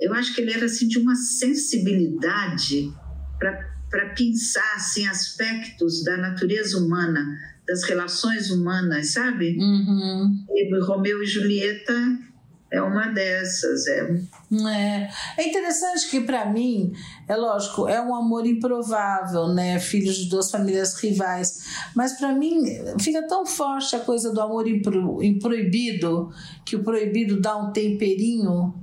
eu 0.00 0.12
acho 0.14 0.34
que 0.34 0.40
ele 0.40 0.52
era 0.52 0.66
assim 0.66 0.88
de 0.88 0.98
uma 0.98 1.14
sensibilidade 1.14 2.92
para 3.38 4.14
pensar 4.16 4.72
assim 4.74 5.06
aspectos 5.06 6.02
da 6.04 6.16
natureza 6.16 6.78
humana, 6.78 7.26
das 7.66 7.84
relações 7.84 8.50
humanas, 8.50 9.12
sabe? 9.12 9.56
Uhum. 9.58 10.44
E 10.50 10.80
Romeu 10.80 11.22
e 11.22 11.26
Julieta 11.26 12.18
é 12.72 12.80
uma 12.80 13.08
dessas. 13.08 13.86
É, 13.88 14.20
é, 14.68 15.10
é 15.38 15.48
interessante 15.48 16.08
que, 16.08 16.20
para 16.20 16.46
mim, 16.46 16.92
é 17.28 17.34
lógico, 17.34 17.88
é 17.88 18.00
um 18.00 18.14
amor 18.14 18.46
improvável, 18.46 19.48
né? 19.48 19.78
Filhos 19.80 20.16
de 20.16 20.28
duas 20.28 20.50
famílias 20.50 20.94
rivais. 20.94 21.64
Mas, 21.94 22.12
para 22.12 22.32
mim, 22.32 22.62
fica 23.00 23.26
tão 23.26 23.44
forte 23.44 23.96
a 23.96 24.00
coisa 24.00 24.32
do 24.32 24.40
amor 24.40 24.68
impro, 24.68 25.18
proibido, 25.40 26.30
que 26.64 26.76
o 26.76 26.84
proibido 26.84 27.40
dá 27.40 27.56
um 27.56 27.72
temperinho, 27.72 28.74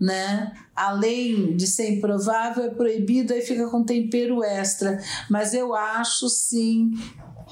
né? 0.00 0.52
Além 0.74 1.56
de 1.56 1.66
ser 1.66 1.92
improvável, 1.92 2.64
é 2.64 2.70
proibido, 2.70 3.32
aí 3.32 3.40
fica 3.40 3.68
com 3.68 3.84
tempero 3.84 4.42
extra. 4.42 4.98
Mas 5.30 5.54
eu 5.54 5.74
acho, 5.74 6.28
sim, 6.28 6.90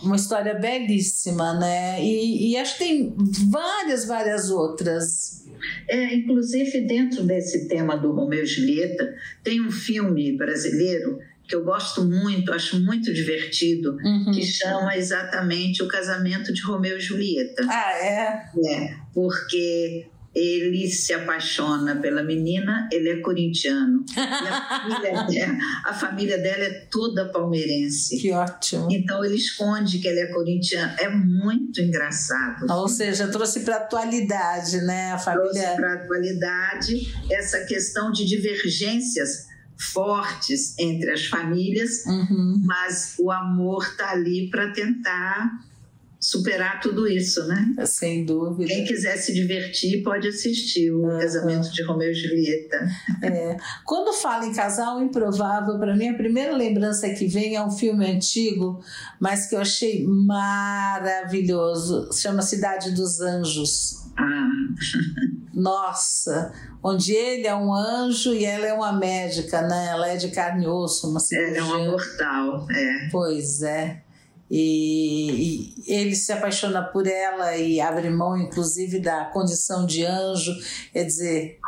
uma 0.02 0.16
história 0.16 0.54
belíssima, 0.54 1.54
né? 1.54 2.02
E, 2.04 2.50
e 2.50 2.56
acho 2.56 2.76
que 2.76 2.84
tem 2.84 3.16
várias, 3.48 4.04
várias 4.04 4.50
outras. 4.50 5.43
É, 5.88 6.14
inclusive, 6.14 6.80
dentro 6.82 7.24
desse 7.24 7.68
tema 7.68 7.96
do 7.96 8.12
Romeu 8.12 8.42
e 8.42 8.46
Julieta, 8.46 9.14
tem 9.42 9.60
um 9.60 9.70
filme 9.70 10.36
brasileiro 10.36 11.18
que 11.46 11.54
eu 11.54 11.62
gosto 11.62 12.04
muito, 12.04 12.52
acho 12.52 12.80
muito 12.80 13.12
divertido, 13.12 13.96
uhum. 14.02 14.32
que 14.32 14.42
chama 14.42 14.96
exatamente 14.96 15.82
O 15.82 15.88
Casamento 15.88 16.52
de 16.52 16.62
Romeu 16.62 16.96
e 16.96 17.00
Julieta. 17.00 17.66
Ah, 17.68 17.92
é? 17.98 18.44
É, 18.66 18.96
porque 19.12 20.06
ele 20.34 20.88
se 20.88 21.12
apaixona 21.12 21.96
pela 21.96 22.22
menina, 22.22 22.88
ele 22.90 23.08
é 23.08 23.16
corintiano. 23.20 24.04
a 24.16 24.80
família, 24.80 25.22
dela, 25.26 25.58
a 25.84 25.94
família 25.94 26.38
dela 26.38 26.64
é 26.64 26.86
toda 26.90 27.30
palmeirense. 27.30 28.18
Que 28.20 28.32
ótimo. 28.32 28.88
Então 28.90 29.24
ele 29.24 29.36
esconde 29.36 29.98
que 29.98 30.08
ele 30.08 30.20
é 30.20 30.26
corintiano. 30.26 30.92
É 30.98 31.08
muito 31.08 31.80
engraçado. 31.80 32.66
Ou 32.70 32.88
seja, 32.88 33.28
trouxe 33.28 33.60
para 33.60 33.76
a 33.76 33.78
atualidade, 33.78 34.78
né? 34.78 35.12
A 35.12 35.18
família. 35.18 35.50
Trouxe 35.52 35.76
para 35.76 35.90
a 35.90 35.94
atualidade 35.94 37.14
essa 37.30 37.60
questão 37.64 38.10
de 38.10 38.24
divergências 38.24 39.46
fortes 39.78 40.78
entre 40.78 41.12
as 41.12 41.26
famílias, 41.26 42.04
uhum. 42.06 42.60
mas 42.64 43.14
o 43.18 43.30
amor 43.30 43.82
está 43.82 44.10
ali 44.10 44.48
para 44.48 44.72
tentar 44.72 45.50
superar 46.24 46.80
tudo 46.80 47.06
isso, 47.06 47.46
né? 47.46 47.74
Sem 47.84 48.24
dúvida. 48.24 48.72
Quem 48.72 48.86
quiser 48.86 49.18
se 49.18 49.34
divertir 49.34 50.02
pode 50.02 50.28
assistir 50.28 50.90
o 50.90 51.02
uhum. 51.02 51.18
Casamento 51.18 51.70
de 51.70 51.82
Romeu 51.82 52.10
e 52.10 52.14
Julieta. 52.14 52.78
É. 53.22 53.58
Quando 53.84 54.10
fala 54.14 54.46
em 54.46 54.54
casal 54.54 55.02
improvável, 55.02 55.78
para 55.78 55.94
mim 55.94 56.08
a 56.08 56.14
primeira 56.14 56.56
lembrança 56.56 57.10
que 57.10 57.26
vem 57.26 57.56
é 57.56 57.62
um 57.62 57.70
filme 57.70 58.10
antigo, 58.10 58.82
mas 59.20 59.46
que 59.46 59.54
eu 59.54 59.60
achei 59.60 60.06
maravilhoso. 60.06 62.08
Chama 62.14 62.40
Cidade 62.40 62.92
dos 62.92 63.20
Anjos. 63.20 64.06
Ah. 64.16 64.48
Nossa, 65.52 66.54
onde 66.82 67.12
ele 67.12 67.46
é 67.46 67.54
um 67.54 67.72
anjo 67.72 68.32
e 68.32 68.46
ela 68.46 68.66
é 68.66 68.72
uma 68.72 68.92
médica, 68.92 69.60
né? 69.60 69.88
Ela 69.90 70.08
é 70.08 70.16
de 70.16 70.30
carne 70.30 70.64
e 70.64 70.68
osso, 70.68 71.10
uma 71.10 71.20
cirurgia. 71.20 71.58
Ela 71.58 71.68
é 71.68 71.70
uma 71.70 71.90
mortal, 71.90 72.66
é. 72.70 73.08
Pois 73.10 73.62
é. 73.62 74.03
E, 74.50 75.72
e, 75.86 75.94
ele 75.94 76.14
se 76.14 76.32
apaixona 76.32 76.82
por 76.82 77.06
ela 77.06 77.56
e 77.56 77.80
abre 77.80 78.10
mão, 78.10 78.36
inclusive, 78.36 79.00
da 79.00 79.24
condição 79.26 79.86
de 79.86 80.04
anjo. 80.04 80.52
Quer 80.92 81.04
dizer. 81.04 81.58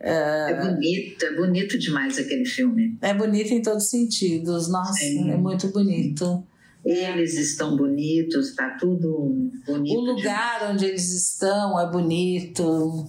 Uh, 0.00 0.04
é 0.04 0.72
bonito, 0.72 1.24
é 1.24 1.36
bonito 1.36 1.78
demais 1.78 2.18
aquele 2.18 2.44
filme. 2.44 2.98
É 3.00 3.14
bonito 3.14 3.52
em 3.52 3.62
todos 3.62 3.84
os 3.84 3.90
sentidos. 3.90 4.68
Nossa, 4.68 4.94
Sim. 4.94 5.30
é 5.30 5.36
muito 5.36 5.68
bonito. 5.68 6.44
Eles 6.84 7.38
estão 7.38 7.76
bonitos, 7.76 8.50
está 8.50 8.70
tudo 8.70 9.50
bonito. 9.64 9.96
O 9.96 10.00
lugar 10.00 10.58
demais. 10.58 10.74
onde 10.74 10.86
eles 10.86 11.12
estão 11.12 11.78
é 11.78 11.88
bonito. 11.88 13.08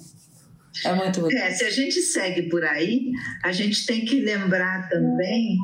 É 0.85 0.93
muito 0.93 1.21
bonito. 1.21 1.37
É, 1.37 1.49
se 1.51 1.63
a 1.63 1.69
gente 1.71 1.99
segue 2.01 2.43
por 2.49 2.63
aí, 2.63 3.11
a 3.43 3.51
gente 3.51 3.85
tem 3.87 4.05
que 4.05 4.21
lembrar 4.21 4.89
também 4.89 5.57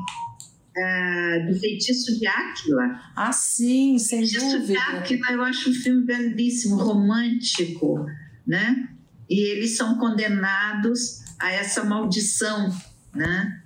Uh, 0.70 1.46
do 1.46 1.58
Feitiço 1.58 2.18
de 2.18 2.26
Áquila. 2.26 3.00
Ah, 3.16 3.32
sim, 3.32 3.98
sem 3.98 4.20
Feitiço 4.20 4.58
dúvida. 4.58 4.72
de 4.72 4.76
Áquila 4.78 5.32
eu 5.32 5.42
acho 5.42 5.70
um 5.70 5.74
filme 5.74 6.04
belíssimo, 6.04 6.76
romântico, 6.76 8.06
né? 8.46 8.88
E 9.28 9.40
eles 9.50 9.76
são 9.76 9.98
condenados 9.98 11.20
a 11.40 11.50
essa 11.50 11.84
maldição 11.84 12.72
né? 13.14 13.62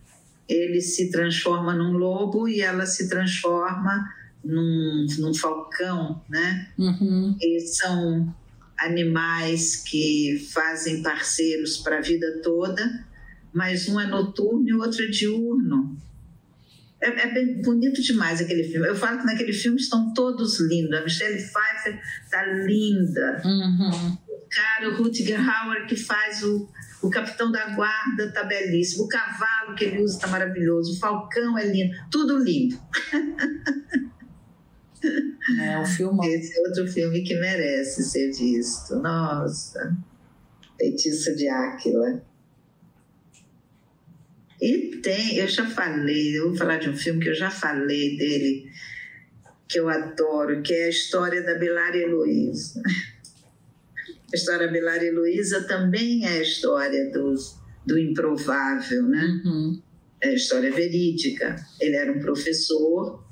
Ele 0.48 0.80
se 0.80 1.10
transforma 1.10 1.74
num 1.74 1.92
lobo 1.92 2.48
e 2.48 2.60
ela 2.60 2.86
se 2.86 3.08
transforma 3.08 4.12
num, 4.44 5.06
num 5.18 5.34
falcão, 5.34 6.22
né? 6.28 6.68
Uhum. 6.78 7.36
Eles 7.40 7.76
são 7.76 8.34
animais 8.78 9.76
que 9.76 10.46
fazem 10.52 11.02
parceiros 11.02 11.78
para 11.78 11.98
a 11.98 12.02
vida 12.02 12.40
toda, 12.42 13.06
mas 13.52 13.88
um 13.88 13.98
é 13.98 14.06
noturno 14.06 14.68
e 14.68 14.74
o 14.74 14.80
outro 14.80 15.02
é 15.02 15.08
diurno. 15.08 15.96
É, 17.04 17.08
é, 17.08 17.34
bem 17.34 17.60
bonito 17.60 18.00
demais 18.00 18.40
aquele 18.40 18.64
filme. 18.64 18.88
Eu 18.88 18.96
falo 18.96 19.18
que 19.18 19.26
naquele 19.26 19.52
filme 19.52 19.78
estão 19.78 20.14
todos 20.14 20.58
lindos. 20.58 20.98
A 20.98 21.02
Michelle 21.02 21.36
Pfeiffer 21.36 22.00
está 22.24 22.42
linda. 22.46 23.42
Uhum. 23.44 24.18
O 24.26 24.48
cara, 24.48 24.88
o 24.88 24.96
Rutger 24.96 25.38
Hauer, 25.38 25.86
que 25.86 25.96
faz 25.96 26.42
o, 26.42 26.66
o 27.02 27.10
capitão 27.10 27.52
da 27.52 27.74
guarda, 27.74 28.24
está 28.24 28.44
belíssimo. 28.44 29.04
O 29.04 29.08
cavalo 29.08 29.74
que 29.76 29.84
ele 29.84 30.02
usa 30.02 30.14
está 30.14 30.28
maravilhoso. 30.28 30.94
O 30.94 30.98
falcão 30.98 31.58
é 31.58 31.66
lindo. 31.66 31.94
Tudo 32.10 32.38
lindo. 32.38 32.80
É 35.60 35.78
o 35.78 35.84
filme. 35.84 36.26
Esse 36.26 36.58
é 36.58 36.66
outro 36.66 36.86
filme 36.90 37.22
que 37.22 37.34
merece 37.38 38.02
ser 38.04 38.32
visto. 38.32 38.96
Nossa, 38.96 39.94
Feitiço 40.78 41.36
de 41.36 41.46
Áquila. 41.46 42.24
E 44.60 44.96
tem, 45.02 45.36
eu 45.36 45.48
já 45.48 45.66
falei, 45.66 46.38
eu 46.38 46.48
vou 46.48 46.56
falar 46.56 46.78
de 46.78 46.88
um 46.88 46.96
filme 46.96 47.22
que 47.22 47.28
eu 47.28 47.34
já 47.34 47.50
falei 47.50 48.16
dele, 48.16 48.70
que 49.68 49.78
eu 49.78 49.88
adoro, 49.88 50.62
que 50.62 50.72
é 50.72 50.84
a 50.84 50.88
história 50.88 51.42
da 51.42 51.54
Belara 51.54 51.96
Heloísa. 51.96 52.80
A 54.32 54.36
história 54.36 54.66
da 54.66 54.72
Belara 54.72 55.04
Heloísa 55.04 55.62
também 55.62 56.26
é 56.26 56.38
a 56.38 56.42
história 56.42 57.08
dos, 57.12 57.56
do 57.86 57.96
improvável, 57.96 59.04
né? 59.04 59.42
Uhum. 59.44 59.80
É 60.20 60.30
a 60.30 60.34
história 60.34 60.72
verídica. 60.72 61.54
Ele 61.80 61.94
era 61.94 62.10
um 62.10 62.18
professor 62.18 63.24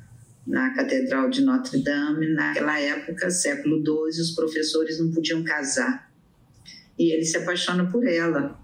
na 0.47 0.73
Catedral 0.75 1.29
de 1.29 1.41
Notre 1.43 1.83
Dame. 1.83 2.33
Naquela 2.35 2.79
época, 2.79 3.31
século 3.31 3.79
II, 3.79 4.11
os 4.11 4.31
professores 4.31 5.01
não 5.01 5.11
podiam 5.11 5.43
casar. 5.43 6.09
E 6.97 7.13
ele 7.13 7.25
se 7.25 7.37
apaixona 7.37 7.91
por 7.91 8.07
ela. 8.07 8.62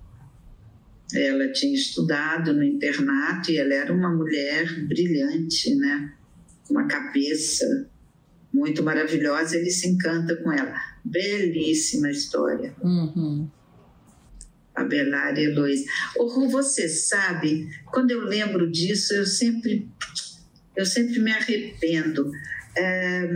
Ela 1.15 1.51
tinha 1.53 1.75
estudado 1.75 2.53
no 2.53 2.63
internato 2.63 3.51
e 3.51 3.57
ela 3.57 3.75
era 3.75 3.93
uma 3.93 4.15
mulher 4.15 4.87
brilhante, 4.87 5.75
né? 5.75 6.13
Uma 6.71 6.87
cabeça 6.87 7.89
muito 8.53 8.83
maravilhosa. 8.83 9.57
Ele 9.57 9.71
se 9.71 9.89
encanta 9.89 10.37
com 10.37 10.53
ela. 10.53 10.75
Belíssima 11.05 12.11
história. 12.11 12.75
Uhum. 12.83 13.49
A 14.75 14.85
Belária 14.85 15.43
Heloísa. 15.43 15.87
Ru, 16.17 16.49
você 16.49 16.89
sabe, 16.89 17.69
quando 17.87 18.11
eu 18.11 18.21
lembro 18.21 18.71
disso, 18.71 19.15
eu 19.15 19.25
sempre 19.25 19.89
eu 20.79 20.87
sempre 20.87 21.19
me 21.19 21.33
arrependo. 21.33 22.31
É, 22.77 23.29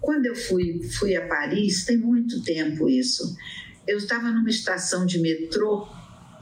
quando 0.00 0.24
eu 0.24 0.34
fui, 0.34 0.82
fui 0.98 1.14
a 1.14 1.26
Paris, 1.26 1.84
tem 1.84 1.98
muito 1.98 2.42
tempo 2.42 2.88
isso, 2.88 3.36
eu 3.86 3.98
estava 3.98 4.30
numa 4.30 4.48
estação 4.48 5.04
de 5.04 5.18
metrô 5.20 5.86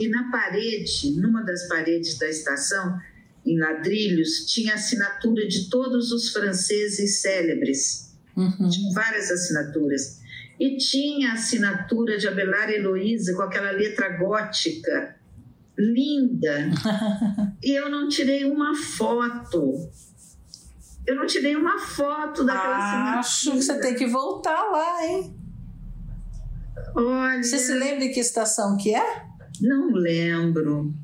e 0.00 0.08
na 0.08 0.30
parede, 0.30 1.12
numa 1.20 1.42
das 1.42 1.68
paredes 1.68 2.18
da 2.18 2.26
estação, 2.26 2.98
em 3.44 3.58
ladrilhos, 3.58 4.46
tinha 4.46 4.74
assinatura 4.74 5.46
de 5.46 5.68
todos 5.68 6.10
os 6.10 6.30
franceses 6.30 7.20
célebres. 7.20 8.16
Uhum. 8.34 8.68
Tinha 8.70 8.94
várias 8.94 9.30
assinaturas. 9.30 10.20
E 10.58 10.78
tinha 10.78 11.30
a 11.30 11.34
assinatura 11.34 12.16
de 12.16 12.26
Abelar 12.26 12.70
Heloísa 12.70 13.34
com 13.34 13.42
aquela 13.42 13.70
letra 13.72 14.16
gótica, 14.16 15.16
linda. 15.76 16.70
e 17.62 17.72
eu 17.72 17.90
não 17.90 18.08
tirei 18.08 18.44
uma 18.44 18.74
foto. 18.74 19.90
Eu 21.06 21.16
não 21.16 21.26
tirei 21.26 21.56
uma 21.56 21.78
foto 21.78 22.44
daquela 22.44 23.18
Acho 23.18 23.52
que 23.52 23.62
você 23.62 23.78
tem 23.80 23.94
que 23.94 24.06
voltar 24.06 24.62
lá, 24.70 25.06
hein? 25.06 25.36
Olha. 26.94 27.42
Você 27.42 27.58
se 27.58 27.72
lembra 27.74 28.00
de 28.00 28.08
que 28.10 28.20
estação 28.20 28.76
que 28.76 28.94
é? 28.94 29.29
Não 29.60 29.92
lembro. 29.92 30.94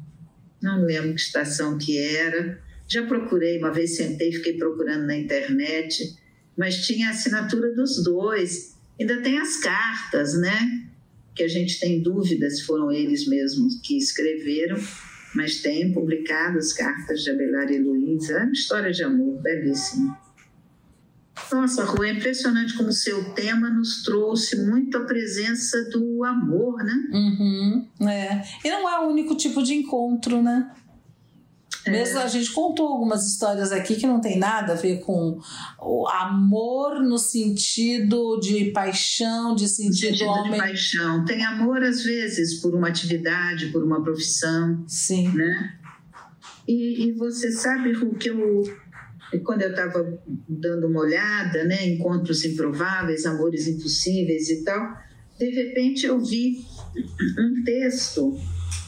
Não 0.62 0.82
lembro 0.82 1.14
que 1.14 1.20
estação 1.20 1.78
que 1.78 1.98
era. 1.98 2.60
Já 2.88 3.06
procurei, 3.06 3.58
uma 3.58 3.72
vez 3.72 3.96
sentei, 3.96 4.32
fiquei 4.32 4.56
procurando 4.56 5.06
na 5.06 5.16
internet, 5.16 6.16
mas 6.56 6.86
tinha 6.86 7.08
a 7.08 7.10
assinatura 7.10 7.74
dos 7.74 8.02
dois. 8.02 8.76
Ainda 8.98 9.20
tem 9.20 9.38
as 9.38 9.58
cartas, 9.58 10.38
né? 10.38 10.88
Que 11.34 11.42
a 11.42 11.48
gente 11.48 11.78
tem 11.78 12.02
dúvidas 12.02 12.58
se 12.58 12.64
foram 12.64 12.90
eles 12.90 13.26
mesmos 13.26 13.80
que 13.82 13.98
escreveram, 13.98 14.78
mas 15.34 15.60
tem 15.60 15.92
publicadas 15.92 16.72
cartas 16.72 17.22
de 17.22 17.30
Abelar 17.30 17.70
e 17.70 17.78
Luiz. 17.78 18.30
É 18.30 18.38
uma 18.38 18.52
história 18.52 18.90
de 18.90 19.02
amor 19.02 19.42
belíssima. 19.42 20.25
Nossa, 21.52 21.84
Rua, 21.84 22.08
é 22.08 22.12
impressionante 22.12 22.74
como 22.76 22.88
o 22.88 22.92
seu 22.92 23.32
tema 23.34 23.70
nos 23.70 24.02
trouxe 24.02 24.64
muito 24.64 24.96
a 24.96 25.04
presença 25.04 25.90
do 25.90 26.24
amor, 26.24 26.82
né? 26.82 26.94
Uhum, 27.12 27.88
é. 28.08 28.42
E 28.64 28.70
não 28.70 28.88
é 28.88 29.00
o 29.00 29.08
único 29.10 29.36
tipo 29.36 29.62
de 29.62 29.74
encontro, 29.74 30.42
né? 30.42 30.70
É. 31.86 31.90
Mesmo 31.90 32.18
a 32.18 32.26
gente 32.26 32.50
contou 32.50 32.88
algumas 32.88 33.24
histórias 33.24 33.70
aqui 33.70 33.94
que 33.94 34.06
não 34.06 34.20
tem 34.20 34.38
nada 34.38 34.72
a 34.72 34.76
ver 34.76 35.00
com 35.00 35.38
o 35.80 36.08
amor 36.08 37.00
no 37.00 37.16
sentido 37.16 38.40
de 38.40 38.72
paixão, 38.72 39.54
de 39.54 39.68
sentido, 39.68 40.16
sentido 40.16 40.28
homem. 40.28 40.52
de 40.52 40.58
paixão. 40.58 41.24
Tem 41.24 41.44
amor 41.44 41.84
às 41.84 42.02
vezes 42.02 42.60
por 42.60 42.74
uma 42.74 42.88
atividade, 42.88 43.66
por 43.66 43.84
uma 43.84 44.02
profissão, 44.02 44.84
Sim. 44.88 45.28
né? 45.28 45.78
E, 46.66 47.06
e 47.06 47.12
você 47.12 47.52
sabe 47.52 47.92
o 47.92 48.14
que 48.16 48.30
eu 48.30 48.64
quando 49.44 49.62
eu 49.62 49.70
estava 49.70 50.20
dando 50.48 50.86
uma 50.86 51.00
olhada, 51.00 51.64
né, 51.64 51.86
encontros 51.86 52.44
improváveis, 52.44 53.26
amores 53.26 53.66
impossíveis 53.66 54.48
e 54.48 54.64
tal, 54.64 54.96
de 55.38 55.50
repente 55.50 56.06
eu 56.06 56.18
vi 56.20 56.64
um 57.38 57.64
texto 57.64 58.38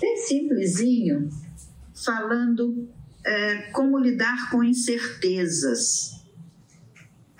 bem 0.01 0.17
simplesinho 0.17 1.29
falando 2.05 2.89
é, 3.25 3.57
como 3.73 3.99
lidar 3.99 4.51
com 4.51 4.63
incertezas. 4.63 6.18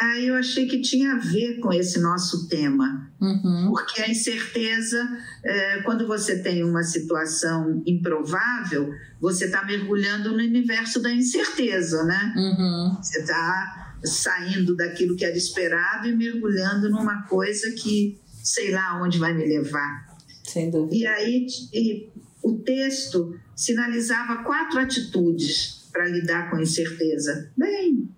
Aí 0.01 0.29
eu 0.29 0.37
achei 0.37 0.67
que 0.67 0.81
tinha 0.81 1.15
a 1.15 1.19
ver 1.19 1.59
com 1.59 1.73
esse 1.73 2.01
nosso 2.01 2.49
tema, 2.49 3.11
Uhum. 3.21 3.67
porque 3.71 4.01
a 4.01 4.09
incerteza, 4.09 4.97
é, 5.45 5.83
quando 5.83 6.07
você 6.07 6.41
tem 6.41 6.63
uma 6.63 6.85
situação 6.85 7.83
improvável, 7.85 8.95
você 9.21 9.47
está 9.47 9.65
mergulhando 9.65 10.31
no 10.31 10.37
universo 10.37 11.01
da 11.03 11.13
incerteza, 11.13 12.05
né? 12.05 12.33
Uhum. 12.37 12.97
Você 13.03 13.19
está 13.21 13.97
saindo 14.05 14.77
daquilo 14.77 15.17
que 15.17 15.25
era 15.25 15.37
esperado 15.37 16.07
e 16.07 16.15
mergulhando 16.15 16.89
numa 16.89 17.23
coisa 17.23 17.73
que 17.73 18.21
sei 18.43 18.71
lá 18.71 19.03
onde 19.03 19.19
vai 19.19 19.35
me 19.35 19.45
levar. 19.45 20.17
Sem 20.45 20.71
dúvida. 20.71 20.95
E 20.95 21.07
aí 21.07 21.47
e 21.75 22.09
o 22.43 22.55
texto 22.61 23.37
sinalizava 23.57 24.45
quatro 24.45 24.79
atitudes 24.79 25.89
para 25.93 26.07
lidar 26.07 26.51
com 26.51 26.57
a 26.57 26.63
incerteza. 26.63 27.51
Bem, 27.57 28.09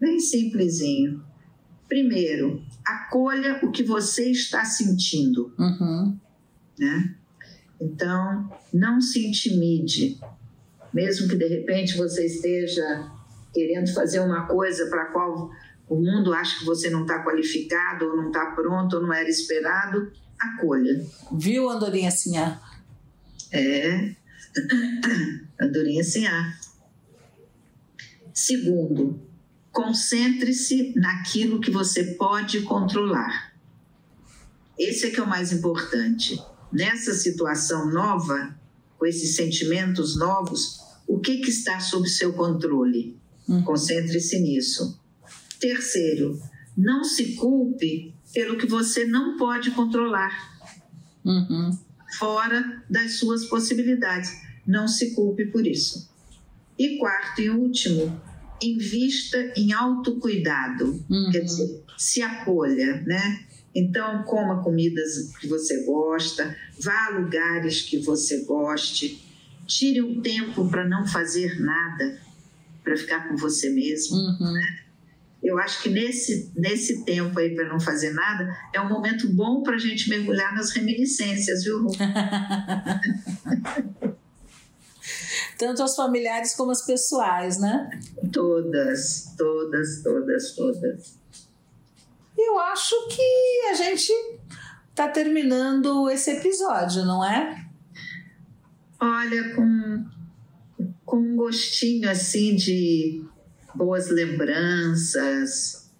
bem 0.00 0.18
simplesinho. 0.20 1.22
Primeiro, 1.88 2.62
acolha 2.86 3.60
o 3.62 3.70
que 3.70 3.82
você 3.82 4.30
está 4.30 4.64
sentindo, 4.64 5.52
Uhum. 5.58 6.18
né? 6.78 7.14
Então, 7.80 8.50
não 8.72 9.00
se 9.00 9.26
intimide, 9.26 10.18
mesmo 10.92 11.28
que 11.28 11.36
de 11.36 11.46
repente 11.48 11.96
você 11.96 12.26
esteja 12.26 13.10
querendo 13.54 13.92
fazer 13.94 14.20
uma 14.20 14.46
coisa 14.46 14.86
para 14.90 15.04
a 15.04 15.12
qual 15.12 15.50
o 15.88 15.96
mundo 15.96 16.32
acha 16.34 16.58
que 16.58 16.64
você 16.64 16.90
não 16.90 17.02
está 17.02 17.24
qualificado, 17.24 18.04
ou 18.06 18.16
não 18.16 18.28
está 18.28 18.46
pronto, 18.50 18.96
ou 18.96 19.02
não 19.02 19.12
era 19.12 19.28
esperado, 19.28 20.12
acolha. 20.38 21.02
Viu, 21.32 21.70
Andorinha 21.70 22.10
Sinhá? 22.10 22.60
É, 23.50 24.14
andorinha 25.60 26.02
ar. 26.30 26.60
Segundo, 28.34 29.20
concentre-se 29.78 30.92
naquilo 30.96 31.60
que 31.60 31.70
você 31.70 32.02
pode 32.14 32.62
controlar. 32.62 33.54
Esse 34.76 35.06
é 35.06 35.10
que 35.10 35.20
é 35.20 35.22
o 35.22 35.28
mais 35.28 35.52
importante. 35.52 36.36
Nessa 36.72 37.14
situação 37.14 37.88
nova, 37.88 38.58
com 38.98 39.06
esses 39.06 39.36
sentimentos 39.36 40.18
novos, 40.18 40.80
o 41.06 41.20
que, 41.20 41.38
que 41.38 41.50
está 41.50 41.78
sob 41.78 42.08
seu 42.08 42.32
controle? 42.32 43.16
Uhum. 43.48 43.62
Concentre-se 43.62 44.40
nisso. 44.40 45.00
Terceiro, 45.60 46.42
não 46.76 47.04
se 47.04 47.36
culpe 47.36 48.12
pelo 48.34 48.58
que 48.58 48.66
você 48.66 49.04
não 49.04 49.36
pode 49.36 49.70
controlar 49.70 50.58
Uhum. 51.24 51.70
fora 52.18 52.82
das 52.90 53.18
suas 53.18 53.44
possibilidades. 53.44 54.32
Não 54.66 54.88
se 54.88 55.14
culpe 55.14 55.46
por 55.46 55.64
isso. 55.64 56.10
E 56.76 56.98
quarto 56.98 57.40
e 57.40 57.50
último, 57.50 58.20
invista 58.62 59.52
em 59.56 59.72
autocuidado. 59.72 61.04
Uhum. 61.08 61.30
Quer 61.30 61.40
dizer, 61.40 61.84
se 61.96 62.22
acolha, 62.22 63.02
né? 63.02 63.44
Então, 63.74 64.22
coma 64.24 64.62
comidas 64.62 65.32
que 65.40 65.46
você 65.46 65.84
gosta, 65.84 66.56
vá 66.80 67.06
a 67.06 67.18
lugares 67.18 67.82
que 67.82 67.98
você 67.98 68.44
goste, 68.44 69.22
tire 69.66 70.02
um 70.02 70.20
tempo 70.20 70.68
para 70.68 70.88
não 70.88 71.06
fazer 71.06 71.60
nada, 71.60 72.20
para 72.82 72.96
ficar 72.96 73.28
com 73.28 73.36
você 73.36 73.70
mesmo. 73.70 74.16
Uhum. 74.16 74.52
Né? 74.52 74.78
Eu 75.42 75.58
acho 75.58 75.82
que 75.82 75.88
nesse, 75.88 76.50
nesse 76.56 77.04
tempo 77.04 77.38
aí 77.38 77.54
para 77.54 77.68
não 77.68 77.78
fazer 77.78 78.12
nada 78.12 78.52
é 78.72 78.80
um 78.80 78.88
momento 78.88 79.28
bom 79.28 79.62
para 79.62 79.76
a 79.76 79.78
gente 79.78 80.08
mergulhar 80.08 80.52
nas 80.54 80.72
reminiscências, 80.72 81.62
viu? 81.62 81.86
Tanto 85.58 85.82
as 85.82 85.96
familiares 85.96 86.54
como 86.54 86.70
as 86.70 86.86
pessoais, 86.86 87.58
né? 87.58 87.90
Todas, 88.32 89.34
todas, 89.36 90.02
todas, 90.02 90.52
todas. 90.52 91.18
Eu 92.38 92.58
acho 92.60 92.94
que 93.08 93.66
a 93.70 93.74
gente 93.74 94.12
está 94.90 95.08
terminando 95.08 96.08
esse 96.08 96.30
episódio, 96.30 97.04
não 97.04 97.24
é? 97.24 97.66
Olha, 99.00 99.54
com, 99.54 100.04
com 101.04 101.16
um 101.16 101.36
gostinho 101.36 102.08
assim 102.08 102.54
de 102.54 103.24
boas 103.74 104.08
lembranças, 104.08 105.90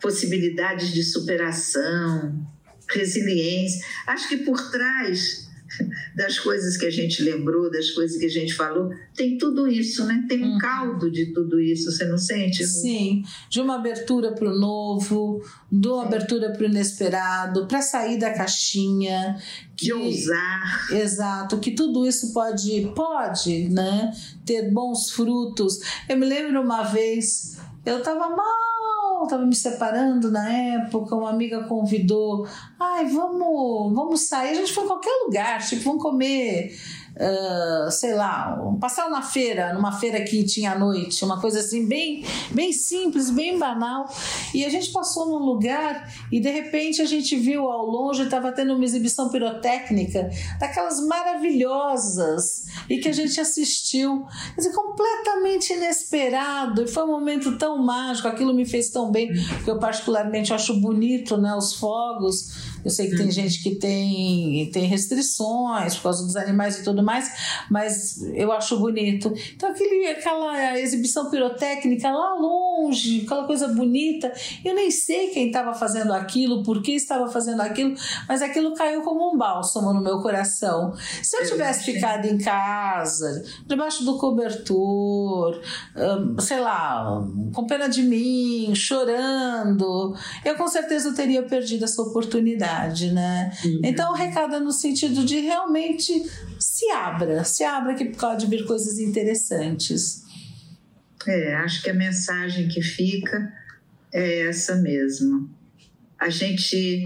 possibilidades 0.00 0.92
de 0.92 1.02
superação, 1.02 2.46
resiliência. 2.90 3.84
Acho 4.06 4.28
que 4.28 4.38
por 4.38 4.70
trás 4.70 5.45
das 6.16 6.38
coisas 6.38 6.76
que 6.76 6.86
a 6.86 6.90
gente 6.90 7.22
lembrou, 7.22 7.70
das 7.70 7.90
coisas 7.90 8.18
que 8.18 8.26
a 8.26 8.30
gente 8.30 8.54
falou, 8.54 8.90
tem 9.14 9.38
tudo 9.38 9.66
isso, 9.66 10.04
né? 10.04 10.24
Tem 10.28 10.44
um 10.44 10.52
uhum. 10.52 10.58
caldo 10.58 11.10
de 11.10 11.32
tudo 11.32 11.60
isso, 11.60 11.90
você 11.90 12.04
não 12.04 12.18
sente? 12.18 12.66
Sim, 12.66 13.22
de 13.50 13.60
uma 13.60 13.76
abertura 13.76 14.32
para 14.32 14.50
o 14.50 14.58
novo, 14.58 15.42
de 15.70 15.88
uma 15.88 16.04
abertura 16.04 16.50
para 16.52 16.62
o 16.62 16.66
inesperado, 16.66 17.66
para 17.66 17.82
sair 17.82 18.18
da 18.18 18.32
caixinha. 18.32 19.36
Que, 19.76 19.86
de 19.86 19.92
ousar. 19.92 20.88
Exato, 20.90 21.58
que 21.58 21.72
tudo 21.72 22.06
isso 22.06 22.32
pode, 22.32 22.92
pode, 22.94 23.68
né? 23.68 24.10
Ter 24.44 24.70
bons 24.70 25.10
frutos. 25.10 25.80
Eu 26.08 26.16
me 26.16 26.26
lembro 26.26 26.62
uma 26.62 26.84
vez, 26.84 27.58
eu 27.84 27.98
estava 27.98 28.30
mal 28.30 28.75
estava 29.24 29.44
me 29.44 29.54
separando 29.54 30.30
na 30.30 30.50
época, 30.50 31.14
uma 31.14 31.30
amiga 31.30 31.64
convidou, 31.64 32.46
ai, 32.78 33.06
vamos, 33.06 33.94
vamos 33.94 34.20
sair, 34.22 34.50
a 34.50 34.54
gente 34.54 34.72
foi 34.72 34.84
em 34.84 34.88
qualquer 34.88 35.22
lugar, 35.24 35.66
tipo, 35.66 35.82
vamos 35.84 36.02
comer 36.02 36.76
uh, 37.16 37.90
sei 37.90 38.14
lá, 38.14 38.58
passar 38.80 39.08
na 39.08 39.22
feira, 39.22 39.72
numa 39.72 39.92
feira 39.92 40.22
que 40.22 40.44
tinha 40.44 40.72
à 40.72 40.78
noite, 40.78 41.24
uma 41.24 41.40
coisa 41.40 41.60
assim 41.60 41.86
bem, 41.86 42.24
bem 42.52 42.72
simples, 42.72 43.30
bem 43.30 43.58
banal. 43.58 44.06
E 44.54 44.64
a 44.64 44.68
gente 44.68 44.90
passou 44.92 45.26
num 45.26 45.44
lugar 45.44 46.12
e 46.30 46.40
de 46.40 46.50
repente 46.50 47.00
a 47.00 47.06
gente 47.06 47.36
viu 47.36 47.68
ao 47.68 47.86
longe 47.86 48.22
estava 48.22 48.52
tendo 48.52 48.74
uma 48.74 48.84
exibição 48.84 49.28
pirotécnica 49.30 50.30
daquelas 50.60 51.00
maravilhosas 51.00 52.66
e 52.88 52.98
que 52.98 53.08
a 53.08 53.12
gente 53.12 53.40
assistiu, 53.40 54.26
dizer, 54.56 54.72
completamente 54.72 55.72
inesperado. 55.72 56.82
E 56.82 56.86
foi 56.86 57.04
um 57.04 57.08
momento 57.08 57.56
tão 57.56 57.78
mágico, 57.82 58.28
aquilo 58.28 58.54
me 58.54 58.66
fez 58.66 58.90
tão 58.90 59.10
bem, 59.10 59.32
porque 59.54 59.70
eu 59.70 59.78
particularmente 59.78 60.52
acho 60.52 60.74
bonito, 60.80 61.36
né, 61.36 61.54
os 61.54 61.74
fogos 61.74 62.75
eu 62.86 62.90
sei 62.90 63.10
que 63.10 63.16
tem 63.16 63.26
uhum. 63.26 63.32
gente 63.32 63.64
que 63.64 63.74
tem, 63.74 64.70
tem 64.72 64.84
restrições 64.84 65.96
por 65.96 66.04
causa 66.04 66.24
dos 66.24 66.36
animais 66.36 66.78
e 66.78 66.84
tudo 66.84 67.02
mais, 67.02 67.28
mas 67.68 68.22
eu 68.32 68.52
acho 68.52 68.78
bonito. 68.78 69.34
Então, 69.56 69.70
aquele, 69.70 70.06
aquela 70.06 70.78
exibição 70.78 71.28
pirotécnica 71.28 72.08
lá 72.08 72.34
longe, 72.34 73.22
aquela 73.24 73.44
coisa 73.44 73.66
bonita, 73.66 74.32
eu 74.64 74.72
nem 74.72 74.88
sei 74.92 75.30
quem 75.30 75.48
estava 75.48 75.74
fazendo 75.74 76.12
aquilo, 76.12 76.62
por 76.62 76.80
que 76.80 76.92
estava 76.92 77.28
fazendo 77.28 77.60
aquilo, 77.60 77.92
mas 78.28 78.40
aquilo 78.40 78.72
caiu 78.72 79.02
como 79.02 79.34
um 79.34 79.36
bálsamo 79.36 79.92
no 79.92 80.00
meu 80.00 80.20
coração. 80.22 80.94
Se 81.24 81.36
eu 81.38 81.44
tivesse 81.44 81.92
ficado 81.92 82.26
em 82.26 82.38
casa, 82.38 83.44
debaixo 83.66 84.04
do 84.04 84.16
cobertor, 84.16 85.60
sei 86.38 86.60
lá, 86.60 87.20
com 87.52 87.66
pena 87.66 87.88
de 87.88 88.04
mim, 88.04 88.72
chorando, 88.76 90.14
eu 90.44 90.54
com 90.54 90.68
certeza 90.68 91.12
teria 91.12 91.42
perdido 91.42 91.84
essa 91.84 92.00
oportunidade 92.00 92.75
verdade, 92.76 93.12
né? 93.12 93.50
Uhum. 93.64 93.80
Então, 93.84 94.12
o 94.12 94.14
recado 94.14 94.54
é 94.54 94.60
no 94.60 94.72
sentido 94.72 95.24
de 95.24 95.40
realmente 95.40 96.12
se 96.58 96.90
abra, 96.90 97.44
se 97.44 97.64
abra 97.64 97.94
que 97.94 98.06
pode 98.06 98.46
vir 98.46 98.66
coisas 98.66 98.98
interessantes. 98.98 100.24
É, 101.26 101.54
acho 101.56 101.82
que 101.82 101.90
a 101.90 101.94
mensagem 101.94 102.68
que 102.68 102.82
fica 102.82 103.52
é 104.12 104.48
essa 104.48 104.76
mesmo. 104.76 105.50
A 106.18 106.28
gente 106.28 107.04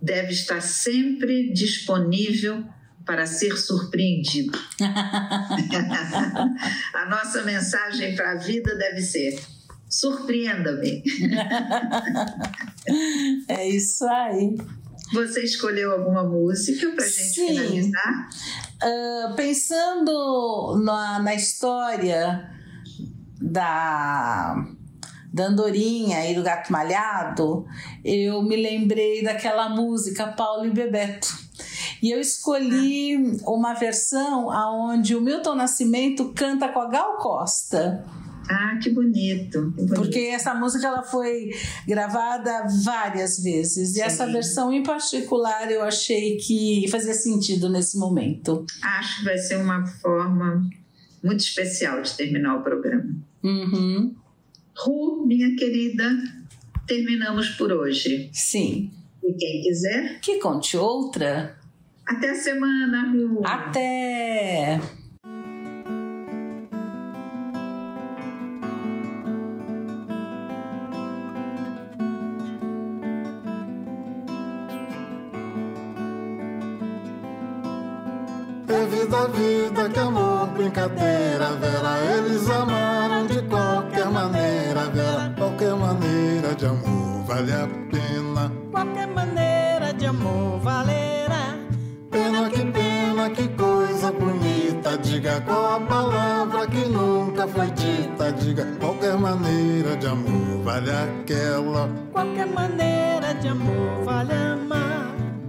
deve 0.00 0.32
estar 0.32 0.60
sempre 0.60 1.52
disponível 1.52 2.64
para 3.04 3.26
ser 3.26 3.56
surpreendido. 3.56 4.58
a 6.94 7.06
nossa 7.08 7.42
mensagem 7.42 8.16
para 8.16 8.32
a 8.32 8.36
vida 8.36 8.74
deve 8.76 9.02
ser: 9.02 9.38
surpreenda-me. 9.88 11.02
é 13.48 13.68
isso 13.68 14.04
aí. 14.06 14.56
Você 15.14 15.44
escolheu 15.44 15.92
alguma 15.92 16.24
música 16.24 16.90
para 16.90 17.06
gente 17.06 17.34
Sim. 17.34 17.46
finalizar? 17.46 18.28
Uh, 18.82 19.34
pensando 19.36 20.82
na, 20.82 21.20
na 21.20 21.34
história 21.34 22.50
da, 23.40 24.66
da 25.32 25.46
Andorinha 25.46 26.28
e 26.30 26.34
do 26.34 26.42
Gato 26.42 26.72
Malhado, 26.72 27.64
eu 28.04 28.42
me 28.42 28.56
lembrei 28.56 29.22
daquela 29.22 29.68
música 29.68 30.26
Paulo 30.26 30.66
e 30.66 30.70
Bebeto. 30.70 31.28
E 32.02 32.10
eu 32.10 32.20
escolhi 32.20 33.16
uma 33.46 33.72
versão 33.74 34.48
onde 34.48 35.14
o 35.14 35.20
Milton 35.20 35.54
Nascimento 35.54 36.32
canta 36.34 36.68
com 36.68 36.80
a 36.80 36.88
Gal 36.88 37.16
Costa. 37.18 38.04
Ah, 38.48 38.78
que 38.82 38.90
bonito, 38.90 39.72
que 39.72 39.82
bonito, 39.82 39.94
Porque 39.94 40.18
essa 40.18 40.54
música 40.54 40.86
ela 40.86 41.02
foi 41.02 41.50
gravada 41.86 42.66
várias 42.84 43.42
vezes 43.42 43.90
Sim. 43.90 43.98
e 43.98 44.02
essa 44.02 44.26
versão 44.26 44.72
em 44.72 44.82
particular 44.82 45.70
eu 45.70 45.82
achei 45.82 46.36
que 46.36 46.86
fazia 46.90 47.14
sentido 47.14 47.68
nesse 47.68 47.98
momento. 47.98 48.66
Acho 48.82 49.18
que 49.18 49.24
vai 49.24 49.38
ser 49.38 49.56
uma 49.56 49.86
forma 49.86 50.68
muito 51.22 51.40
especial 51.40 52.02
de 52.02 52.14
terminar 52.14 52.56
o 52.56 52.62
programa. 52.62 53.14
Uhum. 53.42 54.14
Ru, 54.76 55.26
minha 55.26 55.54
querida, 55.56 56.10
terminamos 56.86 57.50
por 57.50 57.72
hoje. 57.72 58.30
Sim. 58.32 58.90
E 59.22 59.32
quem 59.32 59.62
quiser. 59.62 60.20
Que 60.20 60.38
conte 60.38 60.76
outra. 60.76 61.56
Até 62.06 62.30
a 62.30 62.34
semana, 62.34 63.10
Ru. 63.10 63.40
Até! 63.44 64.80
Da 79.14 79.26
vida, 79.28 79.88
que 79.88 80.00
amor, 80.00 80.46
brincadeira, 80.48 81.48
Vera. 81.60 81.92
Eles 82.16 82.50
amaram 82.50 83.26
de 83.26 83.40
qualquer 83.42 84.10
maneira, 84.10 84.82
Vera. 84.90 85.32
Qualquer 85.38 85.74
maneira 85.76 86.54
de 86.54 86.66
amor 86.66 87.24
vale 87.24 87.52
a 87.52 87.68
pena. 87.90 88.52
Qualquer 88.72 89.06
maneira 89.06 89.92
de 89.92 90.06
amor 90.06 90.58
valerá. 90.60 91.56
Pena 92.10 92.50
que 92.50 92.64
pena, 92.64 93.30
que 93.30 93.48
coisa 93.48 94.10
bonita. 94.12 94.98
Diga 94.98 95.40
qual 95.42 95.76
a 95.76 95.80
palavra 95.80 96.66
que 96.66 96.84
nunca 96.86 97.46
foi 97.46 97.70
dita. 97.70 98.32
Diga 98.32 98.66
qualquer 98.80 99.16
maneira 99.16 99.96
de 99.96 100.06
amor 100.06 100.62
vale 100.64 100.90
aquela. 100.90 101.88
Qualquer 102.12 102.46
maneira 102.46 103.34
de 103.40 103.48
amor 103.48 104.04
vale 104.04 104.34
amar. 104.34 104.93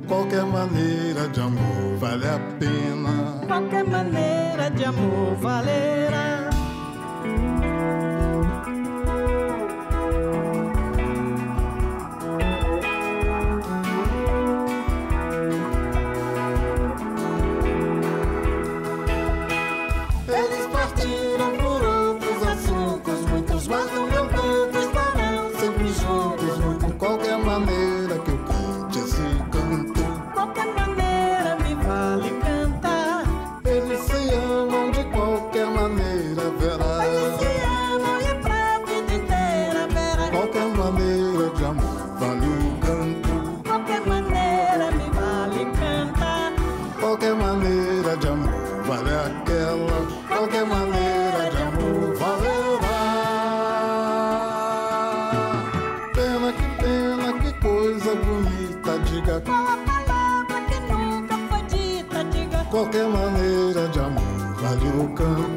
Qualquer 0.08 0.45
maneira 0.45 1.28
de 1.30 1.41
amor 1.41 1.97
vale 1.99 2.28
a 2.28 2.39
pena. 2.60 3.45
Qualquer 3.47 3.84
maneira 3.86 4.70
de 4.70 4.86
amor 4.86 5.36
valerá. 5.38 6.45
Qualquer 62.76 63.07
maneira 63.07 63.88
de 63.88 63.99
amor 64.01 64.21
vale 64.59 64.89
o 65.01 65.07
canto. 65.15 65.55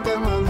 Vale 0.00 0.14
o 0.16 0.47